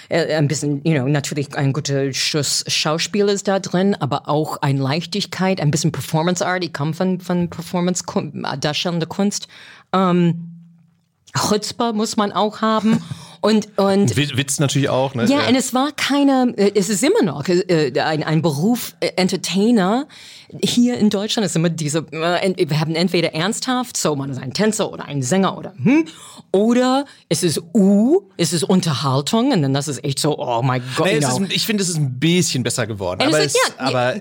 äh, 0.09 0.35
ein 0.35 0.49
bisschen, 0.49 0.81
you 0.85 0.95
know, 0.95 1.07
natürlich 1.07 1.55
ein 1.55 1.75
guter 1.75 2.11
Schuss 2.15 2.65
Schauspiel 2.67 3.29
ist 3.29 3.49
da 3.49 3.61
drin, 3.61 3.95
aber 4.01 4.27
auch 4.29 4.63
ein 4.63 4.79
Leichtigkeit, 4.79 5.61
ein 5.61 5.71
bisschen 5.71 5.93
Performance 5.93 6.47
Art. 6.47 6.65
Ich 6.65 6.73
komme 6.73 6.95
von, 6.95 7.21
von 7.21 7.51
Performance, 7.51 8.05
darstellende 8.59 9.07
Kunst. 9.07 9.49
Ähm, 9.93 10.49
Chutzpah 11.37 11.93
muss 11.93 12.17
man 12.17 12.33
auch 12.33 12.63
haben. 12.63 13.03
Und, 13.43 13.77
und 13.77 14.17
Witz 14.17 14.61
natürlich 14.61 14.89
auch, 14.89 15.17
ne? 15.17 15.25
Ja, 15.25 15.41
ja, 15.41 15.49
und 15.49 15.57
es 15.57 15.75
war 15.75 15.91
keine, 15.91 16.55
äh, 16.57 16.71
es 16.77 16.89
ist 16.89 17.03
immer 17.03 17.23
noch 17.25 17.49
äh, 17.49 17.93
ein, 18.01 18.23
ein 18.23 18.41
Beruf 18.41 18.95
äh, 19.01 19.11
Entertainer. 19.17 20.07
Hier 20.63 20.99
in 20.99 21.11
Deutschland 21.11 21.47
ist 21.47 21.57
immer 21.57 21.71
diese, 21.71 22.11
wir 22.11 22.81
haben 22.81 22.95
entweder 22.95 23.35
ernsthaft, 23.35 23.97
so 23.97 24.17
man 24.17 24.31
ist 24.31 24.39
ein 24.39 24.53
Tänzer 24.53 24.93
oder 24.93 25.05
ein 25.05 25.23
Sänger 25.23 25.57
oder 25.57 25.75
hm, 25.83 26.07
oder 26.53 27.05
es 27.29 27.43
ist 27.43 27.61
U, 27.75 28.23
es 28.37 28.53
ist 28.53 28.63
Unterhaltung 28.63 29.53
und 29.53 29.63
dann 29.63 29.73
das 29.73 29.89
ist 29.89 30.05
echt 30.05 30.19
so, 30.19 30.39
oh 30.39 30.63
mein 30.63 30.83
Gott. 30.97 31.07
Nee, 31.07 31.19
ist, 31.19 31.41
ich 31.51 31.67
finde, 31.67 31.83
es 31.83 31.89
ist 31.89 31.97
ein 31.97 32.19
bisschen 32.19 32.63
besser 32.63 32.87
geworden. 32.87 33.23
Aber, 33.23 33.41
es, 33.41 33.55
ja, 33.55 33.61
aber, 33.79 34.15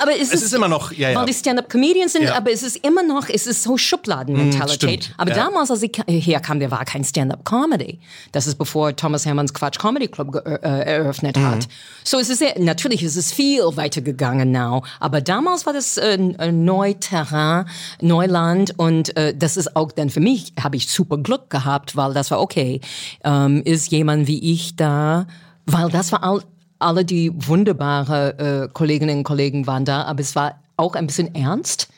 aber 0.00 0.12
es, 0.20 0.32
es 0.32 0.42
ist, 0.42 0.52
immer 0.52 0.68
noch, 0.68 0.92
ja, 0.92 1.10
ja. 1.10 1.18
Weil 1.18 1.26
die 1.26 1.34
Stand-Up-Comedians 1.34 2.12
sind, 2.12 2.24
ja. 2.24 2.34
aber 2.34 2.52
es 2.52 2.62
ist 2.62 2.84
immer 2.84 3.02
noch, 3.02 3.28
es 3.28 3.46
ist 3.46 3.62
so 3.62 3.78
Schubladenmentalität. 3.78 5.06
Hm, 5.06 5.14
aber 5.16 5.30
ja. 5.30 5.36
damals, 5.36 5.70
als 5.70 5.82
ich 5.82 5.92
herkam, 6.06 6.60
der 6.60 6.70
war 6.70 6.84
kein 6.84 7.04
Stand-Up-Comedy. 7.04 8.00
Das 8.32 8.46
ist 8.46 8.56
bevor 8.56 8.94
Thomas 8.94 9.24
Hermanns 9.24 9.54
Quatsch 9.54 9.78
Comedy 9.78 10.08
Club 10.08 10.42
äh, 10.44 10.58
eröffnet 10.58 11.36
mhm. 11.36 11.46
hat. 11.46 11.68
So 12.04 12.18
es 12.18 12.28
ist 12.28 12.38
sehr, 12.38 12.58
natürlich 12.58 13.02
ist 13.02 13.16
es 13.16 13.32
viel 13.32 13.62
weiter 13.76 14.00
gegangen 14.00 14.52
now, 14.52 14.82
aber 15.00 15.20
damals 15.20 15.61
war 15.66 15.72
das 15.72 15.96
äh, 15.96 16.18
Neuterrain, 16.18 17.66
Neuland 18.00 18.78
und 18.78 19.16
äh, 19.16 19.34
das 19.36 19.56
ist 19.56 19.74
auch 19.76 19.92
dann 19.92 20.10
für 20.10 20.20
mich, 20.20 20.52
habe 20.62 20.76
ich 20.76 20.88
super 20.88 21.18
Glück 21.18 21.50
gehabt 21.50 21.62
gehabt, 21.82 21.96
weil 21.96 22.14
das 22.14 22.30
war 22.30 22.40
okay. 22.40 22.80
Ähm, 23.24 23.62
ist 23.64 23.90
jemand 23.90 24.26
wie 24.26 24.52
ich 24.52 24.76
da, 24.76 25.26
weil 25.66 25.88
das 25.90 26.12
war 26.12 26.22
all, 26.22 26.42
alle 26.78 27.04
die 27.04 27.32
wunderbare 27.34 28.38
äh, 28.38 28.72
Kolleginnen 28.72 29.18
und 29.18 29.24
Kollegen 29.24 29.66
waren 29.66 29.84
da, 29.84 30.02
aber 30.02 30.20
es 30.20 30.34
war 30.34 30.56
auch 30.76 30.94
ein 30.94 31.06
bisschen 31.06 31.34
ernst. 31.34 31.88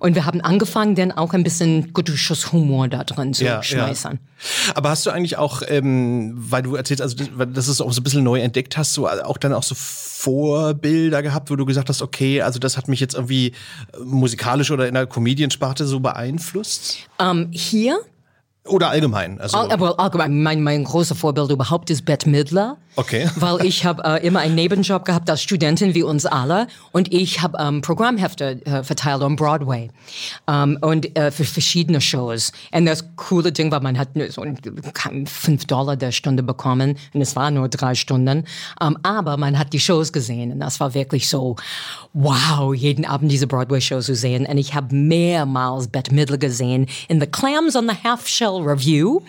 Und 0.00 0.14
wir 0.14 0.24
haben 0.24 0.40
angefangen, 0.40 0.94
dann 0.94 1.12
auch 1.12 1.34
ein 1.34 1.44
bisschen 1.44 1.92
Schuss 2.14 2.52
Humor 2.52 2.88
da 2.88 3.04
drin 3.04 3.34
zu 3.34 3.44
ja, 3.44 3.62
schmeißen. 3.62 4.12
Ja. 4.12 4.74
Aber 4.74 4.88
hast 4.88 5.04
du 5.04 5.10
eigentlich 5.10 5.36
auch, 5.36 5.62
ähm, 5.68 6.32
weil 6.34 6.62
du 6.62 6.74
erzählst, 6.74 7.02
also 7.02 7.16
dass 7.16 7.66
du 7.66 7.72
es 7.72 7.80
auch 7.82 7.92
so 7.92 8.00
ein 8.00 8.04
bisschen 8.04 8.24
neu 8.24 8.40
entdeckt 8.40 8.78
hast, 8.78 8.94
so 8.94 9.06
auch 9.06 9.36
dann 9.36 9.52
auch 9.52 9.62
so 9.62 9.74
Vorbilder 9.76 11.22
gehabt, 11.22 11.50
wo 11.50 11.56
du 11.56 11.66
gesagt 11.66 11.90
hast, 11.90 12.00
okay, 12.00 12.40
also 12.40 12.58
das 12.58 12.78
hat 12.78 12.88
mich 12.88 12.98
jetzt 12.98 13.14
irgendwie 13.14 13.48
äh, 13.48 13.98
musikalisch 14.02 14.70
oder 14.70 14.88
in 14.88 14.94
der 14.94 15.06
Comediansparte 15.06 15.86
so 15.86 16.00
beeinflusst? 16.00 17.00
Ähm, 17.18 17.48
hier 17.52 18.00
oder 18.66 18.90
allgemein? 18.90 19.40
Also 19.40 19.56
All, 19.56 19.70
allgemein. 19.70 20.42
Mein, 20.42 20.62
mein 20.62 20.84
großer 20.84 21.14
Vorbild 21.14 21.50
überhaupt 21.50 21.88
ist 21.90 22.04
Bette 22.04 22.28
Midler. 22.28 22.76
Okay. 22.96 23.28
Weil 23.36 23.64
ich 23.64 23.84
habe 23.84 24.02
äh, 24.04 24.26
immer 24.26 24.40
einen 24.40 24.54
Nebenjob 24.54 25.04
gehabt 25.04 25.30
als 25.30 25.42
Studentin 25.42 25.94
wie 25.94 26.02
uns 26.02 26.26
alle 26.26 26.66
und 26.92 27.12
ich 27.12 27.40
habe 27.40 27.56
ähm, 27.60 27.80
Programmhefte 27.80 28.64
äh, 28.66 28.82
verteilt 28.82 29.22
on 29.22 29.36
Broadway 29.36 29.90
ähm, 30.48 30.76
und 30.80 31.16
äh, 31.16 31.30
für 31.30 31.44
verschiedene 31.44 32.00
Shows. 32.00 32.52
Und 32.72 32.86
das 32.86 33.04
coole 33.16 33.52
Ding 33.52 33.70
war, 33.70 33.80
man 33.80 33.96
hat 33.96 34.08
so 34.28 34.44
fünf 35.24 35.64
Dollar 35.66 35.96
der 35.96 36.12
Stunde 36.12 36.42
bekommen 36.42 36.96
und 37.14 37.20
es 37.20 37.36
waren 37.36 37.54
nur 37.54 37.68
drei 37.68 37.94
Stunden. 37.94 38.44
Ähm, 38.80 38.98
aber 39.02 39.36
man 39.36 39.58
hat 39.58 39.72
die 39.72 39.80
Shows 39.80 40.12
gesehen 40.12 40.52
und 40.52 40.60
das 40.60 40.80
war 40.80 40.92
wirklich 40.92 41.28
so, 41.28 41.56
wow, 42.12 42.74
jeden 42.74 43.04
Abend 43.04 43.30
diese 43.30 43.46
Broadway-Shows 43.46 44.06
zu 44.06 44.14
sehen. 44.14 44.46
Und 44.46 44.58
ich 44.58 44.74
habe 44.74 44.94
mehrmals 44.94 45.88
Bette 45.88 46.12
Midler 46.12 46.38
gesehen 46.38 46.86
in 47.08 47.20
The 47.20 47.26
Clams 47.26 47.76
on 47.76 47.88
the 47.88 47.94
Half 48.02 48.26
Shell 48.26 48.49
Review. 48.58 49.22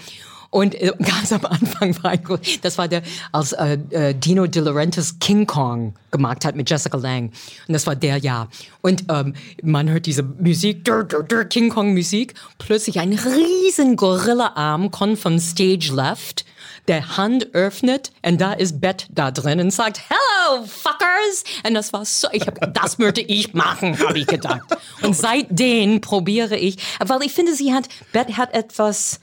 Und 0.51 0.75
äh, 0.75 0.91
ganz 0.99 1.31
am 1.31 1.45
Anfang 1.45 1.95
war 2.03 2.11
ein, 2.11 2.21
das 2.61 2.77
war 2.77 2.87
der, 2.87 3.01
als 3.31 3.53
äh, 3.53 3.79
äh, 3.89 4.13
Dino 4.13 4.45
De 4.45 4.61
Laurentiis 4.61 5.17
King 5.19 5.47
Kong 5.47 5.95
gemacht 6.11 6.45
hat 6.45 6.55
mit 6.55 6.69
Jessica 6.69 6.97
Lang. 6.97 7.31
Und 7.67 7.73
das 7.73 7.87
war 7.87 7.95
der 7.95 8.17
Jahr. 8.17 8.49
Und 8.81 9.05
ähm, 9.09 9.33
man 9.63 9.89
hört 9.89 10.05
diese 10.05 10.21
Musik, 10.21 10.85
dur, 10.85 11.03
dur, 11.05 11.23
dur, 11.23 11.45
King 11.45 11.69
Kong 11.69 11.93
Musik. 11.93 12.35
Plötzlich 12.59 12.99
ein 12.99 13.13
riesen 13.13 13.95
Gorilla-Arm 13.95 14.91
kommt 14.91 15.17
vom 15.17 15.39
Stage 15.39 15.91
Left 15.93 16.45
der 16.87 17.17
Hand 17.17 17.53
öffnet 17.53 18.11
und 18.25 18.41
da 18.41 18.53
ist 18.53 18.81
Bett 18.81 19.07
da 19.11 19.31
drin 19.31 19.59
und 19.59 19.71
sagt, 19.71 20.01
Hello, 20.09 20.65
fuckers! 20.65 21.43
Und 21.65 21.73
das 21.73 21.93
war 21.93 22.05
so, 22.05 22.27
ich 22.31 22.47
hab, 22.47 22.73
das 22.73 22.97
möchte 22.97 23.21
ich 23.21 23.53
machen, 23.53 23.97
habe 23.99 24.19
ich 24.19 24.27
gedacht. 24.27 24.63
Und 25.01 25.15
seitdem 25.15 26.01
probiere 26.01 26.57
ich, 26.57 26.77
weil 26.99 27.21
ich 27.23 27.33
finde, 27.33 27.53
sie 27.55 27.73
hat, 27.73 27.87
Bett 28.11 28.37
hat 28.37 28.53
etwas, 28.53 29.19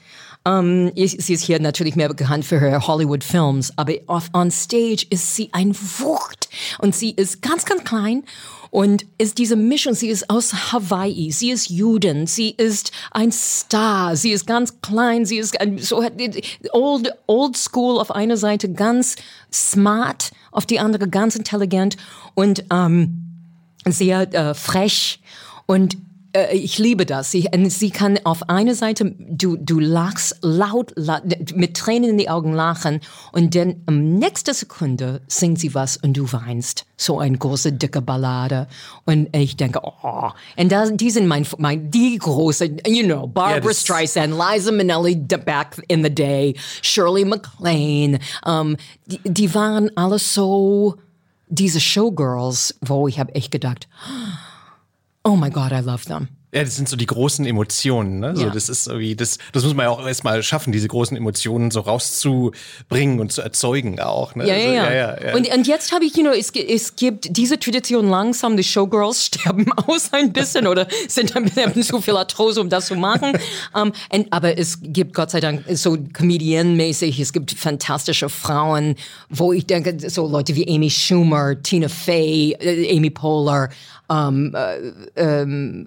um, 0.48 0.88
ähm, 0.88 0.92
sie 0.96 1.34
ist 1.34 1.44
hier 1.44 1.60
natürlich 1.60 1.94
mehr 1.94 2.08
bekannt 2.08 2.44
für 2.44 2.54
ihre 2.54 2.86
Hollywood-Films, 2.86 3.74
aber 3.76 3.94
auf, 4.06 4.30
on 4.32 4.50
stage 4.50 5.06
ist 5.10 5.34
sie 5.34 5.50
ein 5.52 5.74
Wucht. 5.74 6.48
Und 6.78 6.94
sie 6.94 7.10
ist 7.10 7.42
ganz, 7.42 7.66
ganz 7.66 7.84
klein 7.84 8.24
und 8.70 9.04
ist 9.18 9.36
diese 9.36 9.56
Mischung, 9.56 9.94
sie 9.94 10.08
ist 10.08 10.30
aus 10.30 10.72
Hawaii, 10.72 11.30
sie 11.32 11.50
ist 11.50 11.68
Juden, 11.68 12.26
sie 12.26 12.50
ist 12.50 12.92
ein 13.10 13.30
Star, 13.30 14.16
sie 14.16 14.30
ist 14.30 14.46
ganz 14.46 14.80
klein, 14.80 15.26
sie 15.26 15.36
ist 15.38 15.56
so 15.80 16.02
old, 16.72 17.12
old 17.26 17.56
school 17.56 17.98
auf 17.98 18.10
einer 18.10 18.38
Seite, 18.38 18.72
ganz 18.72 19.16
smart, 19.52 20.30
auf 20.50 20.64
die 20.64 20.80
andere 20.80 21.08
ganz 21.08 21.36
intelligent 21.36 21.96
und 22.34 22.64
ähm, 22.72 23.24
sehr 23.86 24.32
äh, 24.32 24.54
frech. 24.54 25.20
Und 25.66 25.98
äh, 26.32 26.54
ich 26.56 26.78
liebe 26.78 27.06
das. 27.06 27.30
Sie, 27.30 27.48
sie 27.68 27.90
kann 27.90 28.18
auf 28.24 28.48
einer 28.48 28.74
Seite, 28.74 29.14
du, 29.18 29.56
du 29.56 29.78
lachst 29.78 30.36
laut, 30.42 30.92
laut, 30.96 31.22
mit 31.54 31.76
Tränen 31.76 32.10
in 32.10 32.18
die 32.18 32.28
Augen 32.28 32.52
lachen 32.52 33.00
und 33.32 33.54
dann 33.54 33.76
am 33.86 34.18
nächsten 34.18 34.54
Sekunde 34.54 35.22
singt 35.26 35.58
sie 35.58 35.74
was 35.74 35.96
und 35.96 36.16
du 36.16 36.30
weinst. 36.32 36.84
So 36.96 37.18
eine 37.18 37.38
große, 37.38 37.72
dicke 37.72 38.02
Ballade. 38.02 38.66
Und 39.04 39.34
ich 39.34 39.56
denke, 39.56 39.80
oh. 39.82 40.30
Und 40.56 40.72
da, 40.72 40.90
die 40.90 41.10
sind 41.10 41.26
mein, 41.28 41.46
mein, 41.58 41.90
die 41.90 42.18
große, 42.18 42.76
you 42.86 43.04
know, 43.04 43.26
Barbara 43.26 43.68
ja, 43.68 43.74
Streisand, 43.74 44.34
Liza 44.34 44.72
Minnelli 44.72 45.14
back 45.14 45.80
in 45.88 46.02
the 46.02 46.12
day, 46.12 46.54
Shirley 46.82 47.24
MacLaine. 47.24 48.18
Um, 48.44 48.76
die, 49.06 49.20
die 49.24 49.54
waren 49.54 49.90
alle 49.96 50.18
so, 50.18 50.96
diese 51.48 51.80
Showgirls, 51.80 52.74
wo 52.82 53.08
ich 53.08 53.18
habe 53.18 53.34
echt 53.34 53.50
gedacht, 53.50 53.88
oh 54.06 54.47
my 55.36 55.50
God, 55.50 55.72
I 55.72 55.80
love 55.80 56.04
them. 56.06 56.28
Ja, 56.54 56.64
das 56.64 56.76
sind 56.76 56.88
so 56.88 56.96
die 56.96 57.04
großen 57.04 57.44
Emotionen. 57.44 58.20
Ne? 58.20 58.34
So, 58.34 58.44
ja. 58.44 58.50
Das 58.50 58.70
ist 58.70 58.86
irgendwie, 58.86 59.14
das, 59.14 59.36
das 59.52 59.64
muss 59.64 59.74
man 59.74 59.84
ja 59.84 59.90
auch 59.90 60.06
erstmal 60.06 60.42
schaffen, 60.42 60.72
diese 60.72 60.88
großen 60.88 61.14
Emotionen 61.14 61.70
so 61.70 61.80
rauszubringen 61.80 63.20
und 63.20 63.30
zu 63.30 63.42
erzeugen 63.42 64.00
auch. 64.00 64.34
Ne? 64.34 64.48
Ja, 64.48 64.54
also, 64.54 64.68
ja, 64.68 64.92
ja. 64.94 65.26
ja. 65.26 65.36
Und, 65.36 65.54
und 65.54 65.66
jetzt 65.66 65.92
habe 65.92 66.06
ich, 66.06 66.16
you 66.16 66.22
know, 66.22 66.32
es, 66.32 66.50
es 66.50 66.96
gibt 66.96 67.36
diese 67.36 67.58
Tradition 67.58 68.08
langsam, 68.08 68.56
die 68.56 68.64
Showgirls 68.64 69.26
sterben 69.26 69.70
aus 69.72 70.14
ein 70.14 70.32
bisschen 70.32 70.66
oder 70.66 70.88
sind 71.06 71.36
ein 71.36 71.44
bisschen 71.44 71.82
zu 71.82 72.00
viel 72.00 72.16
Arthrose, 72.16 72.62
um 72.62 72.70
das 72.70 72.86
zu 72.86 72.96
machen. 72.96 73.32
um, 73.74 73.92
and, 74.08 74.26
aber 74.30 74.56
es 74.56 74.78
gibt 74.80 75.14
Gott 75.14 75.30
sei 75.30 75.40
Dank 75.40 75.64
so 75.74 75.98
Comedian-mäßig, 76.14 77.20
es 77.20 77.34
gibt 77.34 77.50
fantastische 77.52 78.30
Frauen, 78.30 78.94
wo 79.28 79.52
ich 79.52 79.66
denke, 79.66 79.98
so 80.08 80.26
Leute 80.26 80.56
wie 80.56 80.66
Amy 80.66 80.88
Schumer, 80.88 81.62
Tina 81.62 81.88
Fey, 81.88 82.56
äh, 82.58 82.96
Amy 82.96 83.10
Poehler, 83.10 83.68
um, 84.08 84.54
äh, 84.54 85.42
um, 85.42 85.86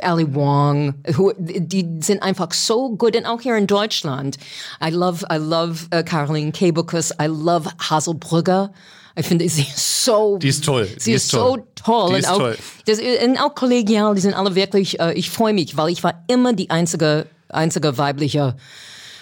Ali 0.00 0.34
Wong, 0.34 0.94
who, 1.16 1.32
die 1.38 1.86
sind 2.00 2.22
einfach 2.22 2.52
so 2.52 2.96
gut 2.96 3.16
und 3.16 3.26
auch 3.26 3.40
hier 3.40 3.56
in 3.56 3.66
Deutschland. 3.66 4.38
I 4.82 4.90
love, 4.90 5.24
I 5.30 5.36
love 5.36 5.86
uh, 5.94 6.02
Caroline 6.02 6.52
Kebekus, 6.52 7.12
I 7.20 7.26
love 7.26 7.70
Haselbrugger. 7.78 8.70
Ich 9.16 9.26
finde 9.26 9.48
sie 9.48 9.66
so. 9.76 10.38
Die 10.38 10.48
ist 10.48 10.64
toll. 10.64 10.88
Sie 10.98 11.12
ist, 11.12 11.24
ist, 11.24 11.30
so 11.30 11.58
toll. 11.76 12.12
Die 12.14 12.18
ist 12.18 12.28
und 12.28 12.34
auch, 12.34 12.38
toll. 12.38 12.58
Das, 12.86 12.98
und 12.98 13.38
auch 13.38 13.54
kollegial, 13.54 14.14
die 14.14 14.20
sind 14.20 14.34
alle 14.34 14.54
wirklich, 14.54 15.00
uh, 15.00 15.10
ich 15.14 15.30
freue 15.30 15.52
mich, 15.52 15.76
weil 15.76 15.90
ich 15.90 16.02
war 16.02 16.24
immer 16.26 16.52
die 16.52 16.70
einzige, 16.70 17.26
einzige 17.48 17.96
weibliche 17.98 18.56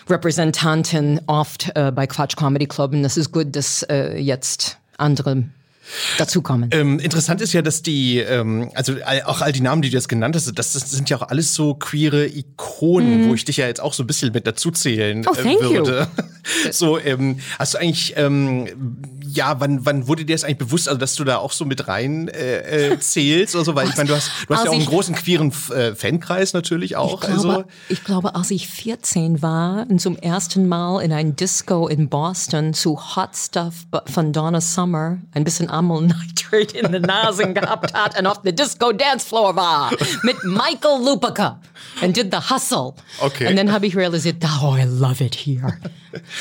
Repräsentantin 0.09 1.21
oft 1.27 1.73
uh, 1.77 1.91
bei 1.93 2.07
Quatsch 2.07 2.37
Comedy 2.37 2.67
Club 2.67 2.93
und 2.93 3.03
das 3.03 3.17
ist 3.17 3.33
gut, 3.33 3.55
dass 3.55 3.85
uh, 3.91 4.17
jetzt 4.17 4.79
andere 4.97 5.45
dazu 6.19 6.43
kommen. 6.43 6.69
Ähm, 6.73 6.99
interessant 6.99 7.41
ist 7.41 7.53
ja, 7.53 7.63
dass 7.63 7.83
die, 7.83 8.19
ähm, 8.19 8.71
also 8.75 8.95
auch 9.27 9.41
all 9.41 9.53
die 9.53 9.61
Namen, 9.61 9.83
die 9.83 9.91
du 9.91 9.97
jetzt 9.97 10.09
genannt 10.09 10.37
hast, 10.37 10.47
das, 10.59 10.73
das 10.73 10.91
sind 10.91 11.11
ja 11.11 11.19
auch 11.19 11.29
alles 11.29 11.55
so 11.55 11.75
queere 11.75 12.27
Ikonen, 12.27 13.29
wo 13.29 13.35
ich 13.35 13.45
dich 13.45 13.59
ja 13.59 13.67
jetzt 13.67 13.81
auch 13.81 13.93
so 13.93 14.03
ein 14.03 14.07
bisschen 14.07 14.33
mit 14.33 14.47
dazu 14.47 14.71
zählen. 14.71 15.25
Oh, 15.29 15.35
thank 15.35 15.61
äh, 15.61 15.65
you. 15.65 15.73
würde. 15.73 16.09
So, 16.73 16.99
ähm, 16.99 17.39
hast 17.57 17.75
du 17.75 17.79
eigentlich, 17.79 18.15
ähm, 18.17 18.67
ja, 19.33 19.61
wann, 19.61 19.85
wann 19.87 20.07
wurde 20.09 20.25
dir 20.25 20.35
das 20.35 20.45
eigentlich 20.45 20.59
bewusst, 20.59 20.89
also 20.89 20.99
dass 20.99 21.15
du 21.15 21.25
da 21.25 21.39
auch 21.39 21.53
so 21.53 21.65
mit 21.65 21.89
rein 21.89 22.29
äh, 22.29 22.93
äh, 22.93 23.01
zählst 23.01 23.55
oder 23.55 23.65
so? 23.65 23.75
Weil 23.75 23.89
ich 23.89 23.97
meine, 23.97 24.09
du 24.09 24.15
hast, 24.15 24.31
du 24.47 24.55
hast 24.55 24.65
ja 24.65 24.71
auch 24.71 24.75
einen 24.75 24.87
großen 24.87 25.15
queeren 25.15 25.53
äh, 25.75 25.95
Fankreis 25.95 26.53
natürlich 26.53 26.97
auch. 26.97 27.23
Ich 27.23 27.29
glaube, 27.29 27.49
also, 27.49 27.65
ich 27.89 28.05
glaube, 28.05 28.35
als 28.35 28.51
ich 28.51 28.69
14 28.69 29.43
war 29.43 29.87
und 29.89 30.01
zum 30.01 30.17
ersten 30.17 30.69
Mal 30.69 31.03
in 31.03 31.13
ein 31.13 31.37
Disco 31.37 31.89
in 31.89 32.09
Boston 32.09 32.75
zu 32.75 32.99
Hot 33.17 33.37
Stuff 33.37 33.75
von 34.07 34.33
Donna 34.33 34.61
Summer 34.61 35.19
ein 35.33 35.45
bisschen 35.45 35.71
Ammonite 35.71 36.43
in 36.75 36.93
den 36.93 37.03
Nasen 37.03 37.55
gehabt 37.55 37.95
hat 37.95 38.19
und 38.19 38.27
auf 38.27 38.43
der 38.43 38.53
Disco 38.53 38.93
Dance 38.93 39.27
Floor 39.27 39.57
war 39.57 39.91
mit 40.23 40.43
Michael 40.45 41.03
Lupica 41.05 41.61
and 42.01 42.17
did 42.17 42.31
the 42.31 42.39
hustle. 42.39 42.95
Okay. 43.21 43.49
Und 43.49 43.57
dann 43.57 43.73
habe 43.73 43.87
ich 43.87 43.97
realisiert, 43.97 44.37
oh, 44.63 44.77
I 44.77 44.85
love 44.85 45.25
it 45.25 45.35
here. 45.35 45.79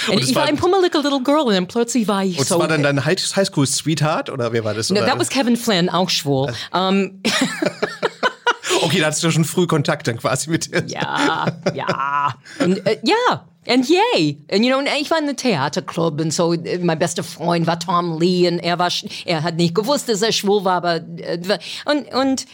Und 0.10 0.22
es 0.22 0.30
ich 0.30 0.36
war 0.36 0.44
ein 0.44 0.58
pummelige 0.58 0.98
little 0.98 1.22
girl 1.24 1.42
und 1.42 1.54
dann 1.54 1.68
plötzlich 1.68 2.08
war 2.08 2.24
ich 2.24 2.38
und 2.38 2.48
so. 2.48 2.60
war 2.60 2.68
dann 2.84 2.98
dein 2.98 3.06
High- 3.06 3.36
Highschool-Sweetheart 3.36 4.30
oder 4.30 4.52
wer 4.54 4.64
war 4.64 4.74
das? 4.74 4.90
No, 4.90 5.02
that 5.02 5.20
was 5.20 5.30
Kevin 5.30 5.58
Flynn, 5.58 5.90
auch 5.90 6.10
schwul. 6.10 6.54
Um, 6.74 7.22
okay, 8.82 9.00
da 9.00 9.08
hattest 9.08 9.24
du 9.24 9.32
schon 9.32 9.46
früh 9.46 9.68
Kontakt 9.68 10.08
dann 10.08 10.18
quasi 10.18 10.50
mit 10.50 10.72
dir. 10.72 10.84
Ja, 10.88 11.48
ja. 11.74 12.36
Und, 12.60 12.86
äh, 12.86 13.00
ja. 13.04 13.46
And 13.68 13.88
yay. 13.88 14.44
Und, 14.52 14.64
you 14.64 14.76
know, 14.76 14.82
ich 15.00 15.12
war 15.12 15.20
in 15.20 15.26
einem 15.26 15.38
Theaterclub 15.38 16.20
und 16.20 16.34
so, 16.34 16.54
äh, 16.54 16.80
mein 16.80 16.98
bester 16.98 17.24
Freund 17.24 17.68
war 17.68 17.80
Tom 17.80 18.20
Lee 18.20 18.48
und 18.48 18.58
er 18.60 18.80
war, 18.80 18.90
er 19.26 19.44
hat 19.44 19.56
nicht 19.56 19.76
gewusst, 19.76 20.10
dass 20.10 20.24
er 20.24 20.32
schwul 20.32 20.64
war, 20.64 20.78
aber, 20.78 20.96
äh, 20.96 21.40
und, 21.86 22.12
und 22.14 22.46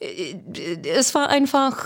äh, 0.00 0.34
es 0.88 1.14
war 1.14 1.28
einfach, 1.28 1.76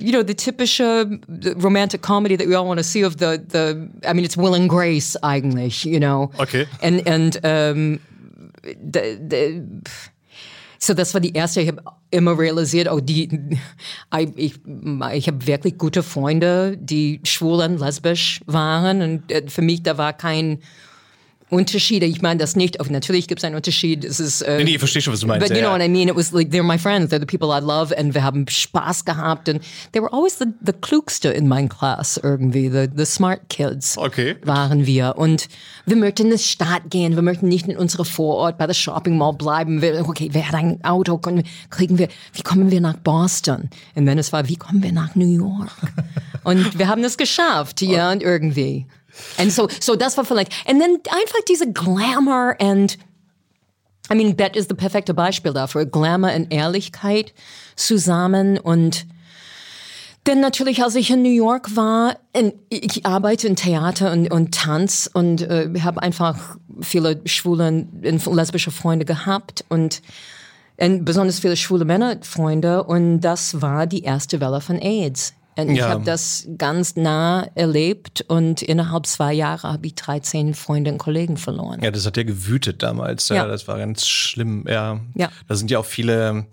you 0.00 0.12
know, 0.12 0.22
the 0.22 0.34
typische 0.34 1.20
romantic 1.62 2.02
comedy 2.02 2.36
that 2.36 2.46
we 2.46 2.54
all 2.54 2.66
want 2.66 2.78
to 2.78 2.84
see 2.84 3.02
of 3.02 3.18
the, 3.18 3.42
the, 3.46 3.88
I 4.08 4.12
mean, 4.12 4.24
it's 4.24 4.36
Will 4.36 4.54
and 4.54 4.68
Grace 4.68 5.16
eigentlich, 5.22 5.84
you 5.84 6.00
know. 6.00 6.30
Okay. 6.38 6.66
And, 6.82 7.06
and, 7.06 7.36
um, 7.44 8.00
the, 8.62 9.18
the, 9.20 9.82
so 10.78 10.92
das 10.92 11.14
war 11.14 11.20
die 11.20 11.32
erste, 11.32 11.62
ich 11.62 11.68
habe 11.68 11.82
immer 12.10 12.38
realisiert, 12.38 12.88
oh, 12.90 13.00
die, 13.00 13.28
ich, 14.36 14.54
ich 15.12 15.26
habe 15.26 15.46
wirklich 15.46 15.78
gute 15.78 16.02
Freunde, 16.02 16.76
die 16.76 17.20
schwul 17.24 17.62
und 17.62 17.80
lesbisch 17.80 18.40
waren 18.46 19.02
und 19.02 19.32
äh, 19.32 19.44
für 19.48 19.62
mich, 19.62 19.82
da 19.82 19.96
war 19.98 20.12
kein 20.12 20.58
Unterschied. 21.54 22.02
Ich 22.02 22.22
meine 22.22 22.38
das 22.38 22.56
nicht, 22.56 22.80
oh, 22.80 22.86
natürlich 22.90 23.28
gibt 23.28 23.40
es 23.40 23.44
einen 23.44 23.54
Unterschied, 23.56 24.04
es 24.04 24.20
ist... 24.20 24.42
Äh, 24.42 24.58
Nee, 24.58 24.64
nee, 24.64 24.70
ich 24.72 24.78
verstehe 24.78 25.02
schon, 25.02 25.12
was 25.12 25.20
du 25.20 25.26
meinst. 25.26 25.46
But 25.46 25.56
you 25.56 25.62
know 25.62 25.70
ja. 25.70 25.78
what 25.78 25.84
I 25.84 25.88
mean? 25.88 26.08
It 26.08 26.16
was 26.16 26.32
like 26.32 26.50
they're 26.50 26.62
my 26.62 26.78
friends, 26.78 27.12
they're 27.12 27.20
the 27.20 27.26
people 27.26 27.48
I 27.48 27.60
love, 27.60 27.94
und 27.94 28.14
wir 28.14 28.22
haben 28.22 28.46
Spaß 28.48 29.04
gehabt 29.04 29.48
und 29.48 29.60
they 29.92 30.02
were 30.02 30.12
always 30.12 30.38
the, 30.38 30.46
the 30.64 30.72
klugste 30.72 31.30
in 31.30 31.48
meiner 31.48 31.68
Class 31.68 32.20
irgendwie, 32.22 32.68
the, 32.68 32.88
the 32.94 33.04
smart 33.04 33.48
kids 33.48 33.96
Okay. 33.98 34.36
waren 34.44 34.86
wir. 34.86 35.14
Und 35.16 35.48
wir 35.86 35.96
möchten 35.96 36.26
in 36.26 36.32
die 36.32 36.38
Stadt 36.38 36.90
gehen, 36.90 37.14
wir 37.14 37.22
möchten 37.22 37.48
nicht 37.48 37.68
in 37.68 37.76
unsere 37.76 38.04
Vorort 38.04 38.58
bei 38.58 38.66
der 38.66 38.74
Shopping 38.74 39.16
Mall 39.16 39.34
bleiben. 39.34 39.82
Wir, 39.82 40.06
okay, 40.08 40.28
wer 40.32 40.48
hat 40.48 40.54
ein 40.54 40.82
Auto? 40.84 41.18
Können 41.18 41.38
wir, 41.38 41.44
kriegen 41.70 41.98
wir, 41.98 42.08
wie 42.32 42.42
kommen 42.42 42.70
wir 42.70 42.80
nach 42.80 42.96
Boston? 42.96 43.70
Und 43.94 44.06
dann 44.06 44.18
es 44.18 44.32
war, 44.32 44.48
wie 44.48 44.56
kommen 44.56 44.82
wir 44.82 44.92
nach 44.92 45.14
New 45.14 45.26
York? 45.26 45.70
und 46.44 46.78
wir 46.78 46.88
haben 46.88 47.02
das 47.02 47.16
geschafft, 47.16 47.82
ja, 47.82 48.12
und 48.12 48.22
irgendwie. 48.22 48.86
Und 49.38 49.52
so, 49.52 49.68
so 49.80 49.96
das 49.96 50.16
war 50.16 50.24
vielleicht, 50.24 50.52
und 50.68 50.80
dann 50.80 50.96
einfach 51.10 51.40
diese 51.48 51.72
Glamour 51.72 52.56
und 52.60 52.98
I 54.12 54.14
mean, 54.14 54.36
Bett 54.36 54.54
ist 54.54 54.70
das 54.70 54.76
perfekte 54.76 55.14
Beispiel 55.14 55.54
dafür. 55.54 55.86
Glamour 55.86 56.34
und 56.34 56.52
Ehrlichkeit 56.52 57.32
zusammen 57.74 58.58
und 58.58 59.06
dann 60.24 60.40
natürlich, 60.40 60.82
als 60.82 60.94
ich 60.94 61.10
in 61.10 61.22
New 61.22 61.30
York 61.30 61.76
war, 61.76 62.16
und 62.34 62.54
ich 62.70 63.04
arbeite 63.04 63.46
in 63.46 63.56
Theater 63.56 64.10
und, 64.10 64.30
und 64.30 64.54
Tanz 64.54 65.08
und 65.12 65.42
äh, 65.42 65.70
habe 65.80 66.02
einfach 66.02 66.56
viele 66.80 67.20
schwule 67.26 67.68
und 67.68 68.26
lesbische 68.34 68.70
Freunde 68.70 69.04
gehabt 69.04 69.66
und, 69.68 70.00
und 70.78 71.04
besonders 71.04 71.40
viele 71.40 71.56
schwule 71.56 71.84
Männerfreunde 71.84 72.84
und 72.84 73.20
das 73.20 73.60
war 73.60 73.86
die 73.86 74.02
erste 74.02 74.40
Welle 74.40 74.62
von 74.62 74.78
AIDS. 74.78 75.34
Ich 75.56 75.78
Ja. 75.78 75.88
habe 75.90 76.04
das 76.04 76.48
ganz 76.58 76.96
nah 76.96 77.46
erlebt 77.54 78.24
und 78.28 78.60
innerhalb 78.62 79.06
zwei 79.06 79.32
Jahre 79.32 79.72
habe 79.72 79.86
ich 79.86 79.94
13 79.94 80.54
Freunde 80.54 80.90
und 80.92 80.98
Kollegen 80.98 81.36
verloren. 81.36 81.80
Ja, 81.82 81.90
das 81.92 82.06
hat 82.06 82.16
ja 82.16 82.24
gewütet 82.24 82.82
damals. 82.82 83.28
Ja, 83.28 83.36
Ja. 83.36 83.46
das 83.46 83.68
war 83.68 83.78
ganz 83.78 84.06
schlimm. 84.06 84.64
Ja. 84.68 85.00
Ja. 85.14 85.30
Da 85.46 85.54
sind 85.54 85.70
ja 85.70 85.78
auch 85.78 85.84
viele, 85.84 86.46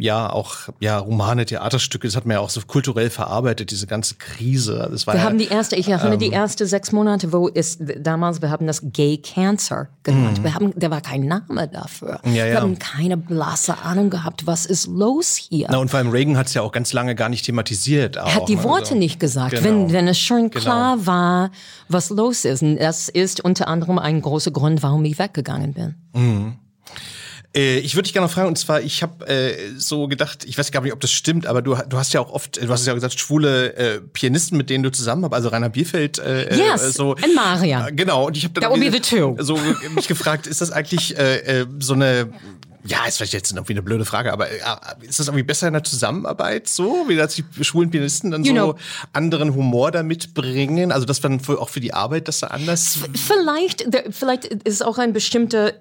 ja, 0.00 0.30
auch, 0.30 0.56
ja, 0.80 0.98
Romane, 0.98 1.46
Theaterstücke, 1.46 2.08
das 2.08 2.16
hat 2.16 2.26
man 2.26 2.34
ja 2.34 2.40
auch 2.40 2.50
so 2.50 2.60
kulturell 2.66 3.10
verarbeitet, 3.10 3.70
diese 3.70 3.86
ganze 3.86 4.16
Krise. 4.16 4.88
Das 4.90 5.06
war 5.06 5.14
Wir 5.14 5.20
ja, 5.20 5.26
haben 5.26 5.38
die 5.38 5.48
erste, 5.48 5.76
ich 5.76 5.88
erinnere 5.88 6.14
Ähm. 6.14 6.18
die 6.18 6.30
erste 6.30 6.66
sechs 6.66 6.92
Monate, 6.92 7.32
wo 7.32 7.48
es 7.48 7.78
damals, 7.98 8.42
wir 8.42 8.50
haben 8.50 8.66
das 8.66 8.80
Gay 8.92 9.18
Cancer 9.18 9.88
genannt. 10.02 10.42
Wir 10.42 10.54
haben, 10.54 10.72
da 10.76 10.90
war 10.90 11.00
kein 11.00 11.26
Name 11.26 11.68
dafür. 11.68 12.20
Mhm. 12.24 12.34
Ja, 12.34 12.46
ja. 12.46 12.52
Wir 12.54 12.60
haben 12.62 12.78
keine 12.78 13.16
blasse 13.16 13.78
Ahnung 13.82 14.10
gehabt, 14.10 14.46
was 14.46 14.66
ist 14.66 14.86
los 14.86 15.36
hier. 15.36 15.68
Na, 15.70 15.78
und 15.78 15.90
vor 15.90 15.98
allem 15.98 16.10
Reagan 16.10 16.36
hat 16.36 16.46
es 16.48 16.54
ja 16.54 16.62
auch 16.62 16.72
ganz 16.72 16.92
lange 16.92 17.14
gar 17.14 17.28
nicht 17.28 17.44
thematisiert. 17.44 18.18
Auch, 18.18 18.26
er 18.26 18.34
hat 18.36 18.48
die 18.48 18.62
Worte 18.62 18.80
also. 18.90 18.94
nicht 18.96 19.20
gesagt, 19.20 19.50
Genau. 19.52 19.64
wenn, 19.64 19.92
wenn 19.92 20.08
es 20.08 20.18
schon 20.18 20.50
Genau. 20.50 20.62
klar 20.64 21.06
war, 21.06 21.50
was 21.88 22.10
los 22.10 22.44
ist. 22.44 22.62
Und 22.62 22.76
das 22.78 23.08
ist 23.08 23.42
unter 23.44 23.68
anderem 23.68 23.98
ein 23.98 24.20
großer 24.22 24.50
Grund, 24.50 24.82
warum 24.82 25.04
ich 25.04 25.18
weggegangen 25.18 25.74
bin. 25.74 25.94
Äh, 27.54 27.78
ich 27.78 27.94
würde 27.94 28.04
dich 28.04 28.12
gerne 28.12 28.26
noch 28.26 28.32
fragen, 28.32 28.48
und 28.48 28.56
zwar, 28.56 28.80
ich 28.80 29.02
habe 29.02 29.26
äh, 29.26 29.72
so 29.76 30.06
gedacht, 30.06 30.44
ich 30.44 30.56
weiß 30.56 30.70
gar 30.70 30.82
nicht, 30.82 30.92
ob 30.92 31.00
das 31.00 31.10
stimmt, 31.10 31.46
aber 31.46 31.62
du, 31.62 31.74
du 31.88 31.96
hast 31.96 32.12
ja 32.12 32.20
auch 32.20 32.30
oft, 32.30 32.62
du 32.62 32.68
hast 32.68 32.86
ja 32.86 32.94
gesagt, 32.94 33.18
schwule 33.18 33.74
äh, 33.74 34.00
Pianisten, 34.00 34.56
mit 34.56 34.70
denen 34.70 34.84
du 34.84 34.90
zusammen 34.92 35.24
hast, 35.24 35.32
also 35.32 35.48
Rainer 35.48 35.68
Bierfeld. 35.68 36.18
Äh, 36.18 36.54
Yes, 36.56 36.82
äh, 36.82 36.90
so, 36.92 37.12
and 37.14 37.34
Marian. 37.34 37.88
Äh, 37.88 37.92
Genau, 37.92 38.26
und 38.28 38.36
ich 38.36 38.44
habe 38.44 38.54
dann 38.60 38.70
two. 39.02 39.36
so 39.40 39.58
mich 39.94 40.06
gefragt, 40.06 40.46
ist 40.46 40.60
das 40.60 40.70
eigentlich 40.70 41.16
äh, 41.18 41.66
so 41.80 41.94
eine 41.94 42.30
ja, 42.84 43.04
ist 43.06 43.18
vielleicht 43.18 43.34
jetzt 43.34 43.52
irgendwie 43.52 43.74
eine 43.74 43.82
blöde 43.82 44.04
Frage, 44.06 44.32
aber 44.32 44.48
ist 45.02 45.18
das 45.20 45.26
irgendwie 45.28 45.42
besser 45.42 45.66
in 45.66 45.74
der 45.74 45.84
Zusammenarbeit 45.84 46.66
so, 46.66 47.04
wie 47.08 47.16
dass 47.16 47.34
die 47.34 47.44
schwulen 47.60 47.90
Pianisten 47.90 48.30
dann 48.30 48.42
You 48.42 48.54
so 48.54 48.72
know- 48.72 48.78
anderen 49.12 49.54
Humor 49.54 49.90
da 49.90 50.02
mitbringen? 50.02 50.90
Also 50.90 51.04
das 51.04 51.20
dann 51.20 51.40
für, 51.40 51.60
auch 51.60 51.68
für 51.68 51.80
die 51.80 51.92
Arbeit, 51.92 52.28
dass 52.28 52.40
da 52.40 52.46
anders. 52.48 52.98
Vielleicht, 53.14 53.86
vielleicht 54.10 54.46
ist 54.46 54.62
es 54.74 54.82
auch 54.82 54.98
ein 54.98 55.12
bestimmter. 55.12 55.74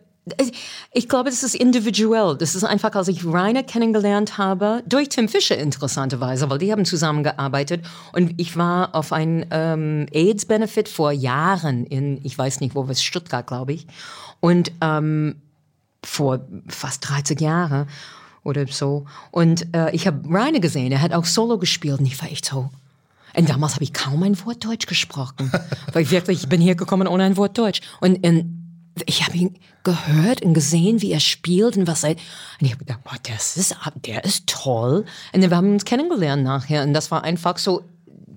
Ich 0.93 1.09
glaube, 1.09 1.29
das 1.29 1.43
ist 1.43 1.55
individuell. 1.55 2.37
Das 2.37 2.55
ist 2.55 2.63
einfach, 2.63 2.95
als 2.95 3.07
ich 3.07 3.25
Rainer 3.25 3.63
kennengelernt 3.63 4.37
habe, 4.37 4.83
durch 4.87 5.09
Tim 5.09 5.29
Fischer 5.29 5.57
interessanterweise, 5.57 6.49
weil 6.49 6.57
die 6.57 6.71
haben 6.71 6.85
zusammengearbeitet 6.85 7.85
und 8.13 8.33
ich 8.37 8.57
war 8.57 8.95
auf 8.95 9.13
ein 9.13 9.45
ähm, 9.51 10.07
AIDS-Benefit 10.11 10.89
vor 10.89 11.11
Jahren 11.11 11.85
in, 11.85 12.19
ich 12.23 12.37
weiß 12.37 12.59
nicht, 12.61 12.75
wo 12.75 12.87
wir 12.87 12.95
Stuttgart, 12.95 13.45
glaube 13.45 13.73
ich, 13.73 13.87
und 14.39 14.71
ähm, 14.81 15.35
vor 16.03 16.39
fast 16.67 17.09
30 17.09 17.39
Jahren 17.41 17.87
oder 18.43 18.65
so. 18.67 19.05
Und 19.31 19.73
äh, 19.75 19.91
ich 19.91 20.07
habe 20.07 20.21
Rainer 20.29 20.59
gesehen, 20.59 20.91
er 20.91 21.01
hat 21.01 21.13
auch 21.13 21.25
Solo 21.25 21.57
gespielt 21.57 21.99
und 21.99 22.05
ich 22.05 22.21
war 22.21 22.31
echt 22.31 22.45
so. 22.45 22.69
Und 23.35 23.49
damals 23.49 23.75
habe 23.75 23.83
ich 23.83 23.93
kaum 23.93 24.23
ein 24.23 24.43
Wort 24.45 24.65
Deutsch 24.65 24.87
gesprochen. 24.87 25.51
weil 25.93 26.03
ich 26.03 26.11
wirklich, 26.11 26.41
ich 26.43 26.49
bin 26.49 26.61
hier 26.61 26.75
gekommen 26.75 27.07
ohne 27.07 27.23
ein 27.23 27.37
Wort 27.37 27.57
Deutsch. 27.57 27.81
Und, 28.01 28.25
und 28.25 28.58
ich 29.05 29.25
habe 29.25 29.37
ihn 29.37 29.55
gehört 29.83 30.41
und 30.41 30.53
gesehen, 30.53 31.01
wie 31.01 31.11
er 31.11 31.19
spielt 31.19 31.77
und 31.77 31.87
was 31.87 32.03
er. 32.03 32.11
Und 32.11 32.19
ich 32.61 32.71
habe 32.71 32.85
gedacht, 32.85 33.03
boah, 33.03 33.15
das 33.23 33.57
ist, 33.57 33.75
der 34.05 34.23
ist 34.23 34.47
toll. 34.47 35.05
Und 35.33 35.41
dann 35.41 35.49
wir 35.49 35.57
haben 35.57 35.73
uns 35.73 35.85
kennengelernt 35.85 36.43
nachher. 36.43 36.83
Und 36.83 36.93
das 36.93 37.11
war 37.11 37.23
einfach 37.23 37.57
so, 37.57 37.83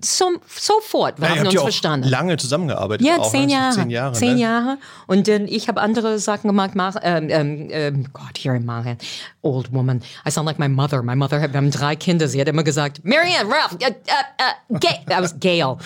so 0.03 0.25
sofort. 0.47 1.19
Wir 1.19 1.29
Ja, 1.29 1.35
haben 1.37 1.47
uns 1.47 1.61
verstanden. 1.61 2.07
lange 2.09 2.37
zusammengearbeitet. 2.37 3.05
Ja, 3.05 3.17
auch, 3.17 3.31
zehn 3.31 3.47
ne? 3.47 3.53
Jahre. 3.53 3.75
Zehn 3.75 3.89
Jahre. 3.89 4.13
Zehn 4.13 4.35
ne? 4.35 4.41
Jahre. 4.41 4.77
Und 5.07 5.27
dann, 5.27 5.47
ich 5.47 5.67
habe 5.67 5.81
andere 5.81 6.19
Sachen 6.19 6.47
gemacht. 6.47 6.75
Mar 6.75 6.93
ähm, 7.03 7.27
ähm, 7.29 7.67
ähm, 7.71 8.07
Gott, 8.13 8.37
hier 8.37 8.53
in 8.53 8.65
Marianne. 8.65 8.97
Old 9.41 9.73
woman. 9.73 10.01
I 10.27 10.31
sound 10.31 10.47
like 10.47 10.59
my 10.59 10.67
mother. 10.67 11.01
My 11.03 11.15
mother, 11.15 11.41
wir 11.41 11.57
haben 11.57 11.71
drei 11.71 11.95
Kinder. 11.95 12.27
Sie 12.27 12.39
hat 12.39 12.47
immer 12.47 12.63
gesagt, 12.63 13.03
Marianne, 13.03 13.49
Ralph, 13.49 13.73
uh, 13.73 13.85
uh, 13.85 14.75
uh, 14.75 14.79
Gail. 14.79 14.99
That 15.07 15.21
was 15.21 15.39
Gail. 15.39 15.77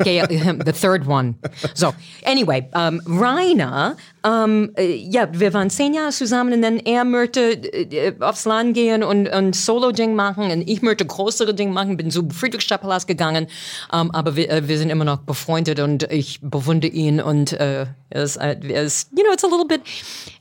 Gail, 0.00 0.26
the 0.64 0.72
third 0.72 1.06
one. 1.06 1.34
So, 1.74 1.94
anyway, 2.24 2.68
um, 2.74 3.00
Rainer, 3.06 3.96
um, 4.22 4.70
äh, 4.76 4.94
ja, 4.96 5.28
wir 5.32 5.52
waren 5.54 5.70
zehn 5.70 5.94
Jahre 5.94 6.10
zusammen 6.10 6.52
und 6.52 6.62
dann 6.62 6.78
er 6.78 7.04
möchte 7.04 7.52
äh, 7.52 8.14
aufs 8.20 8.44
Land 8.44 8.74
gehen 8.74 9.02
und, 9.02 9.28
und 9.28 9.54
Solo-Ding 9.54 10.14
machen 10.14 10.50
und 10.50 10.68
ich 10.68 10.82
möchte 10.82 11.06
größere 11.06 11.54
Ding 11.54 11.72
machen, 11.72 11.96
bin 11.96 12.10
zum 12.10 12.30
Friedrichstadtpalast 12.30 13.06
gegangen, 13.06 13.46
um, 13.92 14.10
aber 14.10 14.36
wir, 14.36 14.50
äh, 14.50 14.68
wir 14.68 14.78
sind 14.78 14.90
immer 14.90 15.04
noch 15.04 15.18
befreundet 15.18 15.80
und 15.80 16.04
ich 16.10 16.40
bewundere 16.42 16.90
ihn 16.90 17.20
und 17.20 17.52
äh, 17.52 17.86
er 18.10 18.22
ist, 18.22 18.36
äh, 18.36 18.56
er 18.68 18.82
ist, 18.82 19.10
you 19.16 19.22
know, 19.22 19.32
it's 19.32 19.44
a 19.44 19.48
little 19.48 19.66
bit, 19.66 19.82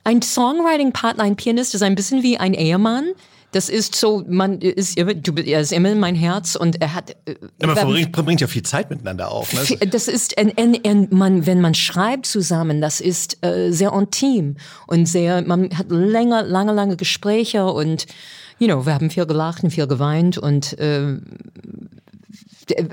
ein 0.03 0.21
Songwriting-Partner, 0.21 1.23
ein 1.23 1.35
Pianist 1.35 1.75
ist 1.75 1.83
ein 1.83 1.95
bisschen 1.95 2.23
wie 2.23 2.37
ein 2.37 2.53
Ehemann, 2.53 3.13
Das 3.51 3.67
ist 3.67 3.95
so, 3.95 4.23
man 4.27 4.59
ist 4.61 4.95
immer, 4.97 5.15
du, 5.15 5.33
er 5.33 5.61
ist 5.61 5.71
immer 5.71 5.91
in 5.91 5.99
mein 5.99 6.13
Herz 6.13 6.55
und 6.55 6.79
er 6.81 6.93
hat. 6.93 7.15
Ja, 7.27 7.67
man 7.67 7.75
verbringt, 7.75 8.15
verbringt 8.15 8.41
ja 8.41 8.47
viel 8.47 8.61
Zeit 8.61 8.91
miteinander 8.91 9.31
auch. 9.31 9.51
Ne? 9.53 9.87
das 9.87 10.07
ist, 10.07 10.37
ein, 10.37 10.55
ein, 10.55 10.77
ein, 10.85 11.07
man, 11.09 11.47
wenn 11.47 11.59
man 11.59 11.73
schreibt 11.73 12.27
zusammen, 12.27 12.79
das 12.79 13.01
ist 13.01 13.43
äh, 13.43 13.71
sehr 13.71 13.91
intim 13.93 14.57
und 14.85 15.07
sehr, 15.07 15.41
man 15.41 15.75
hat 15.75 15.89
länger, 15.89 16.43
lange, 16.43 16.73
lange 16.73 16.95
Gespräche 16.95 17.65
und, 17.65 18.05
you 18.59 18.67
know, 18.67 18.85
wir 18.85 18.93
haben 18.93 19.09
viel 19.09 19.25
gelacht 19.25 19.63
und 19.63 19.71
viel 19.71 19.87
geweint 19.87 20.37
und, 20.37 20.77
äh, 20.77 21.17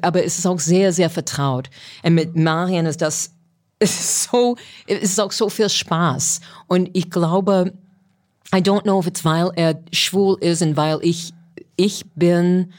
aber 0.01 0.25
es 0.25 0.39
ist 0.39 0.47
auch 0.47 0.59
sehr, 0.59 0.95
sehr 0.95 1.11
vertraut. 1.11 1.69
Und 2.03 2.15
mit 2.15 2.35
Marian 2.35 2.87
ist 2.87 3.03
das, 3.03 3.35
ist 3.79 4.23
so, 4.23 4.57
es 4.87 5.03
ist 5.03 5.21
auch 5.21 5.33
so 5.33 5.51
viel 5.51 5.69
Spaß 5.69 6.41
und 6.67 6.89
ich 6.95 7.11
glaube, 7.11 7.75
I 8.55 8.59
don't 8.61 8.83
know 8.83 9.01
if 9.01 9.07
it's 9.07 9.25
weil 9.25 9.51
er 9.57 9.81
schwul 9.93 10.37
ist 10.41 10.63
und 10.63 10.77
weil 10.77 10.99
ich, 11.03 11.33
ich 11.77 12.05
bin, 12.15 12.73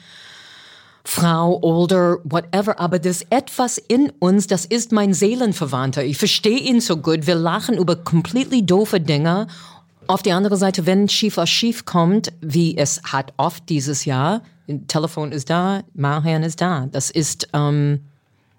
Frau, 1.03 1.59
older, 1.61 2.17
whatever, 2.25 2.79
aber 2.79 2.99
das 2.99 3.21
etwas 3.29 3.77
in 3.77 4.09
uns, 4.19 4.47
das 4.47 4.65
ist 4.65 4.91
mein 4.91 5.13
Seelenverwandter. 5.13 6.03
Ich 6.03 6.17
verstehe 6.17 6.59
ihn 6.59 6.81
so 6.81 6.97
gut. 6.97 7.27
Wir 7.27 7.35
lachen 7.35 7.77
über 7.77 7.95
completely 7.95 8.65
doofe 8.65 8.99
Dinge. 8.99 9.47
Auf 10.07 10.21
der 10.21 10.35
anderen 10.35 10.57
Seite, 10.57 10.85
wenn 10.85 11.07
schief 11.07 11.37
was 11.37 11.49
schief 11.49 11.85
kommt, 11.85 12.33
wie 12.41 12.77
es 12.77 13.01
hat 13.03 13.33
oft 13.37 13.69
dieses 13.69 14.03
Jahr, 14.05 14.41
Telefon 14.87 15.31
ist 15.31 15.49
da, 15.49 15.81
Marian 15.93 16.43
ist 16.43 16.59
da. 16.59 16.87
Das 16.91 17.09
ist, 17.09 17.47
ähm, 17.53 18.01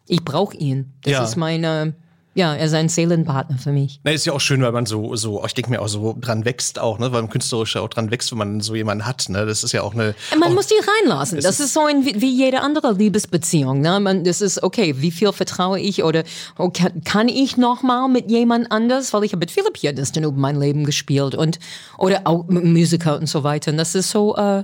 ich 0.06 0.24
brauche 0.24 0.56
ihn. 0.56 0.90
Das 1.02 1.12
Ja. 1.12 1.24
ist 1.24 1.36
meine, 1.36 1.94
ja, 2.38 2.54
er 2.54 2.66
ist 2.66 2.72
ein 2.72 2.88
Seelenpartner 2.88 3.58
für 3.58 3.72
mich. 3.72 3.98
Na, 4.04 4.12
ist 4.12 4.24
ja 4.24 4.32
auch 4.32 4.40
schön, 4.40 4.62
weil 4.62 4.70
man 4.70 4.86
so, 4.86 5.16
so, 5.16 5.44
ich 5.44 5.54
denke 5.54 5.72
mir 5.72 5.82
auch 5.82 5.88
so 5.88 6.16
dran 6.20 6.44
wächst 6.44 6.78
auch, 6.78 7.00
ne, 7.00 7.10
weil 7.10 7.22
man 7.22 7.30
künstlerisch 7.30 7.74
auch 7.74 7.88
dran 7.88 8.12
wächst, 8.12 8.30
wenn 8.30 8.38
man 8.38 8.60
so 8.60 8.76
jemanden 8.76 9.06
hat, 9.06 9.28
ne, 9.28 9.44
das 9.44 9.64
ist 9.64 9.72
ja 9.72 9.82
auch 9.82 9.92
eine. 9.92 10.14
Man 10.38 10.50
auch, 10.50 10.54
muss 10.54 10.68
die 10.68 10.74
reinlassen. 11.02 11.40
Das 11.40 11.58
ist 11.58 11.74
so 11.74 11.84
ein, 11.86 12.04
wie, 12.04 12.30
jede 12.30 12.60
andere 12.60 12.92
Liebesbeziehung. 12.92 13.80
Ne? 13.80 13.98
Man, 13.98 14.22
das 14.22 14.40
ist 14.40 14.62
okay. 14.62 14.94
Wie 14.98 15.10
viel 15.10 15.32
vertraue 15.32 15.80
ich 15.80 16.04
oder 16.04 16.22
oh, 16.58 16.70
kann, 17.04 17.28
ich 17.28 17.56
noch 17.56 17.82
mal 17.82 18.06
mit 18.06 18.30
jemand 18.30 18.70
anders? 18.70 19.12
Weil 19.12 19.24
ich 19.24 19.32
habe 19.32 19.40
mit 19.40 19.50
vielen 19.50 19.72
Pianisten 19.72 20.22
über 20.22 20.38
mein 20.38 20.60
Leben 20.60 20.84
gespielt 20.84 21.34
und 21.34 21.58
oder 21.98 22.20
auch 22.22 22.46
mit 22.46 22.62
Musiker 22.62 23.18
und 23.18 23.28
so 23.28 23.42
weiter. 23.42 23.72
Und 23.72 23.78
das 23.78 23.96
ist 23.96 24.12
so, 24.12 24.36
äh, 24.36 24.62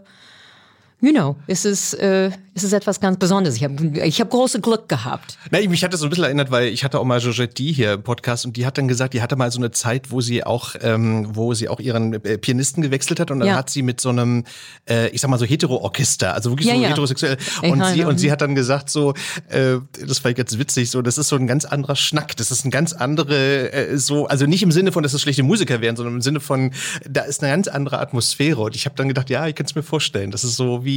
you 1.04 1.12
know, 1.12 1.36
es 1.46 1.64
ist, 1.64 1.94
äh, 1.94 2.30
es 2.54 2.62
ist 2.62 2.72
etwas 2.72 3.00
ganz 3.00 3.18
Besonderes. 3.18 3.56
Ich 3.56 3.64
habe, 3.64 3.74
ich 4.04 4.20
habe 4.20 4.30
große 4.30 4.60
Glück 4.60 4.88
gehabt. 4.88 5.36
Na, 5.50 5.58
mich 5.68 5.82
hat 5.84 5.92
das 5.92 6.00
so 6.00 6.06
ein 6.06 6.10
bisschen 6.10 6.24
erinnert, 6.24 6.50
weil 6.50 6.68
ich 6.68 6.84
hatte 6.84 6.98
auch 7.00 7.04
mal 7.04 7.20
Georgette 7.20 7.52
D 7.54 7.72
hier 7.72 7.94
im 7.94 8.02
Podcast 8.02 8.46
und 8.46 8.56
die 8.56 8.64
hat 8.64 8.78
dann 8.78 8.88
gesagt, 8.88 9.12
die 9.12 9.20
hatte 9.20 9.36
mal 9.36 9.50
so 9.50 9.58
eine 9.58 9.70
Zeit, 9.72 10.10
wo 10.10 10.20
sie 10.20 10.44
auch, 10.44 10.74
ähm, 10.80 11.26
wo 11.34 11.52
sie 11.52 11.68
auch 11.68 11.80
ihren 11.80 12.14
äh, 12.24 12.38
Pianisten 12.38 12.82
gewechselt 12.82 13.20
hat 13.20 13.30
und 13.30 13.40
dann 13.40 13.48
Ja. 13.48 13.56
hat 13.56 13.70
sie 13.70 13.82
mit 13.82 14.00
so 14.00 14.08
einem, 14.08 14.44
äh, 14.88 15.08
ich 15.08 15.20
sag 15.20 15.28
mal 15.30 15.38
so 15.38 15.44
Hetero-Orchester, 15.44 16.32
also 16.32 16.50
wirklich 16.52 16.68
Ja, 16.68 16.76
so 16.76 16.82
ja. 16.82 16.88
heterosexuell. 16.90 17.36
Ich 17.62 17.70
Und 17.70 17.84
sie, 17.84 17.98
meine, 17.98 18.08
und 18.08 18.18
sie 18.18 18.30
hat 18.32 18.40
dann 18.40 18.54
gesagt 18.54 18.88
so, 18.88 19.14
äh, 19.48 19.76
das 20.06 20.24
war 20.24 20.32
ganz 20.32 20.56
witzig, 20.56 20.90
so, 20.90 21.02
das 21.02 21.18
ist 21.18 21.28
so 21.28 21.36
ein 21.36 21.46
ganz 21.46 21.64
anderer 21.64 21.96
Schnack, 21.96 22.36
das 22.36 22.50
ist 22.50 22.64
ein 22.64 22.70
ganz 22.70 22.92
andere, 22.92 23.72
äh, 23.72 23.98
so, 23.98 24.26
also 24.26 24.46
nicht 24.46 24.62
im 24.62 24.70
Sinne 24.72 24.92
von, 24.92 25.02
dass 25.02 25.12
es 25.12 25.20
schlechte 25.20 25.42
Musiker 25.42 25.80
wären, 25.80 25.96
sondern 25.96 26.14
im 26.14 26.22
Sinne 26.22 26.40
von, 26.40 26.70
da 27.08 27.22
ist 27.22 27.42
eine 27.42 27.52
ganz 27.52 27.66
andere 27.68 27.98
Atmosphäre 27.98 28.62
und 28.62 28.76
ich 28.76 28.86
habe 28.86 28.94
dann 28.96 29.08
gedacht, 29.08 29.28
ja, 29.28 29.46
ich 29.48 29.54
kann 29.56 29.66
es 29.66 29.74
mir 29.74 29.82
vorstellen, 29.82 30.30
das 30.30 30.44
ist 30.44 30.56
so 30.56 30.84
wie, 30.84 30.93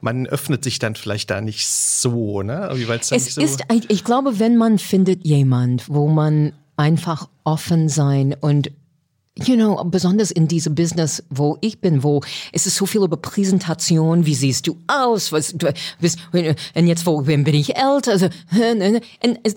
man 0.00 0.26
öffnet 0.26 0.64
sich 0.64 0.78
dann 0.78 0.94
vielleicht 0.94 1.30
da 1.30 1.40
nicht 1.40 1.66
so, 1.66 2.42
ne, 2.42 2.68
Irgendwie, 2.70 2.92
Es 2.92 3.10
nicht 3.10 3.34
so 3.34 3.40
ist, 3.40 3.60
ich- 3.72 4.04
glaube, 4.04 4.38
wenn 4.38 4.56
man 4.56 4.78
findet 4.78 5.24
jemand, 5.24 5.88
wo 5.88 6.08
man 6.08 6.52
einfach 6.76 7.28
offen 7.44 7.88
sein 7.88 8.34
und 8.40 8.70
You 9.36 9.56
know, 9.56 9.82
besonders 9.86 10.30
in 10.30 10.46
diesem 10.46 10.76
Business, 10.76 11.20
wo 11.28 11.58
ich 11.60 11.80
bin, 11.80 12.04
wo 12.04 12.20
es 12.52 12.66
ist 12.66 12.76
so 12.76 12.86
viel 12.86 13.02
über 13.02 13.16
Präsentation, 13.16 14.26
wie 14.26 14.34
siehst 14.36 14.68
du 14.68 14.76
aus, 14.86 15.32
was 15.32 15.52
du 15.52 15.74
bist, 16.00 16.20
und 16.32 16.86
jetzt 16.86 17.04
wo 17.04 17.20
bin 17.20 17.44
ich 17.48 17.74
älter, 17.76 18.12
also, 18.12 18.26
und 18.52 19.02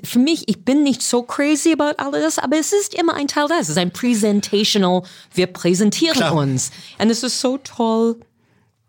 für 0.04 0.18
mich, 0.18 0.50
ich 0.50 0.66
bin 0.66 0.82
nicht 0.82 1.04
so 1.04 1.22
crazy 1.22 1.74
about 1.74 1.94
alles, 2.04 2.40
aber 2.40 2.58
es 2.58 2.74
ist 2.74 2.96
immer 2.96 3.14
ein 3.14 3.28
Teil 3.28 3.48
des, 3.50 3.60
es 3.62 3.70
ist 3.70 3.78
ein 3.78 3.92
presentational, 3.92 5.04
wir 5.36 5.46
präsentieren 5.46 6.16
Klar. 6.16 6.34
uns. 6.34 6.72
Und 6.98 7.12
es 7.12 7.22
ist 7.22 7.40
so 7.40 7.60
toll, 7.60 8.16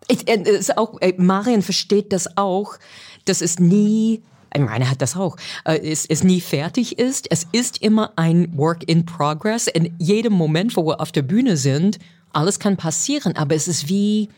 ich, 0.09 0.29
äh, 0.29 0.43
ist 0.43 0.77
auch, 0.77 1.01
äh, 1.01 1.15
Marian 1.17 1.63
versteht 1.63 2.13
das 2.13 2.37
auch, 2.37 2.77
dass 3.25 3.41
es 3.41 3.59
nie, 3.59 4.23
ich 4.55 4.61
meine, 4.61 4.91
hat 4.91 5.03
das 5.03 5.17
auch, 5.17 5.37
äh, 5.65 5.79
es, 5.79 6.07
es 6.07 6.25
nie 6.25 6.41
fertig 6.41 6.99
ist. 6.99 7.31
Es 7.31 7.47
ist 7.53 7.83
immer 7.83 8.13
ein 8.17 8.57
Work 8.57 8.89
in 8.89 9.05
Progress. 9.05 9.67
In 9.67 9.95
jedem 9.99 10.33
Moment, 10.33 10.77
wo 10.77 10.87
wir 10.87 11.01
auf 11.01 11.13
der 11.13 11.23
Bühne 11.23 11.57
sind, 11.57 11.99
alles 12.33 12.59
kann 12.59 12.77
passieren, 12.77 13.37
aber 13.37 13.55
es 13.55 13.69
ist 13.69 13.89
wie, 13.89 14.29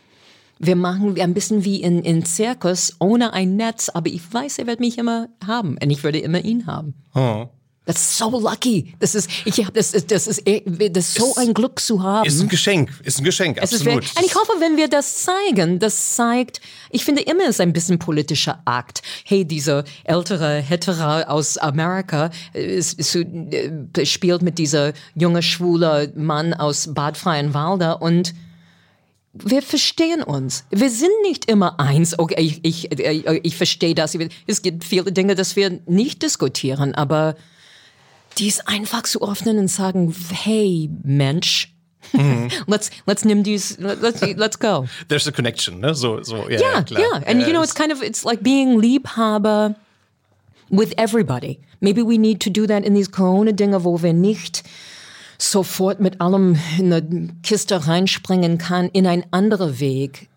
wir 0.59 0.75
machen 0.75 1.19
ein 1.19 1.33
bisschen 1.33 1.65
wie 1.65 1.81
in, 1.81 2.03
in 2.03 2.23
Zirkus 2.25 2.95
ohne 2.99 3.33
ein 3.33 3.55
Netz, 3.55 3.89
aber 3.89 4.07
ich 4.07 4.21
weiß, 4.33 4.59
er 4.59 4.67
wird 4.67 4.79
mich 4.79 4.97
immer 4.97 5.29
haben 5.45 5.77
und 5.81 5.89
ich 5.89 6.03
würde 6.03 6.19
immer 6.19 6.43
ihn 6.43 6.67
haben. 6.67 6.93
Das 7.13 7.60
ist 7.87 8.17
so 8.17 8.29
lucky. 8.39 8.93
Das 8.99 9.15
ist, 9.15 9.27
ich 9.43 9.59
habe 9.59 9.71
das, 9.73 9.93
ist- 9.93 10.11
das 10.11 10.27
ist, 10.27 10.43
das 10.45 11.09
ist 11.09 11.15
so 11.15 11.33
ein 11.35 11.53
Glück 11.53 11.79
zu 11.79 12.03
haben. 12.03 12.27
Ist 12.27 12.39
ein 12.39 12.47
Geschenk, 12.47 12.89
ist 13.03 13.17
ein 13.19 13.23
Geschenk, 13.23 13.57
Es 13.59 13.71
ist 13.71 13.79
absolut. 13.81 14.03
wirklich, 14.03 14.15
und 14.17 14.25
ich 14.25 14.35
hoffe, 14.35 14.51
wenn 14.59 14.77
wir 14.77 14.87
das 14.87 15.23
zeigen, 15.23 15.79
das 15.79 16.15
zeigt, 16.15 16.61
ich 16.91 17.03
finde 17.03 17.23
immer 17.23 17.43
es 17.43 17.49
ist 17.55 17.61
ein 17.61 17.73
bisschen 17.73 17.97
politischer 17.97 18.61
Akt. 18.65 19.01
Hey, 19.25 19.45
dieser 19.45 19.83
ältere 20.03 20.59
Hetero 20.61 21.21
aus 21.23 21.57
Amerika 21.57 22.29
äh, 22.53 22.63
ist, 22.77 22.99
ist, 22.99 23.15
äh, 23.15 24.05
spielt 24.05 24.43
mit 24.43 24.59
dieser 24.59 24.93
junge 25.15 25.41
schwule 25.41 26.13
Mann 26.15 26.53
aus 26.53 26.93
Bad 26.93 27.17
Freienwalde 27.17 27.97
und 27.97 28.33
wir 29.33 29.61
verstehen 29.61 30.21
uns. 30.23 30.65
Wir 30.71 30.89
sind 30.89 31.09
nicht 31.23 31.45
immer 31.49 31.79
eins. 31.79 32.19
Okay, 32.19 32.35
ich, 32.37 32.59
ich, 32.63 32.99
äh, 32.99 33.39
ich 33.43 33.55
verstehe 33.55 33.95
das. 33.95 34.15
Es 34.45 34.61
gibt 34.61 34.83
viele 34.83 35.11
Dinge, 35.13 35.35
das 35.35 35.55
wir 35.55 35.79
nicht 35.87 36.21
diskutieren, 36.21 36.93
aber 36.93 37.35
dies 38.37 38.59
einfach 38.61 39.03
zu 39.03 39.21
öffnen 39.21 39.57
und 39.59 39.67
sagen, 39.67 40.13
hey, 40.31 40.89
Mensch, 41.03 41.73
let's, 42.67 42.89
let's 43.05 43.23
nimm 43.25 43.43
dies, 43.43 43.77
let's, 43.79 44.21
let's 44.35 44.57
go. 44.59 44.85
There's 45.07 45.27
a 45.27 45.31
connection, 45.31 45.79
ne? 45.79 45.93
So, 45.93 46.21
so, 46.23 46.49
ja, 46.49 46.59
Yeah, 46.59 46.83
klar. 46.83 46.99
yeah. 47.01 47.21
And 47.25 47.41
Ja, 47.41 47.47
you 47.47 47.53
know, 47.53 47.61
it's 47.63 47.73
kind 47.75 47.91
of, 47.91 48.01
it's 48.01 48.25
like 48.25 48.41
being 48.41 48.79
Liebhaber 48.81 49.75
with 50.69 50.93
everybody. 50.97 51.59
Maybe 51.79 52.01
we 52.01 52.17
need 52.17 52.39
to 52.41 52.49
do 52.49 52.65
that 52.67 52.83
in 52.83 52.93
these 52.93 53.09
Corona-Dinge, 53.11 53.83
wo 53.83 54.01
wir 54.01 54.13
nicht 54.13 54.63
sofort 55.37 55.99
mit 55.99 56.21
allem 56.21 56.57
in 56.77 56.91
eine 56.93 57.29
Kiste 57.43 57.87
reinspringen 57.87 58.57
kann, 58.57 58.89
in 58.93 59.07
ein 59.07 59.23
anderer 59.31 59.79
Weg, 59.79 60.27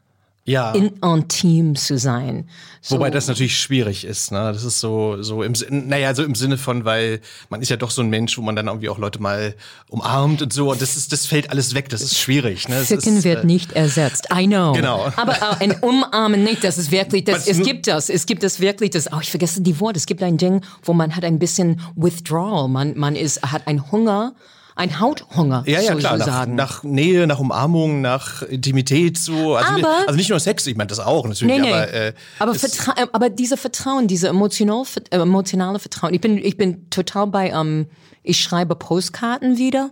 ja. 0.45 0.73
in 0.73 0.91
intim 1.03 1.75
zu 1.75 1.99
sein. 1.99 2.49
So, 2.81 2.97
Wobei 2.97 3.11
das 3.11 3.29
natürlich 3.29 3.59
schwierig 3.59 4.05
ist, 4.05 4.31
ne? 4.31 4.53
Das 4.53 4.63
ist 4.63 4.79
so, 4.79 5.23
so 5.23 5.43
im 5.43 5.55
naja, 5.71 6.15
so 6.15 6.23
im 6.23 6.35
Sinne 6.35 6.59
von, 6.59 6.85
weil 6.85 7.21
man 7.49 7.63
ist 7.63 7.71
ja 7.71 7.77
doch 7.77 7.91
so 7.91 8.03
ein 8.03 8.11
Mensch, 8.11 8.37
wo 8.37 8.43
man 8.43 8.55
dann 8.55 8.67
irgendwie 8.67 8.91
auch 8.91 8.99
Leute 8.99 9.23
mal 9.23 9.55
umarmt 9.89 10.43
und 10.43 10.53
so. 10.53 10.71
Und 10.71 10.83
das 10.83 10.97
ist, 10.97 11.11
das 11.13 11.25
fällt 11.25 11.51
alles 11.51 11.75
weg. 11.75 11.89
Das 11.89 12.03
ist 12.03 12.19
schwierig, 12.19 12.69
ne? 12.69 12.85
Ficken 12.85 13.17
ist, 13.17 13.25
wird 13.25 13.45
äh, 13.45 13.47
nicht 13.47 13.73
ersetzt. 13.73 14.29
I 14.35 14.47
know. 14.47 14.73
Genau. 14.73 15.11
Aber 15.17 15.33
äh, 15.33 15.65
ein 15.65 15.73
Umarmen 15.81 16.45
nicht. 16.45 16.63
Das 16.63 16.77
ist 16.77 16.91
wirklich, 16.91 17.25
das, 17.25 17.47
es 17.47 17.63
gibt 17.63 17.87
das. 17.87 18.11
Es 18.11 18.27
gibt 18.27 18.43
das 18.43 18.61
wirklich, 18.61 18.91
das, 18.91 19.11
oh, 19.11 19.21
ich 19.23 19.31
vergesse 19.31 19.63
die 19.63 19.81
Worte. 19.81 19.97
Es 19.97 20.05
gibt 20.05 20.23
ein 20.23 20.37
Ding, 20.37 20.61
wo 20.83 20.93
man 20.93 21.17
hat 21.17 21.25
ein 21.25 21.39
bisschen 21.39 21.81
Withdrawal. 21.97 22.69
Man, 22.69 22.99
man 22.99 23.17
ist, 23.17 23.41
hat 23.43 23.67
einen 23.67 23.91
Hunger, 23.91 24.35
ein 24.77 24.99
Hauthunger, 25.01 25.63
Ja, 25.67 25.81
ja, 25.81 25.95
klar. 25.95 26.17
Nach, 26.19 26.25
sozusagen. 26.27 26.55
nach 26.57 26.83
Nähe, 26.83 27.27
nach 27.27 27.39
Umarmung, 27.39 28.01
nach 28.01 28.43
Intimität, 28.43 29.17
so. 29.19 29.55
Also, 29.57 29.73
Aber- 29.75 29.99
also 30.07 30.17
nicht 30.17 30.31
nur 30.31 30.41
Sex, 30.41 30.67
ich 30.67 30.77
meine 30.77 30.89
das 30.89 30.99
auch 31.01 31.27
natürlich, 31.27 31.57
Nee, 31.57 31.61
nee. 31.63 31.73
aber. 31.73 31.93
Äh, 31.93 32.13
aber, 32.39 32.53
äh, 32.55 33.07
aber 33.13 33.31
diese 33.31 33.57
Vertrauen, 33.57 34.09
diese 34.09 34.29
emotional, 34.29 34.85
äh, 35.11 35.17
emotionale 35.19 35.79
Vertrauen. 35.79 36.13
Ich 36.15 36.21
bin, 36.21 36.39
ich 36.39 36.57
bin 36.57 36.91
total 36.91 37.29
bei, 37.29 37.51
ähm, 37.51 37.87
ich 38.23 38.41
schreibe 38.41 38.75
Postkarten 38.75 39.59
wieder. 39.59 39.91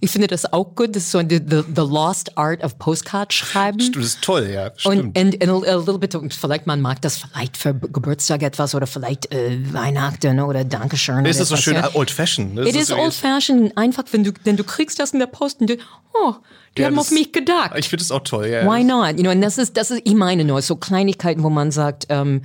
Ich 0.00 0.10
finde 0.10 0.26
das 0.26 0.52
auch 0.52 0.74
gut. 0.74 0.96
Das 0.96 1.04
ist 1.04 1.10
so 1.10 1.20
the, 1.20 1.40
the, 1.46 1.62
lost 1.76 2.36
art 2.36 2.62
of 2.62 2.78
Postcard 2.78 3.32
schreiben. 3.32 3.78
das 3.78 4.04
ist 4.04 4.22
toll, 4.22 4.48
ja. 4.52 4.72
Stimmt. 4.76 5.16
Und 5.16 5.18
and, 5.18 5.42
and 5.42 5.66
a, 5.66 5.76
little 5.76 5.98
bit, 5.98 6.16
vielleicht 6.32 6.66
man 6.66 6.80
mag 6.80 7.00
das 7.02 7.18
vielleicht 7.18 7.56
für 7.56 7.74
Geburtstag 7.74 8.42
etwas 8.42 8.74
oder 8.74 8.86
vielleicht 8.86 9.32
äh, 9.32 9.58
Weihnachten 9.72 10.40
oder 10.40 10.64
Dankeschön. 10.64 11.24
es 11.26 11.38
ist 11.38 11.48
so 11.48 11.54
etwas, 11.54 11.64
schön 11.64 11.74
ja. 11.74 11.90
old 11.94 12.10
fashioned. 12.10 12.54
Ne? 12.54 12.68
It 12.68 12.76
is 12.76 12.90
old 12.90 13.14
fashioned, 13.14 13.76
einfach 13.76 14.04
wenn 14.12 14.24
du, 14.24 14.32
denn 14.32 14.56
du 14.56 14.64
kriegst 14.64 14.98
das 14.98 15.12
in 15.12 15.18
der 15.18 15.26
Post 15.26 15.60
und 15.60 15.70
du, 15.70 15.76
oh, 16.14 16.34
die 16.76 16.82
Ja, 16.82 16.88
haben 16.88 16.96
das- 16.96 17.06
auf 17.06 17.10
mich 17.12 17.32
gedacht. 17.32 17.72
Ich 17.76 17.88
finde 17.88 18.02
es 18.02 18.10
auch 18.10 18.24
toll, 18.24 18.46
ja. 18.46 18.64
Why 18.64 18.84
not? 18.84 19.16
You 19.16 19.22
know, 19.24 19.30
und 19.30 19.40
das 19.40 19.58
ist, 19.58 19.76
das 19.76 19.90
ist, 19.90 20.02
ich 20.04 20.14
meine 20.14 20.44
nur, 20.44 20.62
so 20.62 20.76
Kleinigkeiten, 20.76 21.42
wo 21.42 21.50
man 21.50 21.70
sagt, 21.70 22.06
ähm, 22.08 22.42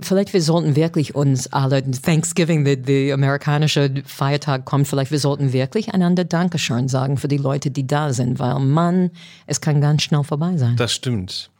vielleicht 0.00 0.32
wir 0.32 0.42
sollten 0.42 0.76
wirklich 0.76 1.14
uns 1.14 1.52
alle, 1.52 1.88
Thanksgiving, 1.88 2.64
der 2.64 3.14
amerikanische 3.14 4.02
Feiertag 4.04 4.64
kommt, 4.64 4.88
vielleicht 4.88 5.10
wir 5.10 5.20
sollten 5.20 5.52
wirklich 5.52 5.94
einander 5.94 6.24
Dankeschön 6.24 6.88
sagen 6.88 7.16
für 7.16 7.28
die 7.28 7.36
Leute, 7.36 7.70
die 7.70 7.86
da 7.86 8.12
sind, 8.12 8.38
weil 8.38 8.58
Mann, 8.58 9.10
es 9.46 9.60
kann 9.60 9.80
ganz 9.80 10.02
schnell 10.02 10.24
vorbei 10.24 10.56
sein. 10.56 10.76
Das 10.76 10.92
stimmt. 10.92 11.50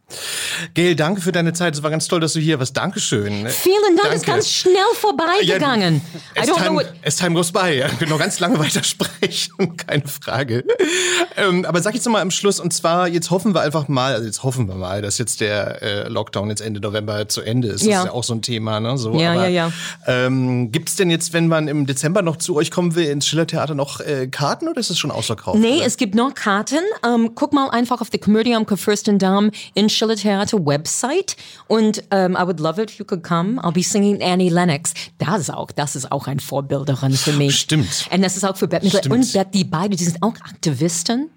Gail, 0.74 0.96
danke 0.96 1.20
für 1.20 1.32
deine 1.32 1.52
Zeit. 1.52 1.74
Es 1.74 1.82
war 1.82 1.90
ganz 1.90 2.08
toll, 2.08 2.20
dass 2.20 2.32
du 2.32 2.40
hier 2.40 2.58
warst. 2.58 2.76
Dankeschön. 2.76 3.46
Vielen 3.48 3.96
Dank, 4.02 4.14
ist 4.14 4.22
Danke. 4.26 4.30
ganz 4.32 4.50
schnell 4.50 4.72
vorbeigegangen. 4.94 6.00
I 6.36 6.40
as, 6.40 6.46
time, 6.56 6.84
as 7.04 7.16
time 7.16 7.34
goes 7.34 7.52
by. 7.52 7.58
Ja, 7.78 7.90
wir 7.90 7.98
können 7.98 8.10
noch 8.10 8.18
ganz 8.18 8.40
lange 8.40 8.58
weitersprechen, 8.58 9.76
keine 9.76 10.06
Frage. 10.08 10.64
Ähm, 11.36 11.64
aber 11.66 11.80
sag 11.82 11.94
jetzt 11.94 12.06
noch 12.06 12.12
mal 12.12 12.22
am 12.22 12.30
Schluss, 12.30 12.58
und 12.58 12.72
zwar, 12.72 13.06
jetzt 13.08 13.30
hoffen 13.30 13.54
wir 13.54 13.60
einfach 13.60 13.88
mal, 13.88 14.14
also 14.14 14.26
jetzt 14.26 14.42
hoffen 14.42 14.66
wir 14.66 14.74
mal, 14.76 15.02
dass 15.02 15.18
jetzt 15.18 15.40
der 15.42 15.82
äh, 15.82 16.08
Lockdown 16.08 16.48
jetzt 16.48 16.60
Ende 16.62 16.80
November 16.80 17.28
zu 17.28 17.42
Ende 17.42 17.68
ist. 17.68 17.82
Das 17.82 17.88
Ja. 17.88 17.98
ist 18.00 18.06
ja 18.06 18.12
auch 18.12 18.24
so 18.24 18.32
ein 18.34 18.42
Thema, 18.42 18.80
ne? 18.80 18.96
So, 18.96 19.14
Ja, 19.14 19.32
aber, 19.32 19.48
ja, 19.48 19.68
ja. 19.68 19.72
Ähm, 20.06 20.72
Gibt 20.72 20.88
es 20.88 20.96
denn 20.96 21.10
jetzt, 21.10 21.32
wenn 21.34 21.48
man 21.48 21.68
im 21.68 21.86
Dezember 21.86 22.22
noch 22.22 22.36
zu 22.36 22.56
euch 22.56 22.70
kommen 22.70 22.94
will, 22.94 23.04
ins 23.06 23.26
Schillertheater 23.26 23.74
noch 23.74 24.00
äh, 24.00 24.26
Karten 24.28 24.68
oder 24.68 24.80
ist 24.80 24.90
es 24.90 24.98
schon 24.98 25.10
ausverkauft? 25.10 25.58
Nee, 25.58 25.76
oder? 25.76 25.86
es 25.86 25.96
gibt 25.98 26.14
noch 26.14 26.34
Karten. 26.34 26.78
Ähm, 27.06 27.32
guck 27.34 27.52
mal 27.52 27.68
einfach 27.70 28.00
auf 28.00 28.08
die 28.10 28.18
Comedy 28.18 28.54
am 28.54 28.66
Fürstendamm 28.66 29.50
in 29.74 29.88
Schiller 29.98 30.16
Theater 30.16 30.64
Website. 30.64 31.36
Und 31.66 32.04
ähm, 32.10 32.36
I 32.40 32.46
would 32.46 32.60
love 32.60 32.80
it 32.80 32.90
if 32.90 32.98
you 32.98 33.04
could 33.04 33.22
come. 33.22 33.60
I'll 33.62 33.72
be 33.72 33.82
singing 33.82 34.22
Annie 34.22 34.48
Lennox. 34.50 34.92
Das 35.18 35.40
ist 35.40 35.50
auch, 35.52 35.70
das 35.72 35.96
ist 35.96 36.10
auch 36.12 36.26
ein 36.26 36.40
Vorbilderin 36.40 37.12
für 37.12 37.32
mich. 37.32 37.58
Stimmt. 37.60 38.06
Und 38.10 38.22
das 38.22 38.36
ist 38.36 38.44
auch 38.44 38.56
für 38.56 38.68
Bette 38.68 38.84
Midler 38.86 39.10
und 39.10 39.32
Bette, 39.32 39.50
die 39.52 39.64
beide, 39.64 39.96
die 39.96 40.04
sind 40.04 40.22
auch 40.22 40.34
Aktivisten. 40.40 41.30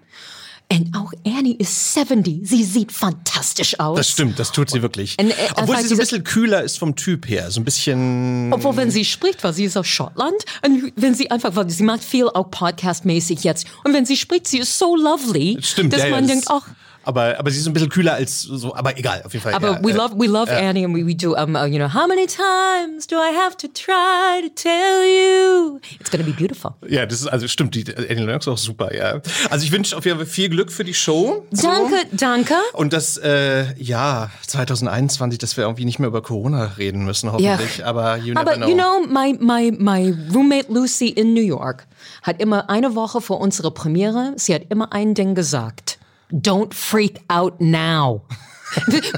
Und 0.72 0.96
auch 0.96 1.12
Annie 1.26 1.54
ist 1.56 1.92
70. 1.92 2.40
Sie 2.48 2.64
sieht 2.64 2.92
fantastisch 2.92 3.78
aus. 3.78 3.98
Das 3.98 4.08
stimmt, 4.08 4.38
das 4.38 4.52
tut 4.52 4.70
sie 4.70 4.80
wirklich. 4.80 5.16
Und, 5.20 5.30
äh, 5.30 5.34
Obwohl 5.56 5.76
sie 5.78 5.88
so 5.88 5.94
ein 5.96 5.98
bisschen 5.98 6.24
kühler 6.24 6.62
ist 6.62 6.78
vom 6.78 6.96
Typ 6.96 7.28
her. 7.28 7.50
So 7.50 7.60
ein 7.60 7.64
bisschen. 7.64 8.50
Obwohl, 8.54 8.74
wenn 8.78 8.90
sie 8.90 9.04
spricht, 9.04 9.44
weil 9.44 9.52
sie 9.52 9.64
ist 9.64 9.76
aus 9.76 9.86
Schottland, 9.86 10.32
und 10.64 10.92
wenn 10.96 11.14
sie 11.14 11.30
einfach, 11.30 11.54
weil 11.56 11.68
sie 11.68 11.82
macht 11.82 12.02
viel 12.02 12.26
auch 12.28 12.50
podcastmäßig 12.50 13.44
jetzt, 13.44 13.66
und 13.84 13.92
wenn 13.92 14.06
sie 14.06 14.16
spricht, 14.16 14.46
sie 14.46 14.60
ist 14.60 14.78
so 14.78 14.96
lovely, 14.96 15.58
Stimmt, 15.60 15.92
dass 15.92 16.00
ja, 16.00 16.06
ja, 16.06 16.14
man 16.14 16.24
das- 16.24 16.30
denkt, 16.32 16.46
ach, 16.50 16.68
Aber, 17.04 17.38
aber 17.38 17.50
sie 17.50 17.58
ist 17.58 17.66
ein 17.66 17.72
bisschen 17.72 17.88
kühler 17.88 18.14
als 18.14 18.42
so, 18.42 18.74
aber 18.74 18.96
egal, 18.98 19.22
auf 19.24 19.32
jeden 19.32 19.42
Fall. 19.42 19.54
Aber 19.54 19.72
ja, 19.72 19.84
we 19.84 19.90
äh, 19.90 19.94
love 19.94 20.14
we 20.18 20.26
love 20.26 20.50
Annie 20.50 20.84
and 20.84 20.94
we, 20.94 21.06
we 21.06 21.14
do 21.14 21.34
um 21.34 21.54
uh, 21.54 21.64
you 21.64 21.78
know 21.78 21.92
how 21.92 22.06
many 22.06 22.26
times 22.26 23.06
do 23.06 23.16
I 23.16 23.34
have 23.36 23.56
to 23.56 23.68
try 23.68 24.42
to 24.42 24.54
tell 24.54 25.02
you 25.04 25.80
it's 25.98 26.10
gonna 26.10 26.24
be 26.24 26.32
beautiful. 26.32 26.72
Ja, 26.88 27.06
das 27.06 27.20
ist 27.20 27.26
also 27.26 27.48
stimmt, 27.48 27.74
die 27.74 27.84
Annie 27.96 28.24
Lennox 28.24 28.46
ist 28.46 28.52
auch 28.52 28.58
super, 28.58 28.94
ja. 28.94 29.20
Also 29.50 29.64
ich 29.64 29.72
wünsche 29.72 29.96
auf 29.96 30.04
jeden 30.04 30.18
Fall 30.18 30.26
viel 30.26 30.48
Glück 30.48 30.70
für 30.70 30.84
die 30.84 30.94
Show. 30.94 31.46
So. 31.50 31.68
Danke, 31.68 31.96
danke. 32.12 32.54
Und 32.74 32.92
das 32.92 33.16
äh, 33.16 33.74
ja 33.82 34.30
2021, 34.46 35.38
dass 35.38 35.56
wir 35.56 35.64
irgendwie 35.64 35.84
nicht 35.84 35.98
mehr 35.98 36.08
über 36.08 36.22
Corona 36.22 36.72
reden 36.78 37.04
müssen, 37.04 37.32
hoffentlich. 37.32 37.84
Aber 37.84 38.16
you 38.18 38.34
never 38.34 38.40
Aber 38.40 38.54
know. 38.56 38.68
you 38.68 38.74
know 38.74 39.00
my 39.06 39.36
my 39.40 39.72
my 39.76 40.14
roommate 40.32 40.72
Lucy 40.72 41.08
in 41.08 41.34
New 41.34 41.42
York 41.42 41.86
hat 42.22 42.40
immer 42.40 42.70
eine 42.70 42.94
Woche 42.94 43.20
vor 43.20 43.40
unserer 43.40 43.70
Premiere, 43.70 44.32
sie 44.36 44.54
hat 44.54 44.62
immer 44.68 44.92
ein 44.92 45.14
Ding 45.14 45.34
gesagt. 45.34 45.98
Don't 46.32 46.72
freak 46.72 47.20
out 47.28 47.60
now. 47.60 48.22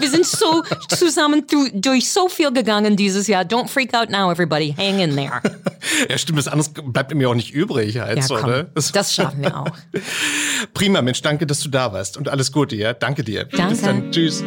Wir 0.01 0.11
sind 0.11 0.27
so 0.27 0.65
zusammen 0.89 1.47
through, 1.47 1.69
durch 1.75 2.11
so 2.11 2.29
viel 2.29 2.53
gegangen 2.53 2.97
dieses 2.97 3.29
Jahr. 3.29 3.45
Don't 3.45 3.69
freak 3.69 3.95
out 3.95 4.11
now, 4.11 4.31
everybody. 4.31 4.75
Hang 4.77 4.99
in 4.99 5.15
there. 5.15 5.41
ja, 6.11 6.19
stimmt, 6.19 6.39
das 6.39 6.49
anderes 6.49 6.71
bleibt 6.71 7.15
mir 7.15 7.31
auch 7.31 7.37
nicht 7.37 7.55
übrig, 7.55 7.99
halt, 7.99 8.19
Ja, 8.19 8.23
so, 8.23 8.35
komm, 8.35 8.51
ne? 8.51 8.71
das 8.75 9.15
schaffen 9.15 9.43
wir 9.43 9.57
auch. 9.57 9.71
Prima, 10.75 11.03
Mensch, 11.03 11.23
danke, 11.23 11.47
dass 11.47 11.61
du 11.61 11.69
da 11.69 11.93
warst 11.93 12.17
und 12.17 12.29
alles 12.29 12.51
Gute, 12.51 12.75
ja? 12.75 12.95
Danke 12.95 13.23
dir. 13.23 13.45
Danke. 13.45 13.69
Bis 13.69 13.83
dann. 13.83 14.11
Tschüss. 14.11 14.43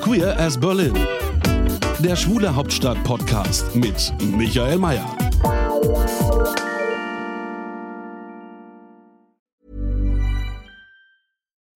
Queer 0.00 0.40
as 0.40 0.58
Berlin. 0.58 0.94
Der 1.98 2.16
Schwule 2.16 2.54
Hauptstadt 2.54 3.02
Podcast 3.04 3.76
mit 3.76 4.12
Michael 4.22 4.78
Mayer. 4.78 5.29